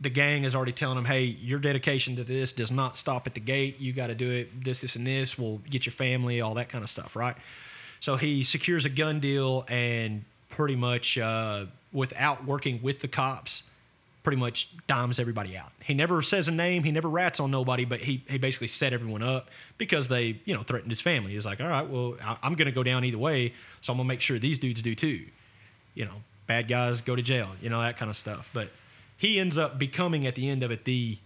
the 0.00 0.10
gang 0.10 0.44
is 0.44 0.54
already 0.54 0.72
telling 0.72 0.98
him, 0.98 1.04
"Hey, 1.04 1.24
your 1.24 1.58
dedication 1.58 2.16
to 2.16 2.24
this 2.24 2.52
does 2.52 2.70
not 2.70 2.96
stop 2.96 3.26
at 3.26 3.34
the 3.34 3.40
gate. 3.40 3.78
You 3.78 3.92
got 3.92 4.08
to 4.08 4.14
do 4.14 4.30
it. 4.30 4.64
This, 4.64 4.80
this, 4.80 4.96
and 4.96 5.06
this. 5.06 5.38
We'll 5.38 5.58
get 5.70 5.86
your 5.86 5.92
family, 5.92 6.40
all 6.40 6.54
that 6.54 6.68
kind 6.68 6.82
of 6.82 6.90
stuff, 6.90 7.14
right?" 7.16 7.36
So 8.00 8.16
he 8.16 8.44
secures 8.44 8.84
a 8.84 8.88
gun 8.88 9.20
deal 9.20 9.64
and 9.68 10.24
pretty 10.50 10.76
much, 10.76 11.18
uh, 11.18 11.66
without 11.92 12.44
working 12.44 12.80
with 12.82 13.00
the 13.00 13.08
cops, 13.08 13.62
pretty 14.22 14.38
much 14.38 14.68
dimes 14.86 15.18
everybody 15.18 15.56
out. 15.56 15.72
He 15.82 15.94
never 15.94 16.22
says 16.22 16.48
a 16.48 16.52
name, 16.52 16.82
he 16.82 16.92
never 16.92 17.08
rats 17.08 17.40
on 17.40 17.50
nobody, 17.50 17.84
but 17.84 18.00
he, 18.00 18.22
he 18.28 18.38
basically 18.38 18.66
set 18.66 18.92
everyone 18.92 19.22
up 19.22 19.48
because 19.78 20.08
they, 20.08 20.40
you 20.44 20.54
know, 20.54 20.62
threatened 20.62 20.90
his 20.90 21.00
family. 21.00 21.32
He's 21.32 21.46
like, 21.46 21.60
all 21.60 21.68
right, 21.68 21.88
well, 21.88 22.16
I, 22.22 22.36
I'm 22.42 22.54
going 22.54 22.66
to 22.66 22.72
go 22.72 22.82
down 22.82 23.04
either 23.04 23.18
way, 23.18 23.54
so 23.80 23.92
I'm 23.92 23.96
going 23.98 24.06
to 24.06 24.08
make 24.08 24.20
sure 24.20 24.38
these 24.38 24.58
dudes 24.58 24.82
do 24.82 24.94
too. 24.94 25.24
You 25.94 26.04
know, 26.06 26.22
bad 26.46 26.68
guys 26.68 27.00
go 27.00 27.16
to 27.16 27.22
jail, 27.22 27.50
you 27.62 27.70
know, 27.70 27.80
that 27.80 27.96
kind 27.96 28.10
of 28.10 28.16
stuff. 28.16 28.48
But 28.52 28.70
he 29.16 29.40
ends 29.40 29.56
up 29.56 29.78
becoming 29.78 30.26
at 30.26 30.34
the 30.34 30.48
end 30.48 30.62
of 30.62 30.70
it 30.70 30.84
the 30.84 31.18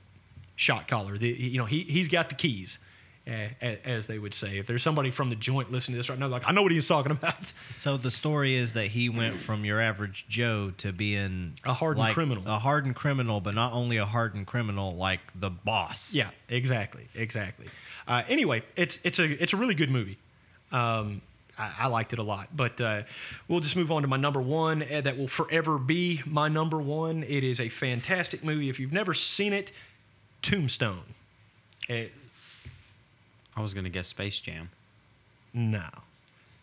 shot 0.57 0.87
caller. 0.87 1.19
The, 1.19 1.29
you 1.29 1.59
know, 1.59 1.65
he, 1.67 1.81
he's 1.81 2.09
got 2.09 2.29
the 2.29 2.35
keys. 2.35 2.79
As 3.25 4.07
they 4.07 4.19
would 4.19 4.35
say, 4.35 4.59
if 4.59 4.67
there's 4.67 4.83
somebody 4.83 5.13
from 5.13 5.31
the 5.31 5.37
joint 5.37 5.71
listening 5.71 5.95
to 5.95 5.99
this 6.01 6.11
right 6.11 6.19
now, 6.19 6.27
like 6.27 6.43
I 6.45 6.51
know 6.51 6.63
what 6.63 6.73
he's 6.73 6.89
talking 6.89 7.13
about. 7.13 7.53
So 7.73 7.97
the 7.97 8.11
story 8.11 8.57
is 8.57 8.73
that 8.73 8.87
he 8.89 9.09
went 9.09 9.39
from 9.39 9.65
your 9.65 9.81
average 9.81 10.27
Joe 10.29 10.73
to 10.79 10.93
being 10.93 11.55
A 11.65 11.73
hardened 11.73 12.01
like, 12.01 12.15
criminal. 12.15 12.43
a 12.47 12.59
hardened 12.59 12.97
criminal, 12.97 13.41
but 13.41 13.55
not 13.55 13.73
only 13.75 13.99
a 13.99 14.07
hardened 14.07 14.49
criminal, 14.49 14.97
like 14.97 15.21
the 15.39 15.51
boss. 15.51 16.13
Yeah, 16.13 16.31
exactly, 16.49 17.07
exactly. 17.15 17.67
Uh, 18.09 18.25
anyway, 18.29 18.65
it's 18.75 18.99
it's 19.05 19.21
a 19.21 19.25
it's 19.41 19.53
a 19.53 19.57
really 19.57 19.77
good 19.77 19.91
movie. 19.91 20.19
Um, 20.73 21.21
I, 21.57 21.71
I 21.81 21.87
liked 21.87 22.13
it 22.13 22.19
a 22.19 22.23
lot, 22.25 22.49
but 22.57 22.81
uh, 22.81 23.03
we'll 23.47 23.61
just 23.61 23.77
move 23.77 23.93
on 23.93 24.03
to 24.03 24.09
my 24.09 24.17
number 24.17 24.41
one. 24.43 24.83
Uh, 24.83 25.01
that 25.01 25.17
will 25.17 25.29
forever 25.29 25.79
be 25.79 26.23
my 26.27 26.49
number 26.49 26.79
one. 26.79 27.23
It 27.23 27.45
is 27.45 27.61
a 27.61 27.69
fantastic 27.69 28.43
movie. 28.43 28.69
If 28.69 28.81
you've 28.81 28.93
never 28.93 29.15
seen 29.15 29.53
it, 29.53 29.71
Tombstone. 30.43 31.05
Uh, 31.89 31.95
I 33.57 33.61
was 33.63 33.75
gonna 33.75 33.91
guess 33.91 34.09
Space 34.09 34.39
Jam. 34.41 34.71
no, 35.53 35.85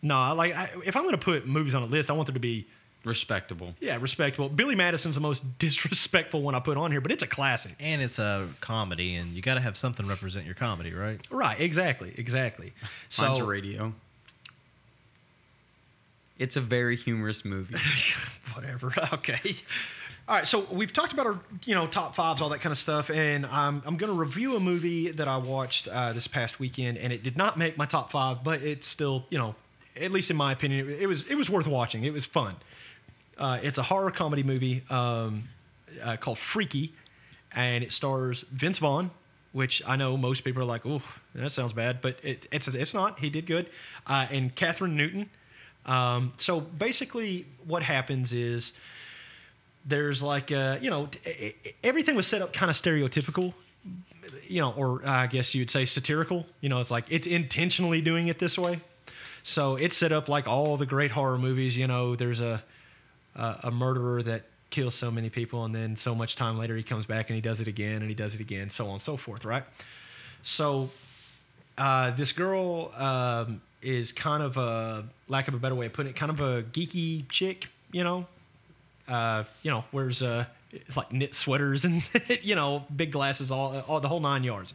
no. 0.01 0.33
Like 0.33 0.55
I, 0.55 0.69
if 0.85 0.95
I'm 0.95 1.03
going 1.03 1.15
to 1.15 1.23
put 1.23 1.45
movies 1.47 1.73
on 1.75 1.83
a 1.83 1.85
list, 1.85 2.09
I 2.09 2.13
want 2.13 2.27
there 2.27 2.33
to 2.33 2.39
be 2.39 2.65
Respectable. 3.05 3.73
yeah 3.79 3.97
respectable. 4.01 4.49
Billy 4.49 4.75
Madison's 4.75 5.15
the 5.15 5.21
most 5.21 5.41
disrespectful 5.59 6.41
one 6.41 6.53
I 6.55 6.59
put 6.59 6.75
on 6.77 6.91
here, 6.91 6.99
but 6.99 7.11
it's 7.11 7.23
a 7.23 7.27
classic. 7.27 7.73
And 7.79 8.01
it's 8.01 8.19
a 8.19 8.49
comedy, 8.59 9.15
and 9.15 9.29
you 9.29 9.41
got 9.41 9.53
to 9.53 9.61
have 9.61 9.77
something 9.77 10.05
represent 10.07 10.45
your 10.45 10.55
comedy, 10.55 10.93
right? 10.93 11.19
Right, 11.29 11.59
exactly, 11.59 12.13
exactly. 12.17 12.73
So 13.09 13.23
Mine's 13.23 13.37
a 13.39 13.43
radio. 13.45 13.93
It's 16.37 16.55
a 16.55 16.61
very 16.61 16.95
humorous 16.95 17.43
movie. 17.45 17.75
whatever. 18.53 18.91
Okay. 19.13 19.55
All 20.29 20.35
right. 20.35 20.47
So 20.47 20.67
we've 20.71 20.93
talked 20.93 21.11
about 21.11 21.25
our, 21.25 21.39
you 21.65 21.73
know, 21.73 21.87
top 21.87 22.13
fives, 22.13 22.39
all 22.39 22.49
that 22.49 22.61
kind 22.61 22.71
of 22.71 22.77
stuff, 22.77 23.09
and 23.09 23.47
I'm 23.47 23.81
I'm 23.83 23.97
going 23.97 24.13
to 24.13 24.17
review 24.17 24.55
a 24.57 24.59
movie 24.59 25.09
that 25.09 25.27
I 25.27 25.37
watched 25.37 25.87
uh, 25.87 26.13
this 26.13 26.27
past 26.27 26.59
weekend, 26.59 26.99
and 26.99 27.11
it 27.11 27.23
did 27.23 27.35
not 27.35 27.57
make 27.57 27.79
my 27.79 27.87
top 27.87 28.11
five, 28.11 28.43
but 28.43 28.61
it's 28.61 28.85
still, 28.85 29.25
you 29.31 29.39
know, 29.39 29.55
at 29.99 30.11
least 30.11 30.29
in 30.29 30.37
my 30.37 30.51
opinion, 30.51 30.87
it, 30.87 31.01
it 31.01 31.07
was 31.07 31.23
it 31.23 31.33
was 31.33 31.49
worth 31.49 31.65
watching. 31.65 32.03
It 32.03 32.13
was 32.13 32.27
fun. 32.27 32.55
Uh, 33.39 33.57
it's 33.63 33.79
a 33.79 33.81
horror 33.81 34.11
comedy 34.11 34.43
movie 34.43 34.83
um, 34.91 35.49
uh, 36.03 36.15
called 36.15 36.37
Freaky, 36.37 36.93
and 37.53 37.83
it 37.83 37.91
stars 37.91 38.41
Vince 38.51 38.77
Vaughn, 38.77 39.09
which 39.53 39.81
I 39.87 39.95
know 39.95 40.15
most 40.15 40.43
people 40.43 40.61
are 40.61 40.65
like, 40.65 40.85
"Oh, 40.85 41.01
that 41.33 41.49
sounds 41.51 41.73
bad," 41.73 42.01
but 42.01 42.19
it, 42.21 42.45
it's 42.51 42.67
it's 42.67 42.93
not. 42.93 43.19
He 43.19 43.31
did 43.31 43.47
good, 43.47 43.67
uh, 44.05 44.27
and 44.29 44.53
Kathryn 44.53 44.91
Newton. 44.91 45.27
Um, 45.87 46.33
so 46.37 46.59
basically, 46.61 47.47
what 47.65 47.81
happens 47.81 48.31
is 48.31 48.73
there's 49.85 50.21
like 50.21 50.51
uh, 50.51 50.77
you 50.81 50.89
know 50.89 51.09
everything 51.83 52.15
was 52.15 52.27
set 52.27 52.41
up 52.41 52.53
kind 52.53 52.69
of 52.69 52.75
stereotypical 52.75 53.53
you 54.49 54.59
know, 54.59 54.71
or 54.71 55.07
I 55.07 55.27
guess 55.27 55.53
you'd 55.53 55.69
say 55.69 55.85
satirical. 55.85 56.45
You 56.59 56.69
know, 56.69 56.79
it's 56.79 56.91
like 56.91 57.05
it's 57.09 57.27
intentionally 57.27 58.01
doing 58.01 58.27
it 58.27 58.39
this 58.39 58.57
way. 58.57 58.81
So 59.43 59.75
it's 59.75 59.95
set 59.95 60.11
up 60.11 60.27
like 60.27 60.47
all 60.47 60.75
the 60.75 60.85
great 60.85 61.11
horror 61.11 61.37
movies. 61.37 61.77
You 61.77 61.87
know, 61.87 62.15
there's 62.15 62.41
a 62.41 62.61
a, 63.35 63.59
a 63.65 63.71
murderer 63.71 64.21
that 64.23 64.43
kills 64.71 64.95
so 64.95 65.11
many 65.11 65.29
people, 65.29 65.65
and 65.65 65.73
then 65.73 65.95
so 65.95 66.15
much 66.15 66.35
time 66.35 66.57
later 66.57 66.75
he 66.75 66.83
comes 66.83 67.05
back 67.05 67.29
and 67.29 67.35
he 67.35 67.41
does 67.41 67.61
it 67.61 67.67
again, 67.67 68.01
and 68.01 68.09
he 68.09 68.15
does 68.15 68.33
it 68.33 68.41
again, 68.41 68.69
so 68.69 68.87
on 68.87 68.93
and 68.93 69.01
so 69.01 69.15
forth. 69.17 69.45
Right. 69.45 69.63
So 70.41 70.89
uh, 71.77 72.11
this 72.11 72.31
girl 72.31 72.91
um, 72.95 73.61
is 73.81 74.11
kind 74.11 74.41
of 74.41 74.57
a 74.57 75.05
lack 75.27 75.47
of 75.47 75.53
a 75.53 75.59
better 75.59 75.75
way 75.75 75.85
of 75.85 75.93
putting 75.93 76.11
it, 76.11 76.15
kind 76.15 76.31
of 76.31 76.41
a 76.41 76.63
geeky 76.63 77.29
chick. 77.29 77.67
You 77.91 78.03
know, 78.03 78.25
uh, 79.09 79.43
you 79.63 79.71
know, 79.71 79.83
wears 79.91 80.21
uh, 80.21 80.45
like 80.95 81.11
knit 81.11 81.35
sweaters 81.35 81.83
and 81.83 82.07
you 82.41 82.55
know 82.55 82.85
big 82.95 83.11
glasses, 83.11 83.51
all, 83.51 83.83
all 83.87 83.99
the 83.99 84.07
whole 84.07 84.21
nine 84.21 84.43
yards. 84.43 84.73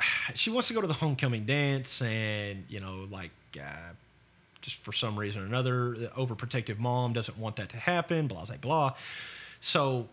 She 0.34 0.50
wants 0.50 0.68
to 0.68 0.74
go 0.74 0.80
to 0.80 0.86
the 0.86 0.94
homecoming 0.94 1.44
dance, 1.44 2.00
and 2.02 2.64
you 2.68 2.80
know, 2.80 3.06
like 3.10 3.32
uh, 3.58 3.92
just 4.60 4.76
for 4.76 4.92
some 4.92 5.18
reason 5.18 5.42
or 5.42 5.44
another, 5.44 5.96
the 5.96 6.08
overprotective 6.08 6.78
mom 6.78 7.12
doesn't 7.12 7.36
want 7.36 7.56
that 7.56 7.70
to 7.70 7.76
happen. 7.76 8.26
Blah 8.26 8.44
blah 8.44 8.56
blah. 8.56 8.94
So 9.60 10.08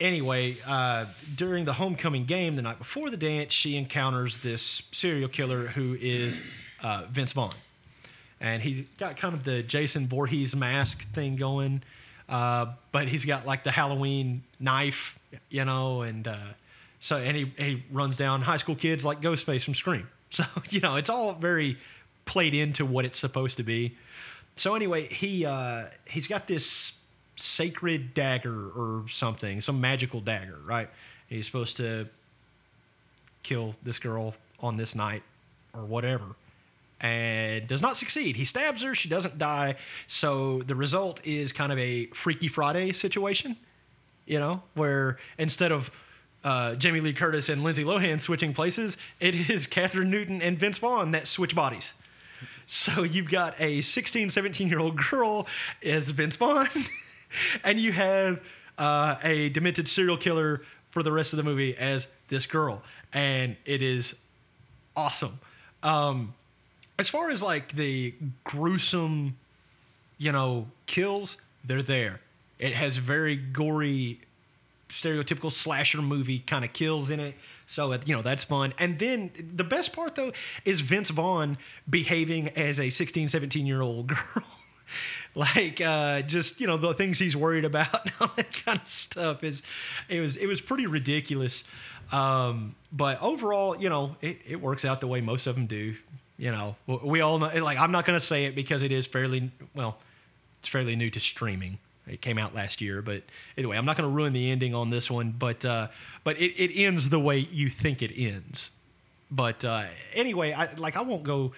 anyway, 0.00 0.56
uh, 0.66 1.06
during 1.34 1.64
the 1.64 1.72
homecoming 1.72 2.24
game 2.24 2.54
the 2.54 2.62
night 2.62 2.78
before 2.78 3.10
the 3.10 3.16
dance, 3.16 3.52
she 3.52 3.76
encounters 3.76 4.38
this 4.38 4.82
serial 4.92 5.28
killer 5.28 5.66
who 5.66 5.96
is 6.00 6.40
uh, 6.82 7.04
Vince 7.10 7.32
Vaughn, 7.32 7.54
and 8.40 8.62
he's 8.62 8.86
got 8.98 9.16
kind 9.16 9.34
of 9.34 9.44
the 9.44 9.62
Jason 9.62 10.06
Voorhees 10.06 10.54
mask 10.54 11.06
thing 11.12 11.36
going, 11.36 11.82
uh, 12.28 12.66
but 12.92 13.08
he's 13.08 13.24
got 13.24 13.46
like 13.46 13.64
the 13.64 13.70
Halloween 13.70 14.42
knife, 14.58 15.18
you 15.48 15.64
know, 15.64 16.02
and 16.02 16.26
uh, 16.26 16.36
so 17.00 17.16
and 17.16 17.36
he 17.36 17.52
he 17.58 17.84
runs 17.90 18.16
down 18.16 18.42
high 18.42 18.56
school 18.56 18.74
kids 18.74 19.04
like 19.04 19.20
Ghostface 19.20 19.64
from 19.64 19.74
Scream. 19.74 20.08
So 20.28 20.44
you 20.70 20.80
know, 20.80 20.96
it's 20.96 21.08
all 21.08 21.34
very 21.34 21.78
played 22.24 22.52
into 22.52 22.84
what 22.84 23.04
it's 23.04 23.18
supposed 23.18 23.58
to 23.58 23.62
be. 23.62 23.96
So 24.56 24.74
anyway, 24.74 25.06
he 25.06 25.46
uh, 25.46 25.84
he's 26.04 26.26
got 26.26 26.48
this 26.48 26.92
sacred 27.36 28.12
dagger 28.12 28.70
or 28.70 29.04
something, 29.08 29.60
some 29.60 29.80
magical 29.80 30.20
dagger, 30.20 30.58
right? 30.66 30.90
He's 31.28 31.46
supposed 31.46 31.76
to 31.76 32.08
kill 33.44 33.76
this 33.84 34.00
girl 34.00 34.34
on 34.58 34.76
this 34.76 34.96
night 34.96 35.22
or 35.74 35.84
whatever. 35.84 36.24
And 37.00 37.66
does 37.66 37.82
not 37.82 37.96
succeed. 37.96 38.36
He 38.36 38.44
stabs 38.46 38.82
her, 38.82 38.94
she 38.94 39.08
doesn't 39.08 39.36
die. 39.36 39.76
So 40.06 40.62
the 40.62 40.74
result 40.74 41.20
is 41.24 41.52
kind 41.52 41.70
of 41.70 41.78
a 41.78 42.06
Freaky 42.06 42.48
Friday 42.48 42.92
situation, 42.92 43.56
you 44.24 44.38
know, 44.38 44.62
where 44.74 45.18
instead 45.36 45.72
of 45.72 45.90
uh, 46.42 46.74
Jamie 46.76 47.00
Lee 47.00 47.12
Curtis 47.12 47.48
and 47.48 47.62
Lindsay 47.62 47.84
Lohan 47.84 48.20
switching 48.20 48.54
places, 48.54 48.96
it 49.20 49.34
is 49.50 49.66
Kathryn 49.66 50.06
Newton 50.06 50.40
and 50.40 50.58
Vince 50.58 50.78
Vaughn 50.78 51.10
that 51.10 51.26
switch 51.26 51.54
bodies. 51.54 51.92
So 52.66 53.02
you've 53.04 53.28
got 53.28 53.60
a 53.60 53.80
16, 53.80 54.30
17 54.30 54.68
year 54.68 54.80
old 54.80 54.96
girl 54.96 55.46
as 55.84 56.08
Vince 56.08 56.36
Vaughn, 56.36 56.68
and 57.64 57.78
you 57.78 57.92
have 57.92 58.40
uh, 58.78 59.16
a 59.22 59.50
demented 59.50 59.88
serial 59.88 60.16
killer 60.16 60.62
for 60.90 61.02
the 61.02 61.12
rest 61.12 61.32
of 61.32 61.36
the 61.36 61.42
movie 61.42 61.76
as 61.76 62.08
this 62.28 62.46
girl, 62.46 62.82
and 63.12 63.56
it 63.64 63.82
is 63.82 64.14
awesome. 64.96 65.38
Um, 65.82 66.34
as 66.98 67.08
far 67.08 67.30
as 67.30 67.42
like 67.42 67.72
the 67.72 68.14
gruesome, 68.44 69.36
you 70.18 70.32
know, 70.32 70.66
kills, 70.86 71.36
they're 71.64 71.82
there. 71.82 72.20
It 72.58 72.72
has 72.72 72.96
very 72.96 73.36
gory, 73.36 74.20
stereotypical 74.88 75.52
slasher 75.52 76.00
movie 76.00 76.38
kind 76.38 76.64
of 76.64 76.72
kills 76.72 77.10
in 77.10 77.20
it. 77.20 77.34
So 77.66 77.92
you 77.92 78.14
know 78.14 78.22
that's 78.22 78.44
fun. 78.44 78.72
And 78.78 78.98
then 78.98 79.30
the 79.54 79.64
best 79.64 79.92
part 79.92 80.14
though 80.14 80.32
is 80.64 80.80
Vince 80.80 81.10
Vaughn 81.10 81.58
behaving 81.88 82.50
as 82.50 82.78
a 82.78 82.90
16, 82.90 83.28
17 83.28 83.66
year 83.66 83.82
old 83.82 84.06
girl. 84.08 84.44
like 85.34 85.80
uh, 85.80 86.22
just 86.22 86.60
you 86.60 86.66
know 86.66 86.76
the 86.76 86.94
things 86.94 87.18
he's 87.18 87.36
worried 87.36 87.64
about 87.64 88.04
and 88.04 88.12
all 88.20 88.30
that 88.36 88.52
kind 88.64 88.78
of 88.78 88.86
stuff 88.86 89.42
is 89.44 89.62
it 90.08 90.20
was 90.20 90.36
it 90.36 90.46
was 90.46 90.60
pretty 90.60 90.86
ridiculous 90.86 91.64
um, 92.12 92.74
but 92.92 93.20
overall 93.20 93.76
you 93.76 93.88
know 93.88 94.16
it, 94.20 94.38
it 94.46 94.60
works 94.60 94.84
out 94.84 95.00
the 95.00 95.06
way 95.08 95.20
most 95.20 95.46
of 95.48 95.56
them 95.56 95.66
do 95.66 95.94
you 96.38 96.50
know 96.50 96.76
we 96.86 97.20
all 97.20 97.38
know 97.38 97.50
like 97.62 97.78
i'm 97.78 97.92
not 97.92 98.04
going 98.04 98.18
to 98.18 98.24
say 98.24 98.44
it 98.44 98.54
because 98.54 98.82
it 98.82 98.92
is 98.92 99.06
fairly 99.06 99.50
well 99.74 99.98
it's 100.60 100.68
fairly 100.68 100.96
new 100.96 101.10
to 101.10 101.20
streaming 101.20 101.78
it 102.06 102.20
came 102.20 102.38
out 102.38 102.54
last 102.54 102.80
year 102.80 103.02
but 103.02 103.22
anyway 103.56 103.76
i'm 103.76 103.84
not 103.84 103.96
going 103.96 104.08
to 104.08 104.14
ruin 104.14 104.32
the 104.32 104.50
ending 104.50 104.74
on 104.74 104.90
this 104.90 105.10
one 105.10 105.34
but 105.36 105.64
uh, 105.64 105.88
but 106.24 106.38
it, 106.38 106.52
it 106.60 106.78
ends 106.80 107.08
the 107.08 107.20
way 107.20 107.38
you 107.38 107.70
think 107.70 108.02
it 108.02 108.12
ends 108.16 108.70
but 109.30 109.64
uh, 109.64 109.84
anyway 110.14 110.52
i 110.52 110.72
like 110.74 110.96
i 110.96 111.00
won't 111.00 111.24
go 111.24 111.52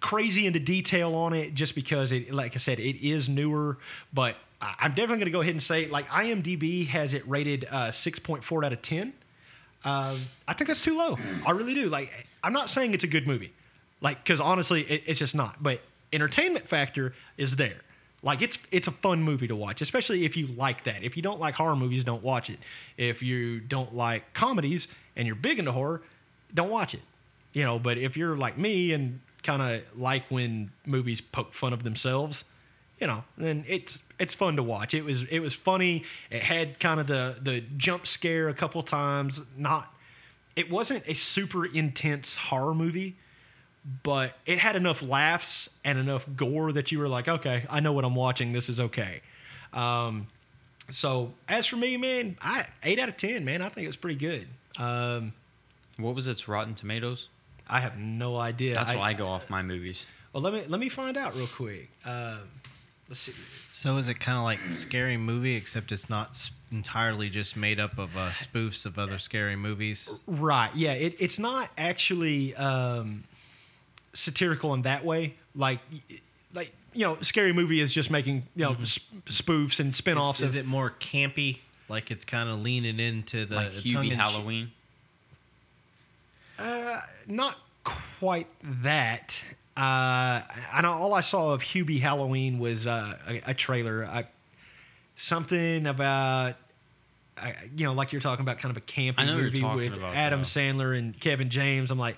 crazy 0.00 0.46
into 0.46 0.60
detail 0.60 1.14
on 1.14 1.34
it 1.34 1.54
just 1.54 1.74
because 1.74 2.12
it 2.12 2.32
like 2.32 2.54
i 2.54 2.58
said 2.58 2.78
it 2.78 2.96
is 3.06 3.28
newer 3.28 3.78
but 4.12 4.36
i'm 4.62 4.92
definitely 4.92 5.16
going 5.16 5.24
to 5.26 5.30
go 5.30 5.40
ahead 5.40 5.52
and 5.54 5.62
say 5.62 5.86
like 5.88 6.06
imdb 6.08 6.86
has 6.86 7.14
it 7.14 7.26
rated 7.28 7.66
uh, 7.70 7.88
6.4 7.88 8.64
out 8.64 8.72
of 8.72 8.82
10 8.82 9.12
um, 9.84 10.18
I 10.46 10.52
think 10.52 10.68
that's 10.68 10.82
too 10.82 10.96
low. 10.96 11.16
I 11.46 11.52
really 11.52 11.74
do. 11.74 11.88
Like, 11.88 12.26
I'm 12.42 12.52
not 12.52 12.68
saying 12.68 12.92
it's 12.92 13.04
a 13.04 13.08
good 13.08 13.26
movie, 13.26 13.52
like, 14.00 14.22
because 14.22 14.40
honestly, 14.40 14.82
it, 14.82 15.04
it's 15.06 15.18
just 15.18 15.34
not. 15.34 15.62
But 15.62 15.80
entertainment 16.12 16.68
factor 16.68 17.14
is 17.36 17.56
there. 17.56 17.76
Like, 18.22 18.42
it's 18.42 18.58
it's 18.70 18.86
a 18.86 18.92
fun 18.92 19.22
movie 19.22 19.48
to 19.48 19.56
watch, 19.56 19.80
especially 19.80 20.24
if 20.24 20.36
you 20.36 20.48
like 20.48 20.84
that. 20.84 21.02
If 21.02 21.16
you 21.16 21.22
don't 21.22 21.40
like 21.40 21.54
horror 21.54 21.76
movies, 21.76 22.04
don't 22.04 22.22
watch 22.22 22.50
it. 22.50 22.58
If 22.98 23.22
you 23.22 23.60
don't 23.60 23.94
like 23.94 24.34
comedies 24.34 24.88
and 25.16 25.26
you're 25.26 25.36
big 25.36 25.58
into 25.58 25.72
horror, 25.72 26.02
don't 26.52 26.70
watch 26.70 26.94
it. 26.94 27.00
You 27.52 27.64
know, 27.64 27.78
but 27.78 27.98
if 27.98 28.16
you're 28.16 28.36
like 28.36 28.58
me 28.58 28.92
and 28.92 29.20
kind 29.42 29.62
of 29.62 29.82
like 29.98 30.24
when 30.30 30.70
movies 30.86 31.20
poke 31.20 31.54
fun 31.54 31.72
of 31.72 31.82
themselves, 31.82 32.44
you 33.00 33.06
know, 33.06 33.24
then 33.38 33.64
it's 33.66 33.98
it's 34.18 34.34
fun 34.34 34.56
to 34.56 34.62
watch. 34.62 34.92
It 34.92 35.02
was 35.02 35.22
it 35.24 35.40
was 35.40 35.54
funny. 35.54 36.04
It 36.30 36.42
had 36.42 36.78
kind 36.78 37.00
of 37.00 37.06
the 37.06 37.36
the 37.40 37.62
jump 37.76 38.06
scare 38.06 38.48
a 38.48 38.54
couple 38.54 38.82
times. 38.82 39.40
Not 39.56 39.92
it 40.56 40.70
wasn't 40.70 41.04
a 41.06 41.14
super 41.14 41.64
intense 41.64 42.36
horror 42.36 42.74
movie, 42.74 43.16
but 44.02 44.34
it 44.46 44.58
had 44.58 44.76
enough 44.76 45.02
laughs 45.02 45.70
and 45.84 45.98
enough 45.98 46.26
gore 46.36 46.72
that 46.72 46.92
you 46.92 46.98
were 46.98 47.08
like, 47.08 47.28
okay, 47.28 47.66
I 47.70 47.80
know 47.80 47.92
what 47.92 48.04
I'm 48.04 48.14
watching. 48.14 48.52
This 48.52 48.68
is 48.68 48.78
okay. 48.80 49.22
Um, 49.72 50.26
so 50.90 51.32
as 51.48 51.66
for 51.66 51.76
me, 51.76 51.96
man, 51.96 52.36
I 52.42 52.66
eight 52.82 52.98
out 52.98 53.08
of 53.08 53.16
ten, 53.16 53.44
man. 53.44 53.62
I 53.62 53.68
think 53.68 53.84
it 53.84 53.88
was 53.88 53.96
pretty 53.96 54.18
good. 54.18 54.46
Um, 54.78 55.32
What 55.96 56.14
was 56.14 56.26
its 56.26 56.48
Rotten 56.48 56.74
Tomatoes? 56.74 57.28
I 57.68 57.80
have 57.80 57.98
no 57.98 58.36
idea. 58.36 58.74
That's 58.74 58.94
why 58.94 59.10
I 59.10 59.12
go 59.12 59.28
off 59.28 59.48
my 59.48 59.62
movies. 59.62 60.04
Well, 60.32 60.42
let 60.42 60.52
me 60.52 60.64
let 60.66 60.80
me 60.80 60.88
find 60.88 61.16
out 61.16 61.34
real 61.36 61.46
quick. 61.46 61.88
Um, 62.04 62.40
let's 63.08 63.20
see. 63.20 63.32
So 63.72 63.96
is 63.96 64.08
it 64.08 64.18
kind 64.20 64.36
of 64.38 64.44
like 64.44 64.58
scary 64.72 65.16
movie, 65.16 65.54
except 65.54 65.92
it's 65.92 66.10
not 66.10 66.50
entirely 66.72 67.28
just 67.30 67.56
made 67.56 67.78
up 67.80 67.98
of 67.98 68.16
uh, 68.16 68.30
spoofs 68.30 68.86
of 68.86 68.98
other 68.98 69.18
scary 69.18 69.56
movies? 69.56 70.12
Right. 70.26 70.74
Yeah. 70.74 70.92
It, 70.92 71.16
it's 71.18 71.38
not 71.38 71.70
actually 71.78 72.54
um, 72.56 73.22
satirical 74.12 74.74
in 74.74 74.82
that 74.82 75.04
way. 75.04 75.34
Like, 75.54 75.80
like 76.54 76.72
you 76.92 77.04
know, 77.04 77.18
scary 77.20 77.52
movie 77.52 77.80
is 77.80 77.92
just 77.92 78.10
making 78.10 78.44
you 78.56 78.64
know 78.64 78.76
sp- 78.82 79.06
spoofs 79.26 79.80
and 79.80 79.94
spin-offs. 79.94 80.40
Is 80.40 80.54
of, 80.54 80.60
it 80.60 80.66
more 80.66 80.90
campy? 81.00 81.58
Like 81.88 82.10
it's 82.10 82.24
kind 82.24 82.48
of 82.48 82.60
leaning 82.60 83.00
into 83.00 83.46
the 83.46 83.56
like 83.56 83.70
Hubie 83.72 83.92
tongue-in-cheek- 83.92 84.18
Halloween. 84.18 84.70
Uh, 86.58 87.00
not 87.26 87.56
quite 87.84 88.46
that. 88.82 89.38
Uh, 89.76 90.42
I 90.72 90.80
know 90.82 90.92
all 90.92 91.14
I 91.14 91.22
saw 91.22 91.54
of 91.54 91.62
Hubie 91.62 92.00
Halloween 92.00 92.58
was 92.58 92.86
uh, 92.86 93.16
a, 93.26 93.50
a 93.52 93.54
trailer. 93.54 94.04
I, 94.04 94.26
something 95.16 95.86
about, 95.86 96.56
I, 97.38 97.54
you 97.74 97.86
know, 97.86 97.94
like 97.94 98.12
you're 98.12 98.20
talking 98.20 98.42
about, 98.42 98.58
kind 98.58 98.76
of 98.76 98.82
a 98.82 98.84
campy 98.84 99.14
I 99.16 99.24
know 99.24 99.36
what 99.36 99.52
you're 99.52 99.68
movie 99.68 99.88
with 99.88 99.98
about, 99.98 100.14
Adam 100.14 100.40
though. 100.40 100.44
Sandler 100.44 100.98
and 100.98 101.18
Kevin 101.18 101.48
James. 101.48 101.90
I'm 101.90 101.98
like, 101.98 102.16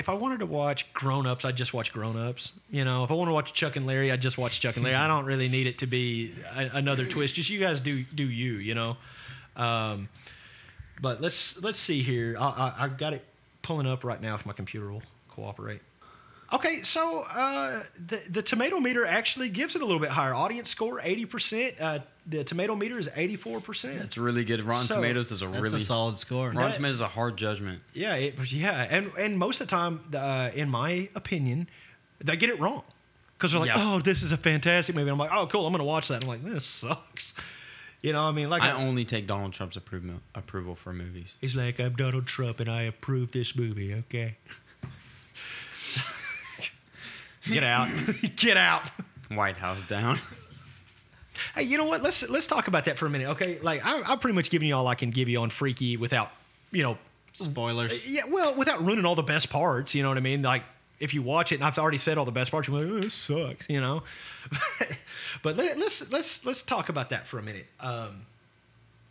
if 0.00 0.08
I 0.08 0.14
wanted 0.14 0.38
to 0.38 0.46
watch 0.46 0.90
Grown 0.94 1.26
Ups, 1.26 1.44
I'd 1.44 1.58
just 1.58 1.74
watch 1.74 1.92
Grown 1.92 2.16
Ups. 2.16 2.54
You 2.70 2.86
know, 2.86 3.04
if 3.04 3.10
I 3.10 3.14
want 3.14 3.28
to 3.28 3.34
watch 3.34 3.52
Chuck 3.52 3.76
and 3.76 3.86
Larry, 3.86 4.10
I'd 4.10 4.22
just 4.22 4.38
watch 4.38 4.58
Chuck 4.58 4.76
and 4.76 4.84
Larry. 4.84 4.96
I 4.96 5.06
don't 5.06 5.26
really 5.26 5.48
need 5.48 5.66
it 5.66 5.78
to 5.78 5.86
be 5.86 6.32
a, 6.56 6.70
another 6.72 7.04
twist. 7.04 7.34
Just 7.34 7.50
you 7.50 7.60
guys 7.60 7.80
do 7.80 8.02
do 8.04 8.24
you, 8.24 8.54
you 8.54 8.74
know. 8.74 8.96
Um, 9.56 10.08
but 11.02 11.20
let's 11.20 11.62
let's 11.62 11.78
see 11.78 12.02
here. 12.02 12.34
I, 12.40 12.46
I, 12.46 12.74
I've 12.78 12.96
got 12.96 13.12
it 13.12 13.22
pulling 13.60 13.86
up 13.86 14.02
right 14.02 14.20
now 14.20 14.34
if 14.36 14.46
my 14.46 14.54
computer 14.54 14.90
will 14.90 15.02
cooperate. 15.28 15.82
Okay, 16.52 16.82
so 16.82 17.22
uh, 17.32 17.82
the 18.08 18.20
the 18.28 18.42
tomato 18.42 18.80
meter 18.80 19.06
actually 19.06 19.48
gives 19.48 19.76
it 19.76 19.82
a 19.82 19.84
little 19.84 20.00
bit 20.00 20.10
higher. 20.10 20.34
Audience 20.34 20.68
score 20.70 21.00
eighty 21.02 21.24
percent. 21.24 21.74
Uh, 21.80 22.00
the 22.26 22.42
tomato 22.42 22.74
meter 22.74 22.98
is 22.98 23.08
eighty 23.14 23.36
four 23.36 23.60
percent. 23.60 23.98
That's 24.00 24.18
really 24.18 24.44
good. 24.44 24.60
Rotten 24.62 24.86
So, 24.88 24.96
Tomatoes 24.96 25.30
is 25.30 25.42
a 25.42 25.46
That's 25.46 25.60
really 25.62 25.76
a 25.82 25.84
solid 25.84 26.18
score. 26.18 26.48
Rotten 26.48 26.60
That- 26.62 26.74
Tomatoes 26.74 26.96
is 26.96 27.00
a 27.02 27.08
hard 27.08 27.36
judgment. 27.36 27.82
Yeah, 27.94 28.14
it, 28.16 28.52
yeah, 28.52 28.86
and 28.90 29.12
and 29.18 29.38
most 29.38 29.60
of 29.60 29.68
the 29.68 29.70
time, 29.70 30.00
uh, 30.14 30.50
in 30.54 30.68
my 30.68 31.08
opinion, 31.14 31.68
they 32.18 32.36
get 32.36 32.50
it 32.50 32.58
wrong 32.58 32.82
because 33.38 33.52
they're 33.52 33.60
like, 33.60 33.68
Yeah. 33.68 33.94
"Oh, 33.94 34.00
this 34.00 34.22
is 34.22 34.32
a 34.32 34.36
fantastic 34.36 34.96
movie." 34.96 35.10
I'm 35.10 35.18
like, 35.18 35.30
"Oh, 35.32 35.46
cool, 35.46 35.66
I'm 35.66 35.72
gonna 35.72 35.84
watch 35.84 36.08
that." 36.08 36.22
I'm 36.24 36.28
like, 36.28 36.44
"This 36.44 36.64
sucks," 36.64 37.32
You 38.02 38.12
know, 38.14 38.22
I 38.22 38.32
mean, 38.32 38.48
like 38.50 38.62
I 38.62 38.72
only 38.72 39.04
take 39.04 39.26
Donald 39.26 39.52
Trump's 39.52 39.76
approval 39.76 40.16
approval 40.34 40.74
for 40.74 40.92
movies. 40.92 41.34
he's 41.40 41.54
like, 41.54 41.78
I'm 41.78 41.94
Donald 41.94 42.26
Trump 42.26 42.58
and 42.58 42.70
I 42.70 42.82
approve 42.82 43.30
this 43.32 43.54
movie. 43.54 43.94
Okay. 43.94 44.36
Get 47.44 47.62
out. 47.62 47.88
Get 48.36 48.56
out. 48.56 48.82
White 49.30 49.56
House 49.56 49.80
down. 49.88 50.18
Hey, 51.54 51.62
you 51.62 51.78
know 51.78 51.86
what? 51.86 52.02
Let's 52.02 52.28
let's 52.28 52.46
talk 52.46 52.68
about 52.68 52.84
that 52.84 52.98
for 52.98 53.06
a 53.06 53.10
minute, 53.10 53.28
okay? 53.28 53.58
Like 53.62 53.84
I, 53.84 54.02
I'm 54.02 54.18
pretty 54.18 54.34
much 54.34 54.50
giving 54.50 54.68
you 54.68 54.74
all 54.74 54.86
I 54.86 54.94
can 54.94 55.10
give 55.10 55.28
you 55.28 55.40
on 55.40 55.50
Freaky 55.50 55.96
without, 55.96 56.30
you 56.70 56.82
know, 56.82 56.98
Spoilers. 57.32 58.06
yeah, 58.06 58.24
well, 58.24 58.54
without 58.54 58.84
ruining 58.84 59.04
all 59.04 59.14
the 59.14 59.22
best 59.22 59.48
parts. 59.48 59.94
You 59.94 60.02
know 60.02 60.08
what 60.08 60.18
I 60.18 60.20
mean? 60.20 60.42
Like 60.42 60.64
if 60.98 61.14
you 61.14 61.22
watch 61.22 61.52
it, 61.52 61.56
and 61.56 61.64
I've 61.64 61.78
already 61.78 61.98
said 61.98 62.18
all 62.18 62.26
the 62.26 62.32
best 62.32 62.50
parts, 62.50 62.68
you're 62.68 62.78
like, 62.78 62.90
oh, 62.90 63.00
this 63.00 63.14
sucks, 63.14 63.68
you 63.68 63.80
know. 63.80 64.02
but 65.42 65.56
let, 65.56 65.78
let's 65.78 66.10
let's 66.12 66.44
let's 66.44 66.62
talk 66.62 66.88
about 66.90 67.10
that 67.10 67.26
for 67.26 67.38
a 67.38 67.42
minute. 67.42 67.66
Um, 67.80 68.26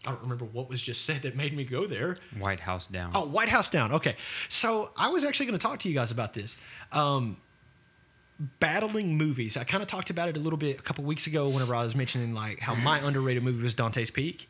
I 0.06 0.12
don't 0.12 0.22
remember 0.22 0.46
what 0.46 0.70
was 0.70 0.82
just 0.82 1.06
said 1.06 1.24
that 1.24 1.36
made 1.36 1.56
me 1.56 1.64
go 1.66 1.88
there. 1.88 2.18
White 2.38 2.60
House 2.60 2.88
down. 2.88 3.12
Oh, 3.16 3.26
White 3.26 3.50
House 3.50 3.70
down. 3.70 3.92
Okay, 3.94 4.16
so 4.48 4.92
I 4.96 5.10
was 5.10 5.24
actually 5.26 5.48
going 5.48 5.58
to 5.58 5.62
talk 5.66 5.80
to 5.80 5.90
you 5.90 5.96
guys 5.96 6.12
about 6.12 6.34
this. 6.34 6.56
Um, 6.92 7.38
battling 8.60 9.18
movies. 9.18 9.58
I 9.58 9.64
kind 9.64 9.84
of 9.84 9.90
talked 9.90 10.10
about 10.10 10.30
it 10.30 10.38
a 10.38 10.40
little 10.40 10.58
bit 10.58 10.80
a 10.80 10.82
couple 10.82 11.04
weeks 11.04 11.28
ago 11.28 11.50
whenever 11.50 11.76
I 11.76 11.84
was 11.84 11.96
mentioning 11.96 12.34
like 12.34 12.60
how 12.60 12.74
my 12.76 13.00
underrated 13.00 13.44
movie 13.44 13.62
was 13.62 13.74
Dante's 13.74 14.12
Peak. 14.12 14.50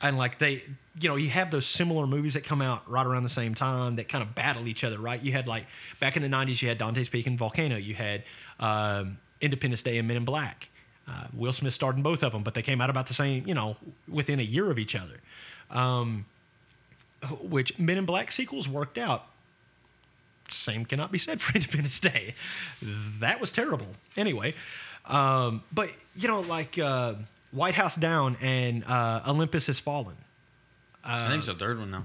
And 0.00 0.18
like 0.18 0.38
they, 0.38 0.64
you 1.00 1.08
know, 1.08 1.14
you 1.14 1.30
have 1.30 1.52
those 1.52 1.64
similar 1.64 2.08
movies 2.08 2.34
that 2.34 2.42
come 2.42 2.60
out 2.60 2.90
right 2.90 3.06
around 3.06 3.22
the 3.22 3.28
same 3.28 3.54
time 3.54 3.96
that 3.96 4.08
kind 4.08 4.22
of 4.22 4.34
battle 4.34 4.66
each 4.66 4.82
other, 4.82 4.98
right? 4.98 5.22
You 5.22 5.30
had 5.30 5.46
like 5.46 5.66
back 6.00 6.16
in 6.16 6.22
the 6.22 6.28
'90s, 6.28 6.60
you 6.60 6.68
had 6.68 6.78
Dante's 6.78 7.08
Peak 7.08 7.28
and 7.28 7.38
Volcano. 7.38 7.76
You 7.76 7.94
had 7.94 8.24
um, 8.58 9.18
Independence 9.40 9.82
Day 9.82 9.98
and 9.98 10.08
Men 10.08 10.16
in 10.16 10.24
Black. 10.24 10.68
Uh, 11.06 11.26
Will 11.32 11.52
Smith 11.52 11.72
starred 11.72 11.96
in 11.96 12.02
both 12.02 12.24
of 12.24 12.32
them, 12.32 12.42
but 12.42 12.54
they 12.54 12.62
came 12.62 12.80
out 12.80 12.90
about 12.90 13.06
the 13.06 13.14
same, 13.14 13.46
you 13.46 13.54
know, 13.54 13.76
within 14.08 14.40
a 14.40 14.44
year 14.44 14.70
of 14.70 14.78
each 14.78 14.96
other. 14.96 15.20
Um, 15.70 16.26
which 17.40 17.78
Men 17.78 17.98
in 17.98 18.04
Black 18.04 18.32
sequels 18.32 18.68
worked 18.68 18.98
out 18.98 19.26
same 20.54 20.84
cannot 20.84 21.10
be 21.12 21.18
said 21.18 21.40
for 21.42 21.54
Independence 21.54 22.00
Day. 22.00 22.34
That 23.20 23.40
was 23.40 23.52
terrible. 23.52 23.86
Anyway, 24.16 24.54
um, 25.06 25.62
but 25.72 25.90
you 26.16 26.28
know, 26.28 26.40
like 26.40 26.78
uh, 26.78 27.14
White 27.50 27.74
House 27.74 27.96
Down 27.96 28.36
and 28.40 28.84
uh, 28.84 29.22
Olympus 29.26 29.66
Has 29.66 29.78
Fallen. 29.78 30.16
I 31.04 31.28
think 31.28 31.38
it's 31.38 31.46
the 31.48 31.54
third 31.54 31.78
one 31.78 31.90
now. 31.90 32.04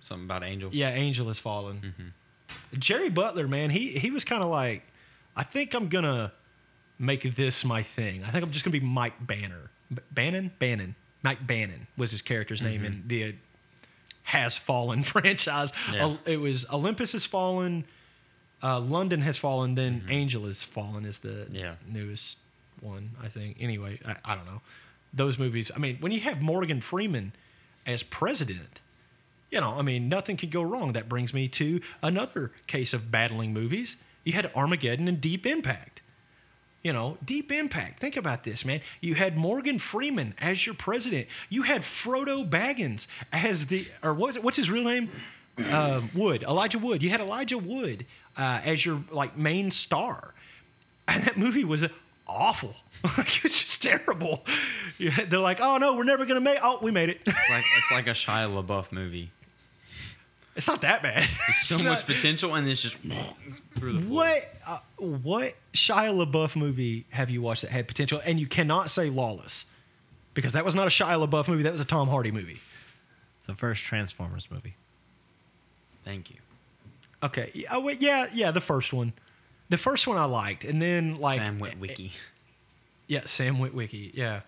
Something 0.00 0.24
about 0.24 0.42
Angel. 0.44 0.70
Yeah, 0.72 0.90
Angel 0.90 1.26
Has 1.28 1.38
Fallen. 1.38 2.12
Jerry 2.78 3.10
Butler, 3.10 3.46
man, 3.48 3.70
he 3.70 3.90
he 3.92 4.10
was 4.10 4.24
kind 4.24 4.42
of 4.42 4.48
like, 4.50 4.82
I 5.36 5.42
think 5.44 5.74
I'm 5.74 5.88
gonna 5.88 6.32
make 6.98 7.34
this 7.36 7.64
my 7.64 7.82
thing. 7.82 8.22
I 8.24 8.30
think 8.30 8.42
I'm 8.44 8.50
just 8.52 8.64
gonna 8.64 8.72
be 8.72 8.80
Mike 8.80 9.14
Banner. 9.26 9.70
B- 9.92 10.02
Bannon, 10.10 10.50
Bannon, 10.58 10.94
Mike 11.22 11.46
Bannon 11.46 11.86
was 11.96 12.10
his 12.10 12.22
character's 12.22 12.60
name 12.62 12.84
in 12.84 13.04
the 13.06 13.24
uh, 13.24 13.32
Has 14.28 14.56
Fallen 14.58 15.02
franchise. 15.14 15.72
Yeah. 15.92 16.16
It 16.26 16.36
was 16.38 16.66
Olympus 16.70 17.12
Has 17.12 17.24
Fallen, 17.24 17.84
uh, 18.62 18.78
London 18.80 19.20
Has 19.22 19.38
Fallen, 19.38 19.74
then 19.74 20.02
Angel 20.10 20.44
Has 20.44 20.62
Fallen 20.62 21.04
is 21.04 21.18
the 21.20 21.46
Yeah. 21.50 21.76
newest 21.90 22.36
one, 22.80 23.10
I 23.22 23.28
think. 23.28 23.56
Anyway, 23.60 23.98
I, 24.06 24.16
I 24.24 24.34
don't 24.34 24.44
know. 24.46 24.60
Those 25.14 25.38
movies. 25.38 25.70
I 25.74 25.78
mean, 25.78 25.96
when 26.00 26.12
you 26.12 26.20
have 26.20 26.42
Morgan 26.42 26.80
Freeman 26.82 27.32
as 27.86 28.02
president, 28.02 28.80
you 29.50 29.60
know, 29.62 29.74
I 29.78 29.82
mean, 29.82 30.10
nothing 30.10 30.36
could 30.36 30.50
go 30.50 30.60
wrong. 30.62 30.92
That 30.92 31.08
brings 31.08 31.32
me 31.32 31.48
to 31.48 31.80
another 32.02 32.52
case 32.66 32.92
of 32.92 33.10
battling 33.10 33.54
movies. 33.54 33.96
You 34.24 34.34
had 34.34 34.50
Armageddon 34.54 35.08
and 35.08 35.20
Deep 35.22 35.46
Impact. 35.46 35.97
You 36.82 36.92
know, 36.92 37.18
Deep 37.24 37.50
Impact. 37.50 37.98
Think 37.98 38.16
about 38.16 38.44
this, 38.44 38.64
man. 38.64 38.80
You 39.00 39.14
had 39.16 39.36
Morgan 39.36 39.78
Freeman 39.80 40.34
as 40.38 40.64
your 40.64 40.76
president. 40.76 41.26
You 41.48 41.62
had 41.62 41.82
Frodo 41.82 42.48
Baggins 42.48 43.08
as 43.32 43.66
the, 43.66 43.86
or 44.02 44.14
what's 44.14 44.38
what's 44.38 44.56
his 44.56 44.70
real 44.70 44.84
name? 44.84 45.10
Um, 45.72 46.08
Wood. 46.14 46.44
Elijah 46.44 46.78
Wood. 46.78 47.02
You 47.02 47.10
had 47.10 47.18
Elijah 47.20 47.58
Wood 47.58 48.06
uh, 48.36 48.60
as 48.64 48.86
your 48.86 49.02
like 49.10 49.36
main 49.36 49.72
star, 49.72 50.32
and 51.08 51.24
that 51.24 51.36
movie 51.36 51.64
was 51.64 51.84
awful. 52.28 52.76
like, 53.04 53.38
it 53.38 53.42
was 53.42 53.52
just 53.64 53.82
terrible. 53.82 54.44
You 54.98 55.10
had- 55.16 55.30
They're 55.32 55.40
like, 55.40 55.58
oh 55.60 55.78
no, 55.78 55.96
we're 55.96 56.04
never 56.04 56.26
gonna 56.26 56.40
make. 56.40 56.58
Oh, 56.62 56.78
we 56.80 56.92
made 56.92 57.08
it. 57.08 57.22
It's 57.26 57.50
like 57.50 57.64
it's 57.76 57.90
like 57.90 58.06
a 58.06 58.10
Shia 58.10 58.48
LaBeouf 58.64 58.92
movie. 58.92 59.32
It's 60.58 60.66
not 60.66 60.80
that 60.82 61.02
bad. 61.02 61.24
So 61.62 61.76
much 61.76 61.84
not- 61.84 62.06
potential, 62.06 62.54
and 62.56 62.68
it's 62.68 62.82
just 62.82 62.96
through 63.76 63.92
the 63.92 64.00
floor. 64.00 64.24
What 64.24 64.54
uh, 64.66 64.78
what 64.98 65.54
Shia 65.72 66.12
LaBeouf 66.12 66.56
movie 66.56 67.06
have 67.10 67.30
you 67.30 67.40
watched 67.40 67.62
that 67.62 67.70
had 67.70 67.86
potential? 67.88 68.20
And 68.24 68.38
you 68.40 68.46
cannot 68.46 68.90
say 68.90 69.08
Lawless 69.08 69.64
because 70.34 70.52
that 70.54 70.64
was 70.64 70.74
not 70.74 70.86
a 70.86 70.90
Shia 70.90 71.26
LaBeouf 71.26 71.46
movie. 71.48 71.62
That 71.62 71.72
was 71.72 71.80
a 71.80 71.84
Tom 71.86 72.08
Hardy 72.08 72.32
movie. 72.32 72.58
The 73.46 73.54
first 73.54 73.84
Transformers 73.84 74.48
movie. 74.50 74.74
Thank 76.04 76.30
you. 76.30 76.36
Okay. 77.22 77.50
yeah, 77.54 77.68
Oh, 77.74 77.80
wait, 77.80 78.02
yeah, 78.02 78.26
yeah, 78.34 78.50
the 78.50 78.60
first 78.60 78.92
one. 78.92 79.12
The 79.70 79.76
first 79.78 80.06
one 80.06 80.16
I 80.18 80.24
liked, 80.24 80.64
and 80.64 80.80
then 80.82 81.14
like 81.14 81.38
Sam 81.38 81.58
Witwicky. 81.60 82.10
Yeah, 83.06 83.22
Sam 83.26 83.58
Witwicky. 83.58 84.10
Yeah, 84.14 84.40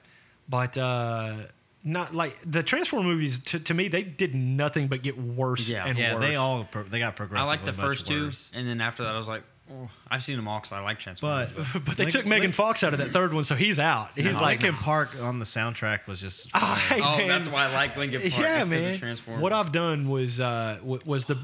but 0.49 0.77
uh, 0.77 1.37
not 1.83 2.15
like 2.15 2.39
the 2.45 2.63
Transformer 2.63 3.07
movies. 3.09 3.39
To, 3.47 3.59
to 3.61 3.75
me, 3.75 3.89
they 3.89 4.03
did 4.03 4.35
nothing 4.35 4.89
but 4.89 5.03
get 5.03 5.17
worse 5.19 5.69
Yeah. 5.69 5.87
and 5.87 5.99
yeah, 5.99 6.15
worse. 6.15 6.23
they 6.25 6.37
all 6.37 6.65
pro- 6.65 6.83
they 6.83 6.99
got 6.99 7.15
I 7.15 7.17
progressively 7.17 7.51
like 7.51 7.65
the 7.65 7.73
much 7.73 7.81
first 7.81 8.07
two, 8.07 8.25
worse. 8.27 8.51
and 8.55 8.69
then 8.69 8.81
after 8.81 9.03
that, 9.05 9.15
I 9.15 9.19
was 9.19 9.29
like, 9.29 9.43
oh, 9.73 9.89
I've 10.11 10.23
seen 10.23 10.37
them 10.37 10.47
all 10.47 10.59
because 10.59 10.73
I 10.73 10.81
like 10.81 10.99
Transformers. 10.99 11.49
But 11.73 11.85
but 11.87 11.97
they 11.97 12.05
Link- 12.05 12.13
took 12.13 12.27
Megan 12.27 12.43
Link- 12.45 12.55
Fox 12.55 12.85
out 12.85 12.93
of 12.93 12.99
that 12.99 13.13
third 13.13 13.33
one, 13.33 13.45
so 13.45 13.55
he's 13.55 13.79
out. 13.79 14.11
He's 14.15 14.27
He's 14.27 14.41
like, 14.41 14.61
Linkin 14.63 14.79
Park 14.79 15.11
on 15.23 15.39
the 15.39 15.45
soundtrack 15.47 16.07
was 16.07 16.21
just. 16.21 16.51
Oh, 16.55 16.75
hey, 16.89 17.01
oh, 17.03 17.17
man. 17.19 17.29
that's 17.29 17.49
why 17.49 17.67
I 17.67 17.73
like 17.73 17.97
Linkin 17.97 18.21
Park. 18.31 18.33
yeah, 18.43 18.61
it's 18.61 18.69
'cause 18.69 18.71
man. 18.71 18.95
Of 18.95 18.99
Transformers. 19.01 19.43
What 19.43 19.53
I've 19.53 19.73
done 19.73 20.09
was 20.09 20.41
uh, 20.41 20.77
w- 20.81 21.01
was 21.07 21.25
the. 21.25 21.39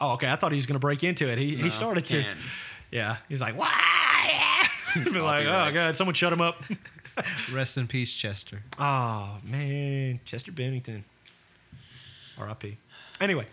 Oh, 0.00 0.12
okay. 0.14 0.28
I 0.28 0.36
thought 0.36 0.52
he 0.52 0.56
was 0.56 0.66
going 0.66 0.74
to 0.74 0.80
break 0.80 1.04
into 1.04 1.28
it. 1.30 1.38
He, 1.38 1.56
No, 1.56 1.64
he 1.64 1.70
started 1.70 2.06
to. 2.06 2.22
can't. 2.22 2.38
Yeah, 2.90 3.16
he's 3.28 3.40
like, 3.40 3.56
why? 3.58 3.70
Be 4.94 5.10
like, 5.10 5.46
oh 5.46 5.70
god, 5.72 5.96
someone 5.96 6.14
shut 6.14 6.32
him 6.32 6.40
up. 6.42 6.62
Rest 7.52 7.76
in 7.76 7.86
peace, 7.86 8.12
Chester. 8.12 8.62
oh 8.78 9.38
man, 9.44 10.20
Chester 10.24 10.52
Bennington. 10.52 11.04
R.I.P. 12.38 12.78
Anyway, 13.20 13.46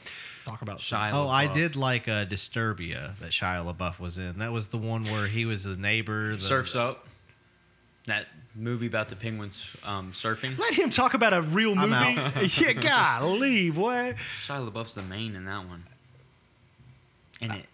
talk 0.46 0.62
about 0.62 0.80
Shia 0.80 1.12
Oh, 1.14 1.28
I 1.28 1.48
did 1.48 1.76
like 1.76 2.08
uh, 2.08 2.26
Disturbia 2.26 3.18
that 3.20 3.32
Shia 3.32 3.64
LaBeouf 3.76 4.00
was 4.00 4.18
in. 4.18 4.40
That 4.40 4.52
was 4.52 4.68
the 4.68 4.78
one 4.78 5.04
where 5.06 5.28
he 5.28 5.46
was 5.46 5.64
the 5.64 5.76
neighbor. 5.76 6.36
The, 6.36 6.42
Surfs 6.42 6.76
Up. 6.76 7.06
That 8.08 8.26
movie 8.56 8.88
about 8.88 9.10
the 9.10 9.16
penguins 9.16 9.76
um, 9.86 10.12
surfing. 10.14 10.58
Let 10.58 10.74
him 10.74 10.90
talk 10.90 11.14
about 11.14 11.34
a 11.34 11.42
real 11.42 11.76
movie. 11.76 11.94
I'm 11.94 12.18
out. 12.18 12.60
yeah, 12.60 12.74
golly, 12.74 13.70
boy. 13.70 14.16
Shia 14.48 14.72
LaBeouf's 14.72 14.96
the 14.96 15.04
main 15.04 15.36
in 15.36 15.46
that 15.46 15.68
one. 15.68 15.84
In 17.42 17.52
it. 17.52 17.66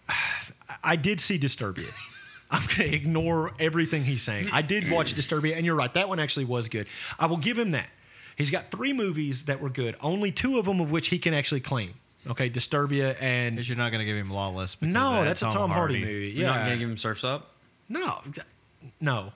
I 0.82 0.96
did 0.96 1.20
see 1.20 1.38
Disturbia. 1.38 1.92
I'm 2.56 2.66
going 2.76 2.90
to 2.90 2.94
ignore 2.96 3.52
everything 3.60 4.04
he's 4.04 4.22
saying. 4.22 4.48
I 4.52 4.62
did 4.62 4.90
watch 4.90 5.14
Disturbia, 5.20 5.56
and 5.56 5.64
you're 5.66 5.74
right. 5.74 5.92
That 5.94 6.08
one 6.08 6.18
actually 6.18 6.44
was 6.46 6.68
good. 6.68 6.86
I 7.18 7.26
will 7.26 7.36
give 7.36 7.58
him 7.58 7.72
that. 7.72 7.88
He's 8.36 8.50
got 8.50 8.70
three 8.70 8.92
movies 8.92 9.44
that 9.44 9.60
were 9.60 9.70
good, 9.70 9.96
only 10.00 10.30
two 10.32 10.58
of 10.58 10.64
them 10.66 10.80
of 10.80 10.90
which 10.90 11.08
he 11.08 11.18
can 11.18 11.32
actually 11.34 11.60
claim. 11.60 11.94
Okay, 12.28 12.50
Disturbia 12.50 13.16
and. 13.20 13.56
Because 13.56 13.68
you're 13.68 13.78
not 13.78 13.90
going 13.90 14.00
to 14.00 14.04
give 14.04 14.16
him 14.16 14.30
Lawless. 14.30 14.74
because 14.74 14.92
No, 14.92 15.12
that 15.22 15.24
that's 15.24 15.42
a 15.42 15.50
Tom 15.50 15.70
Hardy 15.70 16.00
movie. 16.00 16.28
You're 16.30 16.46
Yeah. 16.46 16.56
not 16.56 16.58
gonna 16.64 16.76
give 16.76 16.88
him 16.90 16.96
Surfs 16.96 17.22
Up. 17.24 17.52
No, 17.88 18.20
no. 19.00 19.32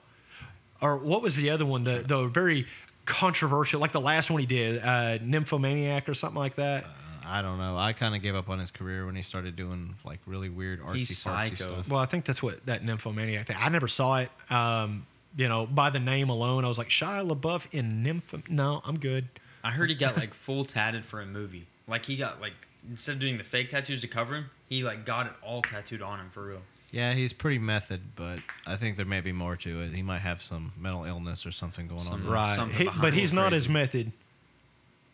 Or 0.81 0.97
what 0.97 1.21
was 1.21 1.35
the 1.35 1.51
other 1.51 1.65
one? 1.65 1.83
The 1.85 2.03
the 2.05 2.27
very 2.27 2.67
controversial, 3.05 3.79
like 3.79 3.91
the 3.91 4.01
last 4.01 4.29
one 4.29 4.39
he 4.41 4.45
did, 4.45 4.83
uh, 4.83 5.17
Nymphomaniac 5.21 6.09
or 6.09 6.13
something 6.13 6.37
like 6.39 6.55
that. 6.55 6.85
I 7.25 7.41
don't 7.41 7.57
know. 7.57 7.77
I 7.77 7.93
kind 7.93 8.15
of 8.15 8.21
gave 8.21 8.35
up 8.35 8.49
on 8.49 8.59
his 8.59 8.71
career 8.71 9.05
when 9.05 9.15
he 9.15 9.21
started 9.21 9.55
doing 9.55 9.95
like 10.03 10.19
really 10.25 10.49
weird 10.49 10.81
artsy 10.81 10.95
He's 10.97 11.11
fartsy 11.11 11.23
psycho. 11.49 11.55
stuff. 11.55 11.87
Well, 11.87 11.99
I 11.99 12.05
think 12.05 12.25
that's 12.25 12.41
what 12.43 12.65
that 12.65 12.83
Nymphomaniac 12.83 13.47
thing. 13.47 13.57
I 13.59 13.69
never 13.69 13.87
saw 13.87 14.17
it. 14.19 14.29
Um, 14.49 15.05
you 15.37 15.47
know, 15.47 15.65
by 15.65 15.89
the 15.89 15.99
name 15.99 16.29
alone, 16.29 16.65
I 16.65 16.67
was 16.67 16.77
like 16.77 16.89
Shia 16.89 17.27
LaBeouf 17.29 17.65
in 17.71 18.03
Nymph. 18.03 18.33
No, 18.49 18.81
I'm 18.85 18.99
good. 18.99 19.27
I 19.63 19.71
heard 19.71 19.89
he 19.89 19.95
got 19.95 20.17
like 20.17 20.33
full 20.33 20.65
tatted 20.65 21.05
for 21.05 21.21
a 21.21 21.25
movie. 21.25 21.67
Like 21.87 22.05
he 22.05 22.17
got 22.17 22.41
like 22.41 22.53
instead 22.89 23.13
of 23.13 23.19
doing 23.21 23.37
the 23.37 23.43
fake 23.43 23.69
tattoos 23.69 24.01
to 24.01 24.07
cover 24.07 24.35
him, 24.35 24.49
he 24.67 24.83
like 24.83 25.05
got 25.05 25.27
it 25.27 25.33
all 25.43 25.61
tattooed 25.61 26.01
on 26.01 26.19
him 26.19 26.29
for 26.31 26.45
real. 26.47 26.61
Yeah, 26.91 27.13
he's 27.13 27.31
pretty 27.31 27.59
method, 27.59 28.01
but 28.17 28.39
I 28.67 28.75
think 28.75 28.97
there 28.97 29.05
may 29.05 29.21
be 29.21 29.31
more 29.31 29.55
to 29.55 29.81
it. 29.83 29.93
He 29.95 30.01
might 30.01 30.19
have 30.19 30.41
some 30.41 30.73
mental 30.77 31.05
illness 31.05 31.45
or 31.45 31.51
something 31.51 31.87
going 31.87 32.01
Some- 32.01 32.25
on. 32.25 32.29
Right, 32.29 32.75
He- 32.75 32.89
but 32.99 33.13
he's 33.13 33.31
not 33.31 33.49
crazy. 33.51 33.57
as 33.57 33.69
method 33.69 34.11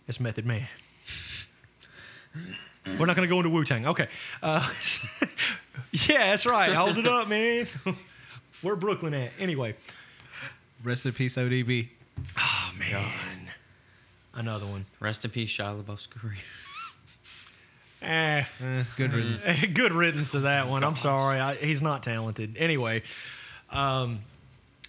as 0.08 0.20
Method 0.20 0.46
Man. 0.48 0.66
We're 3.00 3.06
not 3.06 3.16
going 3.16 3.28
to 3.28 3.34
go 3.34 3.38
into 3.38 3.50
Wu 3.50 3.66
Tang. 3.66 3.86
Okay. 3.88 4.08
Uh, 4.42 4.68
yeah, 5.92 6.30
that's 6.32 6.46
right. 6.46 6.72
Hold 6.74 6.98
it 6.98 7.08
up, 7.08 7.28
man. 7.28 7.68
Where 8.62 8.76
Brooklyn 8.76 9.14
at? 9.14 9.32
Anyway. 9.40 9.76
Rest 10.84 11.06
in 11.06 11.12
peace, 11.12 11.36
ODB. 11.36 11.90
Oh 12.38 12.72
man. 12.80 13.52
Another 14.34 14.66
one. 14.66 14.86
Rest 15.00 15.26
in 15.26 15.32
peace, 15.32 15.50
Shia 15.50 15.84
LaBeouf's 15.84 16.08
career. 16.08 16.34
Eh, 18.00 18.44
Eh, 18.64 18.84
good 18.96 19.12
riddance. 19.12 19.44
good 19.74 19.92
riddance 19.92 20.32
to 20.32 20.42
that 20.42 20.68
one. 20.68 20.84
I'm 20.84 20.96
sorry. 20.96 21.40
I, 21.40 21.56
he's 21.56 21.82
not 21.82 22.04
talented. 22.04 22.56
Anyway, 22.56 23.02
um, 23.72 24.20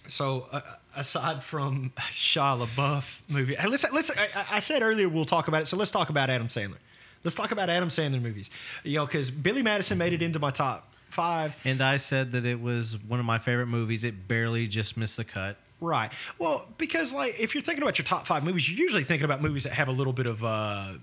so 0.07 0.45
uh, 0.51 0.61
aside 0.95 1.41
from 1.41 1.91
Shia 2.11 2.63
LaBeouf 2.67 3.19
movie, 3.27 3.55
hey, 3.55 3.67
listen, 3.67 3.89
listen. 3.93 4.15
I, 4.19 4.57
I 4.57 4.59
said 4.59 4.83
earlier 4.83 5.09
we'll 5.09 5.25
talk 5.25 5.47
about 5.47 5.63
it, 5.63 5.65
so 5.65 5.75
let's 5.75 5.89
talk 5.89 6.09
about 6.11 6.29
Adam 6.29 6.49
Sandler. 6.49 6.77
Let's 7.23 7.35
talk 7.35 7.51
about 7.51 7.69
Adam 7.69 7.89
Sandler 7.89 8.21
movies. 8.21 8.49
You 8.83 8.97
know, 8.99 9.05
because 9.05 9.29
Billy 9.29 9.61
Madison 9.61 9.97
made 9.97 10.13
it 10.13 10.21
into 10.21 10.39
my 10.39 10.51
top 10.51 10.87
five. 11.09 11.55
And 11.65 11.81
I 11.81 11.97
said 11.97 12.31
that 12.33 12.45
it 12.45 12.59
was 12.59 12.97
one 13.07 13.19
of 13.19 13.25
my 13.25 13.39
favorite 13.39 13.67
movies. 13.67 14.03
It 14.03 14.27
barely 14.27 14.67
just 14.67 14.95
missed 14.97 15.17
the 15.17 15.23
cut. 15.25 15.57
Right. 15.81 16.11
Well, 16.37 16.65
because 16.77 17.13
like 17.13 17.39
if 17.39 17.53
you're 17.55 17.61
thinking 17.61 17.83
about 17.83 17.97
your 17.97 18.05
top 18.05 18.27
five 18.27 18.43
movies, 18.43 18.69
you're 18.69 18.79
usually 18.79 19.03
thinking 19.03 19.25
about 19.25 19.41
movies 19.41 19.63
that 19.63 19.73
have 19.73 19.87
a 19.87 19.91
little 19.93 20.13
bit 20.13 20.25
of 20.27 20.43
uh, 20.43 20.93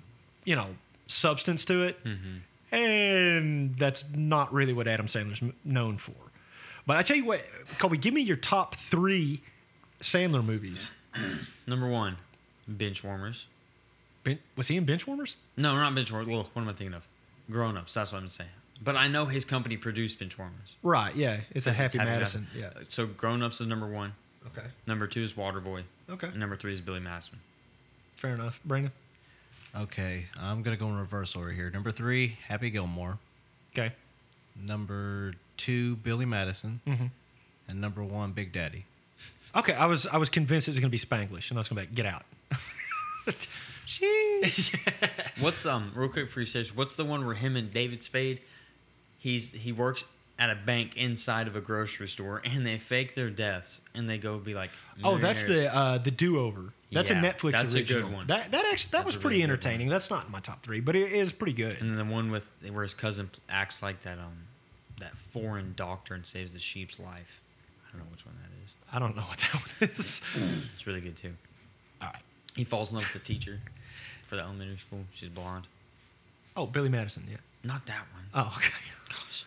you 0.44 0.54
know, 0.54 0.66
substance 1.06 1.64
to 1.66 1.84
it, 1.84 1.98
and 2.72 3.76
that's 3.76 4.04
not 4.14 4.52
really 4.52 4.72
what 4.72 4.86
Adam 4.88 5.06
Sandler's 5.06 5.42
m- 5.42 5.54
known 5.64 5.96
for. 5.98 6.12
But 6.86 6.98
I 6.98 7.02
tell 7.02 7.16
you 7.16 7.24
what, 7.24 7.40
Colby, 7.78 7.96
give 7.98 8.14
me 8.14 8.20
your 8.22 8.36
top 8.36 8.74
three 8.76 9.40
Sandler 10.00 10.44
movies. 10.44 10.90
Number 11.66 11.88
one, 11.88 12.16
Benchwarmers. 12.70 13.44
Ben, 14.26 14.38
was 14.56 14.66
he 14.68 14.76
in 14.76 14.84
Benchwarmers? 14.84 15.36
No, 15.56 15.74
not 15.76 15.92
Benchwarmers. 15.94 16.26
Well, 16.26 16.48
what 16.52 16.62
am 16.62 16.68
I 16.68 16.72
thinking 16.72 16.94
of? 16.94 17.06
Grown 17.48 17.76
Ups. 17.76 17.94
That's 17.94 18.12
what 18.12 18.20
I'm 18.20 18.28
saying. 18.28 18.50
But 18.82 18.96
I 18.96 19.06
know 19.08 19.24
his 19.24 19.44
company 19.44 19.76
produced 19.76 20.18
Benchwarmers. 20.18 20.74
Right. 20.82 21.14
Yeah, 21.14 21.40
it's 21.52 21.66
a 21.66 21.72
Happy 21.72 21.98
it's 21.98 22.04
Madison. 22.04 22.46
Yeah. 22.54 22.70
So 22.88 23.06
Grown 23.06 23.42
Ups 23.42 23.60
is 23.60 23.68
number 23.68 23.86
one. 23.86 24.12
Okay. 24.48 24.66
Number 24.86 25.06
two 25.06 25.22
is 25.22 25.34
Waterboy. 25.34 25.84
Okay. 26.10 26.26
And 26.26 26.38
number 26.38 26.56
three 26.56 26.72
is 26.72 26.80
Billy 26.80 27.00
Madison. 27.00 27.38
Fair 28.16 28.34
enough. 28.34 28.60
Brandon. 28.64 28.92
Okay, 29.76 30.24
I'm 30.40 30.62
gonna 30.62 30.76
go 30.76 30.88
in 30.88 30.96
reverse 30.96 31.36
order 31.36 31.52
here. 31.52 31.70
Number 31.70 31.90
three, 31.90 32.38
Happy 32.48 32.70
Gilmore. 32.70 33.18
Okay. 33.72 33.92
Number 34.60 35.34
two, 35.56 35.96
Billy 35.96 36.24
Madison. 36.24 36.80
Mm-hmm. 36.86 37.06
And 37.68 37.80
number 37.80 38.02
one, 38.02 38.32
Big 38.32 38.52
Daddy. 38.52 38.86
Okay. 39.54 39.74
I 39.74 39.86
was 39.86 40.06
I 40.06 40.16
was 40.16 40.28
convinced 40.28 40.68
it 40.68 40.72
was 40.72 40.80
going 40.80 40.90
to 40.90 40.92
be 40.92 40.98
Spanglish, 40.98 41.50
and 41.50 41.58
I 41.58 41.60
was 41.60 41.68
going 41.68 41.76
to 41.76 41.82
be 41.82 41.88
like, 41.88 41.94
get 41.94 42.06
out. 42.06 42.24
What's 45.40 45.64
um 45.66 45.92
real 45.94 46.08
quick 46.08 46.30
for 46.30 46.40
you, 46.40 46.46
Sage? 46.46 46.74
What's 46.74 46.96
the 46.96 47.04
one 47.04 47.24
where 47.24 47.34
him 47.34 47.56
and 47.56 47.72
David 47.72 48.02
Spade? 48.02 48.40
He's 49.18 49.52
he 49.52 49.72
works 49.72 50.04
at 50.38 50.50
a 50.50 50.54
bank 50.54 50.96
inside 50.96 51.46
of 51.48 51.56
a 51.56 51.60
grocery 51.60 52.08
store, 52.08 52.42
and 52.44 52.66
they 52.66 52.78
fake 52.78 53.14
their 53.14 53.30
deaths, 53.30 53.80
and 53.94 54.08
they 54.08 54.18
go 54.18 54.38
be 54.38 54.54
like, 54.54 54.70
Oh, 55.02 55.16
that's 55.18 55.44
the 55.44 55.74
uh, 55.74 55.98
the 55.98 56.10
do 56.10 56.38
over. 56.38 56.72
That's 56.92 57.10
Yeah, 57.10 57.18
a 57.20 57.32
Netflix 57.32 57.52
that's 57.52 57.74
a 57.74 57.82
good 57.82 57.96
original. 57.96 58.12
one. 58.12 58.26
That 58.28 58.52
that 58.52 58.64
actually 58.66 58.90
that 58.92 58.98
That's 58.98 59.06
was 59.06 59.16
pretty 59.16 59.36
really 59.36 59.44
entertaining. 59.44 59.88
That's 59.88 60.10
not 60.10 60.26
in 60.26 60.32
my 60.32 60.40
top 60.40 60.62
three, 60.62 60.80
but 60.80 60.94
it 60.94 61.12
is 61.12 61.32
pretty 61.32 61.52
good. 61.54 61.78
And 61.80 61.90
then 61.90 61.96
the 61.96 62.12
one 62.12 62.30
with 62.30 62.48
where 62.70 62.82
his 62.82 62.94
cousin 62.94 63.30
acts 63.48 63.82
like 63.82 64.02
that 64.02 64.18
um 64.18 64.36
that 65.00 65.12
foreign 65.32 65.74
doctor 65.76 66.14
and 66.14 66.24
saves 66.24 66.52
the 66.54 66.60
sheep's 66.60 66.98
life. 66.98 67.40
I 67.86 67.92
don't 67.96 68.00
know 68.06 68.10
which 68.12 68.24
one 68.24 68.34
that 68.42 68.50
is. 68.64 68.74
I 68.92 68.98
don't 68.98 69.16
know 69.16 69.22
what 69.22 69.38
that 69.38 69.54
one 69.80 69.90
is. 69.90 70.20
It's 70.74 70.86
really 70.86 71.00
good 71.00 71.16
too. 71.16 71.32
All 72.00 72.08
right. 72.08 72.22
He 72.56 72.64
falls 72.64 72.90
in 72.90 72.96
love 72.98 73.04
with 73.12 73.22
the 73.22 73.26
teacher 73.34 73.60
for 74.24 74.36
the 74.36 74.42
elementary 74.42 74.78
school. 74.78 75.00
She's 75.12 75.28
blonde. 75.28 75.66
Oh, 76.56 76.66
Billy 76.66 76.88
Madison. 76.88 77.24
Yeah. 77.30 77.36
Not 77.62 77.86
that 77.86 78.00
one. 78.14 78.24
Oh, 78.34 78.52
okay. 78.56 78.72
Gosh. 79.08 79.44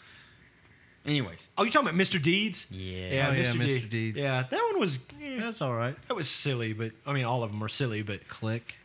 Anyways, 1.05 1.47
Oh, 1.57 1.63
you're 1.63 1.71
talking 1.71 1.89
about 1.89 1.99
Mr. 1.99 2.21
Deeds? 2.21 2.67
yeah. 2.69 3.09
Yeah, 3.09 3.29
Oh, 3.29 3.31
yeah, 3.33 3.43
Mr. 3.43 3.53
Mr. 3.55 3.59
Deeds. 3.65 3.89
Deeds. 3.89 4.17
Yeah, 4.17 4.43
that 4.49 4.61
one 4.71 4.79
was. 4.79 4.97
eh, 5.23 5.39
That's 5.39 5.61
all 5.61 5.73
right. 5.73 5.95
that 6.07 6.13
was 6.15 6.29
silly, 6.29 6.73
but 6.73 6.91
I 7.05 7.13
mean, 7.13 7.25
all 7.25 7.43
of 7.43 7.51
them 7.51 7.63
are 7.63 7.69
silly. 7.69 8.01
But 8.03 8.27
Click. 8.27 8.75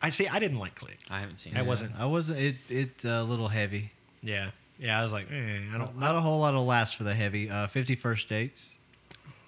I 0.00 0.10
see. 0.10 0.28
I 0.28 0.38
didn't 0.38 0.58
like 0.58 0.74
Click. 0.74 0.98
I 1.10 1.20
haven't 1.20 1.38
seen 1.38 1.54
That 1.54 1.60
it. 1.60 1.62
Yeah, 1.64 1.68
wasn't- 1.68 1.92
I 1.98 2.04
wasn't. 2.06 2.38
It 2.38 2.56
it 2.68 3.04
uh, 3.04 3.08
a 3.08 3.24
little 3.24 3.48
heavy. 3.48 3.90
Yeah. 4.22 4.50
Yeah. 4.78 5.00
I 5.00 5.02
was 5.02 5.10
like, 5.10 5.26
eh, 5.32 5.58
I 5.74 5.78
don't. 5.78 5.98
Not 5.98 6.14
a 6.14 6.20
whole 6.20 6.38
lot 6.40 6.54
of 6.54 6.62
laughs 6.64 6.92
for 6.92 7.02
the 7.04 7.14
heavy. 7.14 7.50
Uh, 7.50 7.66
Fifty 7.66 7.96
First 7.96 8.28
Dates. 8.28 8.74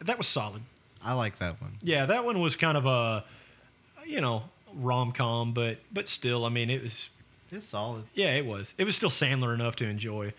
That 0.01 0.16
was 0.16 0.26
solid. 0.26 0.62
I 1.05 1.12
like 1.12 1.37
that 1.37 1.61
one. 1.61 1.72
Yeah, 1.83 2.07
that 2.07 2.24
one 2.24 2.41
was 2.41 2.57
kind 2.57 2.76
of 2.76 2.87
a, 2.87 3.24
you 4.09 4.21
know, 4.21 4.43
rom 4.75 5.13
com, 5.13 5.53
but 5.53 5.79
but 5.93 6.09
still, 6.09 6.45
I 6.45 6.49
mean, 6.49 6.71
it 6.71 6.83
was. 6.83 7.11
It's 7.51 7.67
solid. 7.67 8.05
Yeah, 8.15 8.35
it 8.35 8.45
was. 8.45 8.75
It 8.77 8.85
was 8.85 8.95
still 8.95 9.09
Sandler 9.09 9.55
enough 9.55 9.77
to 9.77 9.87
enjoy. 9.87 10.35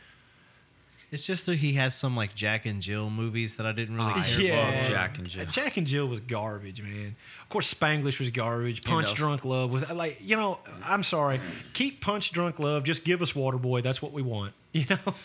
It's 1.11 1.25
just 1.25 1.47
that 1.47 1.55
he 1.55 1.73
has 1.73 1.95
some 1.95 2.15
like 2.15 2.35
Jack 2.35 2.67
and 2.67 2.81
Jill 2.83 3.09
movies 3.09 3.55
that 3.55 3.65
I 3.65 3.71
didn't 3.71 3.95
really 3.95 4.11
I 4.11 4.21
care 4.21 4.41
yeah, 4.41 4.71
for. 4.71 4.77
love 4.77 4.91
Jack 4.91 5.17
and 5.17 5.27
Jill. 5.27 5.45
Jack 5.47 5.77
and 5.77 5.87
Jill 5.87 6.05
was 6.05 6.19
garbage, 6.19 6.83
man. 6.83 7.15
Of 7.41 7.49
course, 7.49 7.73
Spanglish 7.73 8.19
was 8.19 8.29
garbage. 8.29 8.83
Punch? 8.83 9.15
Drunk 9.15 9.43
Love 9.43 9.71
was 9.71 9.89
like, 9.89 10.19
you 10.21 10.35
know, 10.35 10.59
I'm 10.83 11.01
sorry. 11.01 11.41
Keep 11.73 12.01
Punch 12.01 12.31
Drunk 12.31 12.59
Love. 12.59 12.83
Just 12.83 13.03
give 13.05 13.23
us 13.23 13.33
Waterboy. 13.33 13.81
That's 13.81 14.01
what 14.01 14.11
we 14.11 14.21
want. 14.21 14.53
You 14.71 14.85
know. 14.87 15.15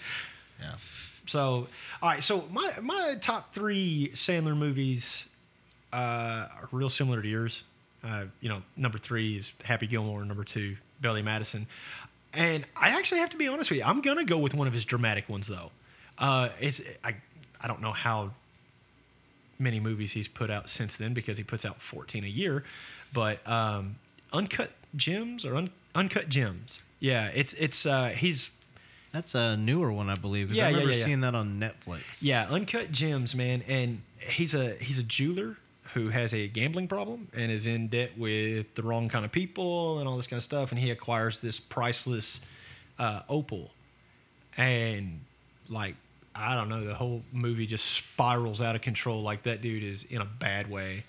Yeah. 0.58 0.72
So, 1.26 1.66
all 2.00 2.08
right. 2.08 2.22
So 2.22 2.48
my 2.50 2.72
my 2.80 3.16
top 3.20 3.52
three 3.52 4.10
Sandler 4.14 4.56
movies 4.56 5.26
uh, 5.92 5.96
are 5.96 6.68
real 6.72 6.88
similar 6.88 7.20
to 7.20 7.28
yours. 7.28 7.62
Uh, 8.04 8.24
you 8.40 8.48
know, 8.48 8.62
number 8.76 8.98
three 8.98 9.38
is 9.38 9.52
Happy 9.64 9.86
Gilmore. 9.86 10.24
Number 10.24 10.44
two, 10.44 10.76
Billy 11.00 11.22
Madison. 11.22 11.66
And 12.34 12.66
I 12.76 12.90
actually 12.90 13.20
have 13.20 13.30
to 13.30 13.36
be 13.36 13.48
honest 13.48 13.70
with 13.70 13.78
you. 13.78 13.84
I'm 13.84 14.00
gonna 14.00 14.24
go 14.24 14.38
with 14.38 14.54
one 14.54 14.66
of 14.66 14.72
his 14.72 14.84
dramatic 14.84 15.28
ones 15.28 15.46
though. 15.46 15.70
Uh, 16.18 16.48
it's 16.60 16.80
I 17.02 17.14
I 17.60 17.68
don't 17.68 17.80
know 17.80 17.92
how 17.92 18.32
many 19.58 19.80
movies 19.80 20.12
he's 20.12 20.28
put 20.28 20.50
out 20.50 20.68
since 20.68 20.96
then 20.96 21.14
because 21.14 21.38
he 21.38 21.44
puts 21.44 21.64
out 21.64 21.80
14 21.80 22.24
a 22.24 22.28
year, 22.28 22.64
but 23.12 23.46
um, 23.48 23.96
Uncut 24.32 24.72
Gems 24.96 25.44
or 25.44 25.56
un, 25.56 25.70
Uncut 25.94 26.28
Gems. 26.28 26.80
Yeah, 27.00 27.30
it's 27.34 27.52
it's 27.54 27.86
uh, 27.86 28.08
he's 28.08 28.50
That's 29.12 29.34
a 29.34 29.56
newer 29.56 29.92
one, 29.92 30.10
I 30.10 30.14
believe. 30.14 30.52
Yeah, 30.52 30.64
I 30.64 30.68
yeah, 30.68 30.72
remember 30.72 30.92
yeah, 30.92 30.98
yeah. 30.98 31.04
seeing 31.04 31.20
that 31.20 31.34
on 31.34 31.60
Netflix. 31.60 32.22
Yeah, 32.22 32.48
Uncut 32.48 32.90
Gems, 32.90 33.34
man, 33.34 33.62
and 33.68 34.02
he's 34.18 34.54
a 34.54 34.74
he's 34.80 34.98
a 34.98 35.04
jeweler 35.04 35.56
who 35.94 36.08
has 36.08 36.34
a 36.34 36.48
gambling 36.48 36.88
problem 36.88 37.28
and 37.34 37.50
is 37.50 37.66
in 37.66 37.88
debt 37.88 38.10
with 38.18 38.74
the 38.74 38.82
wrong 38.82 39.08
kind 39.08 39.24
of 39.24 39.32
people 39.32 40.00
and 40.00 40.08
all 40.08 40.16
this 40.16 40.26
kind 40.26 40.38
of 40.38 40.42
stuff, 40.42 40.70
and 40.70 40.78
he 40.78 40.90
acquires 40.90 41.40
this 41.40 41.58
priceless 41.58 42.40
uh, 42.98 43.22
opal, 43.28 43.70
and 44.56 45.20
like 45.68 45.94
I 46.34 46.54
don't 46.54 46.68
know, 46.68 46.84
the 46.84 46.94
whole 46.94 47.22
movie 47.32 47.66
just 47.66 47.86
spirals 47.86 48.60
out 48.60 48.74
of 48.74 48.82
control. 48.82 49.22
Like 49.22 49.44
that 49.44 49.62
dude 49.62 49.84
is 49.84 50.04
in 50.10 50.20
a 50.20 50.24
bad 50.24 50.68
way. 50.68 51.04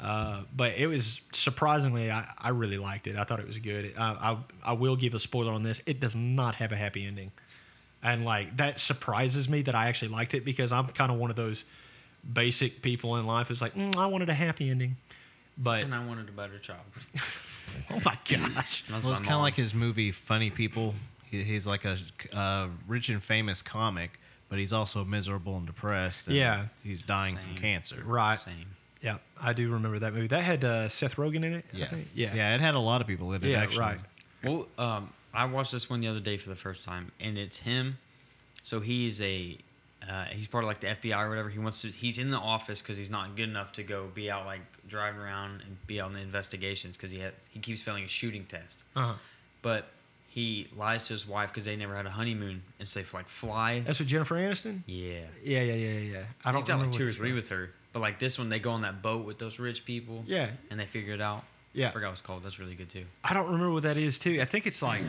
Uh, 0.00 0.44
but 0.56 0.72
it 0.78 0.86
was 0.86 1.20
surprisingly, 1.32 2.10
I, 2.10 2.26
I 2.38 2.48
really 2.48 2.78
liked 2.78 3.06
it. 3.06 3.16
I 3.16 3.24
thought 3.24 3.38
it 3.38 3.46
was 3.46 3.58
good. 3.58 3.92
I, 3.98 4.32
I 4.64 4.70
I 4.70 4.72
will 4.72 4.96
give 4.96 5.12
a 5.12 5.20
spoiler 5.20 5.52
on 5.52 5.62
this. 5.62 5.82
It 5.84 6.00
does 6.00 6.16
not 6.16 6.54
have 6.54 6.72
a 6.72 6.76
happy 6.76 7.06
ending 7.06 7.30
and 8.02 8.24
like 8.24 8.56
that 8.56 8.80
surprises 8.80 9.48
me 9.48 9.62
that 9.62 9.74
I 9.74 9.88
actually 9.88 10.08
liked 10.08 10.34
it 10.34 10.44
because 10.44 10.72
I'm 10.72 10.86
kind 10.88 11.12
of 11.12 11.18
one 11.18 11.30
of 11.30 11.36
those 11.36 11.64
basic 12.32 12.82
people 12.82 13.16
in 13.16 13.26
life 13.26 13.50
is 13.50 13.60
like, 13.60 13.74
mm, 13.74 13.96
I 13.96 14.06
wanted 14.06 14.28
a 14.28 14.34
happy 14.34 14.70
ending, 14.70 14.96
but 15.58 15.82
And 15.84 15.94
I 15.94 16.04
wanted 16.04 16.28
a 16.28 16.32
better 16.32 16.58
child. 16.58 16.80
oh 17.90 18.00
my 18.04 18.18
gosh, 18.28 18.84
That's 18.88 19.04
Well, 19.04 19.12
my 19.12 19.18
it's 19.18 19.20
kind 19.20 19.34
of 19.34 19.40
like 19.42 19.54
his 19.54 19.74
movie 19.74 20.12
Funny 20.12 20.50
People. 20.50 20.94
He, 21.30 21.42
he's 21.44 21.66
like 21.66 21.84
a 21.84 21.96
uh, 22.32 22.68
rich 22.88 23.08
and 23.08 23.22
famous 23.22 23.62
comic, 23.62 24.18
but 24.48 24.58
he's 24.58 24.72
also 24.72 25.04
miserable 25.04 25.56
and 25.56 25.66
depressed. 25.66 26.26
and 26.26 26.36
Yeah. 26.36 26.66
He's 26.82 27.02
dying 27.02 27.36
Same. 27.36 27.44
from 27.44 27.54
cancer. 27.56 28.02
right? 28.04 28.38
Same. 28.38 28.66
Yeah, 29.00 29.16
I 29.40 29.54
do 29.54 29.70
remember 29.70 29.98
that 30.00 30.12
movie. 30.12 30.26
That 30.26 30.42
had 30.42 30.62
uh, 30.64 30.88
Seth 30.90 31.16
Rogen 31.16 31.36
in 31.36 31.54
it. 31.54 31.64
Yeah. 31.72 31.88
yeah, 32.14 32.34
Yeah. 32.34 32.54
It 32.54 32.60
had 32.60 32.74
a 32.74 32.78
lot 32.80 33.00
of 33.00 33.06
people 33.06 33.32
in 33.32 33.42
it. 33.42 33.48
Yeah, 33.48 33.62
actually. 33.62 33.80
right. 33.80 33.98
Well, 34.44 34.66
um, 34.76 35.10
I 35.32 35.44
watched 35.46 35.72
this 35.72 35.88
one 35.88 36.00
the 36.00 36.08
other 36.08 36.20
day 36.20 36.36
for 36.36 36.50
the 36.50 36.56
first 36.56 36.84
time, 36.84 37.10
and 37.20 37.38
it's 37.38 37.56
him. 37.58 37.96
So 38.62 38.80
he's 38.80 39.22
a 39.22 39.56
uh, 40.08 40.24
he's 40.26 40.46
part 40.46 40.64
of 40.64 40.68
like 40.68 40.80
the 40.80 40.86
FBI 40.88 41.18
or 41.24 41.28
whatever. 41.28 41.48
He 41.48 41.58
wants 41.58 41.82
to. 41.82 41.88
He's 41.88 42.18
in 42.18 42.30
the 42.30 42.38
office 42.38 42.80
because 42.82 42.96
he's 42.96 43.10
not 43.10 43.36
good 43.36 43.48
enough 43.48 43.72
to 43.72 43.82
go 43.82 44.08
be 44.14 44.30
out 44.30 44.46
like 44.46 44.60
driving 44.88 45.20
around 45.20 45.62
and 45.66 45.76
be 45.86 46.00
out 46.00 46.08
in 46.08 46.14
the 46.14 46.20
investigations 46.20 46.96
because 46.96 47.10
he 47.10 47.18
had 47.20 47.32
he 47.50 47.60
keeps 47.60 47.82
failing 47.82 48.04
a 48.04 48.08
shooting 48.08 48.44
test. 48.46 48.82
Uh-huh. 48.96 49.14
But 49.62 49.88
he 50.28 50.68
lies 50.76 51.06
to 51.08 51.12
his 51.12 51.26
wife 51.26 51.50
because 51.50 51.64
they 51.64 51.74
never 51.76 51.94
had 51.94 52.06
a 52.06 52.10
honeymoon, 52.10 52.62
and 52.78 52.88
so 52.88 53.00
they 53.00 53.06
like 53.12 53.28
fly. 53.28 53.80
That's 53.80 53.98
with 53.98 54.08
Jennifer 54.08 54.36
Aniston. 54.36 54.80
yeah. 54.86 55.20
Yeah, 55.44 55.62
yeah, 55.62 55.74
yeah, 55.74 55.98
yeah. 55.98 56.22
I 56.44 56.52
don't 56.52 56.62
He's 56.62 56.68
remember 56.68 56.90
like 56.92 56.96
two 56.98 57.08
or 57.08 57.12
three 57.12 57.32
with 57.32 57.48
her, 57.48 57.70
but 57.92 58.00
like 58.00 58.18
this 58.20 58.38
one, 58.38 58.48
they 58.48 58.58
go 58.60 58.70
on 58.70 58.82
that 58.82 59.02
boat 59.02 59.26
with 59.26 59.38
those 59.38 59.58
rich 59.58 59.84
people. 59.84 60.24
Yeah, 60.26 60.50
And 60.70 60.78
they 60.78 60.86
figure 60.86 61.14
it 61.14 61.20
out. 61.20 61.42
yeah. 61.72 61.88
I 61.88 61.90
forgot 61.90 62.06
what 62.08 62.12
it's 62.12 62.22
called. 62.22 62.44
That's 62.44 62.58
really 62.60 62.74
good 62.76 62.88
too. 62.88 63.04
I 63.24 63.34
don't 63.34 63.46
remember 63.46 63.70
what 63.72 63.82
that 63.82 63.96
is 63.96 64.18
too. 64.20 64.40
I 64.40 64.44
think 64.44 64.66
it's 64.68 64.82
like 64.82 65.02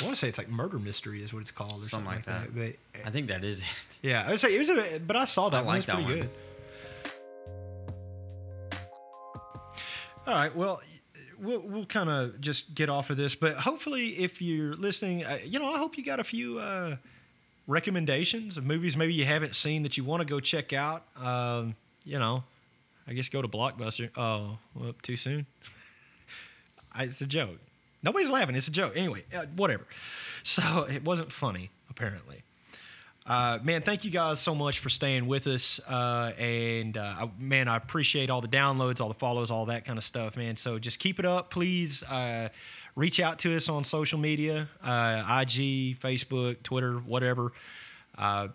I 0.00 0.04
want 0.04 0.16
to 0.16 0.20
say 0.20 0.28
it's 0.28 0.38
like 0.38 0.48
murder 0.48 0.78
mystery 0.78 1.22
is 1.22 1.32
what 1.32 1.40
it's 1.40 1.50
called 1.50 1.82
or 1.84 1.88
something, 1.88 1.88
Something 1.88 2.06
like 2.06 2.26
like 2.26 2.54
that. 2.54 2.76
But 3.02 3.06
I 3.06 3.10
think 3.10 3.28
that 3.28 3.44
is 3.44 3.60
it. 3.60 3.64
Yeah, 4.02 4.24
I 4.26 4.30
would 4.30 4.40
say 4.40 4.54
it 4.54 4.58
was 4.58 4.70
a, 4.70 4.98
but 4.98 5.16
I 5.16 5.24
saw 5.26 5.48
that 5.50 5.58
I 5.58 5.60
one. 5.62 5.66
like 5.66 5.76
It's 5.78 5.86
pretty 5.86 6.02
that 6.02 6.08
one. 6.08 6.20
good. 6.20 6.30
All 10.26 10.34
right, 10.34 10.54
well, 10.54 10.80
we'll 11.38 11.60
we'll 11.60 11.86
kind 11.86 12.08
of 12.08 12.40
just 12.40 12.74
get 12.74 12.88
off 12.88 13.10
of 13.10 13.16
this, 13.16 13.34
but 13.34 13.56
hopefully, 13.56 14.18
if 14.18 14.40
you're 14.40 14.74
listening, 14.74 15.24
uh, 15.24 15.38
you 15.44 15.58
know, 15.58 15.72
I 15.72 15.78
hope 15.78 15.96
you 15.98 16.04
got 16.04 16.20
a 16.20 16.24
few 16.24 16.58
uh, 16.58 16.96
recommendations 17.66 18.56
of 18.56 18.64
movies 18.64 18.96
maybe 18.96 19.14
you 19.14 19.24
haven't 19.24 19.54
seen 19.54 19.82
that 19.82 19.96
you 19.96 20.04
want 20.04 20.20
to 20.20 20.26
go 20.26 20.38
check 20.40 20.72
out. 20.72 21.04
Um, 21.16 21.74
you 22.04 22.18
know, 22.18 22.44
I 23.06 23.12
guess 23.12 23.28
go 23.28 23.42
to 23.42 23.48
Blockbuster. 23.48 24.10
Oh, 24.16 24.58
well, 24.74 24.94
too 25.02 25.16
soon. 25.16 25.46
It's 26.98 27.20
a 27.20 27.26
joke. 27.26 27.58
Nobody's 28.02 28.30
laughing. 28.30 28.56
It's 28.56 28.68
a 28.68 28.72
joke. 28.72 28.92
Anyway, 28.96 29.24
uh, 29.34 29.46
whatever. 29.56 29.86
So 30.42 30.62
it 30.90 31.04
wasn't 31.04 31.32
funny, 31.32 31.70
apparently. 31.90 32.42
Uh, 33.26 33.58
man, 33.62 33.82
thank 33.82 34.02
you 34.02 34.10
guys 34.10 34.40
so 34.40 34.54
much 34.54 34.78
for 34.80 34.88
staying 34.88 35.26
with 35.26 35.46
us. 35.46 35.78
Uh, 35.88 36.32
and 36.38 36.96
uh, 36.96 37.28
man, 37.38 37.68
I 37.68 37.76
appreciate 37.76 38.30
all 38.30 38.40
the 38.40 38.48
downloads, 38.48 39.00
all 39.00 39.08
the 39.08 39.14
follows, 39.14 39.50
all 39.50 39.66
that 39.66 39.84
kind 39.84 39.98
of 39.98 40.04
stuff, 40.04 40.36
man. 40.36 40.56
So 40.56 40.78
just 40.78 40.98
keep 40.98 41.18
it 41.18 41.26
up, 41.26 41.50
please. 41.50 42.02
Uh, 42.02 42.48
reach 42.96 43.20
out 43.20 43.38
to 43.40 43.54
us 43.54 43.68
on 43.68 43.84
social 43.84 44.18
media 44.18 44.68
uh, 44.82 45.42
IG, 45.42 46.00
Facebook, 46.00 46.62
Twitter, 46.62 46.94
whatever. 46.94 47.52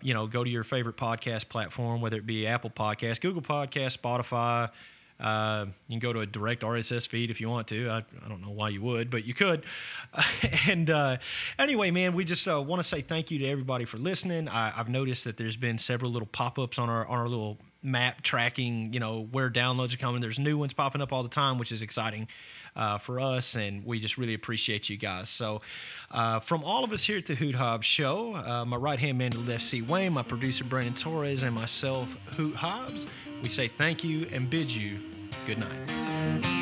You 0.02 0.14
know, 0.14 0.26
go 0.26 0.44
to 0.44 0.50
your 0.50 0.64
favorite 0.64 0.96
podcast 0.96 1.48
platform, 1.48 2.00
whether 2.00 2.18
it 2.18 2.26
be 2.26 2.46
Apple 2.46 2.70
Podcast, 2.70 3.20
Google 3.20 3.42
Podcast, 3.42 3.98
Spotify. 3.98 4.70
Uh, 5.18 5.66
you 5.88 5.94
can 5.94 5.98
go 5.98 6.12
to 6.12 6.20
a 6.20 6.26
direct 6.26 6.62
RSS 6.62 7.08
feed 7.08 7.30
if 7.30 7.40
you 7.40 7.48
want 7.48 7.68
to. 7.68 7.88
I, 7.88 7.98
I 7.98 8.28
don't 8.28 8.42
know 8.42 8.50
why 8.50 8.68
you 8.68 8.82
would, 8.82 9.10
but 9.10 9.24
you 9.24 9.34
could. 9.34 9.64
and 10.66 10.90
uh, 10.90 11.16
anyway, 11.58 11.90
man, 11.90 12.14
we 12.14 12.24
just 12.24 12.46
uh, 12.46 12.60
want 12.60 12.82
to 12.82 12.88
say 12.88 13.00
thank 13.00 13.30
you 13.30 13.38
to 13.38 13.46
everybody 13.46 13.84
for 13.84 13.96
listening. 13.96 14.48
I, 14.48 14.78
I've 14.78 14.88
noticed 14.88 15.24
that 15.24 15.36
there's 15.36 15.56
been 15.56 15.78
several 15.78 16.10
little 16.10 16.28
pop 16.28 16.58
ups 16.58 16.78
on 16.78 16.90
our 16.90 17.06
on 17.06 17.18
our 17.18 17.28
little 17.28 17.58
map 17.86 18.22
tracking, 18.22 18.92
you 18.92 19.00
know, 19.00 19.26
where 19.30 19.48
downloads 19.48 19.94
are 19.94 19.98
coming. 19.98 20.20
There's 20.20 20.38
new 20.38 20.58
ones 20.58 20.72
popping 20.72 21.00
up 21.00 21.12
all 21.12 21.22
the 21.22 21.28
time, 21.28 21.58
which 21.58 21.72
is 21.72 21.80
exciting 21.80 22.28
uh, 22.74 22.98
for 22.98 23.20
us, 23.20 23.54
and 23.54 23.84
we 23.86 24.00
just 24.00 24.18
really 24.18 24.34
appreciate 24.34 24.88
you 24.90 24.96
guys. 24.96 25.30
So, 25.30 25.62
uh, 26.10 26.40
from 26.40 26.62
all 26.64 26.84
of 26.84 26.92
us 26.92 27.02
here 27.02 27.16
at 27.16 27.26
the 27.26 27.34
Hoot 27.34 27.54
Hobbs 27.54 27.86
Show, 27.86 28.34
uh, 28.34 28.64
my 28.66 28.76
right 28.76 28.98
hand 28.98 29.16
man 29.16 29.30
to 29.30 29.38
the 29.38 29.50
left, 29.50 29.64
C. 29.64 29.80
Wayne, 29.80 30.12
my 30.12 30.22
producer, 30.22 30.64
Brandon 30.64 30.94
Torres, 30.94 31.42
and 31.42 31.54
myself, 31.54 32.14
Hoot 32.36 32.54
Hobbs, 32.54 33.06
we 33.42 33.48
say 33.48 33.68
thank 33.68 34.04
you 34.04 34.26
and 34.30 34.50
bid 34.50 34.72
you 34.72 35.00
good 35.46 35.58
night. 35.58 36.56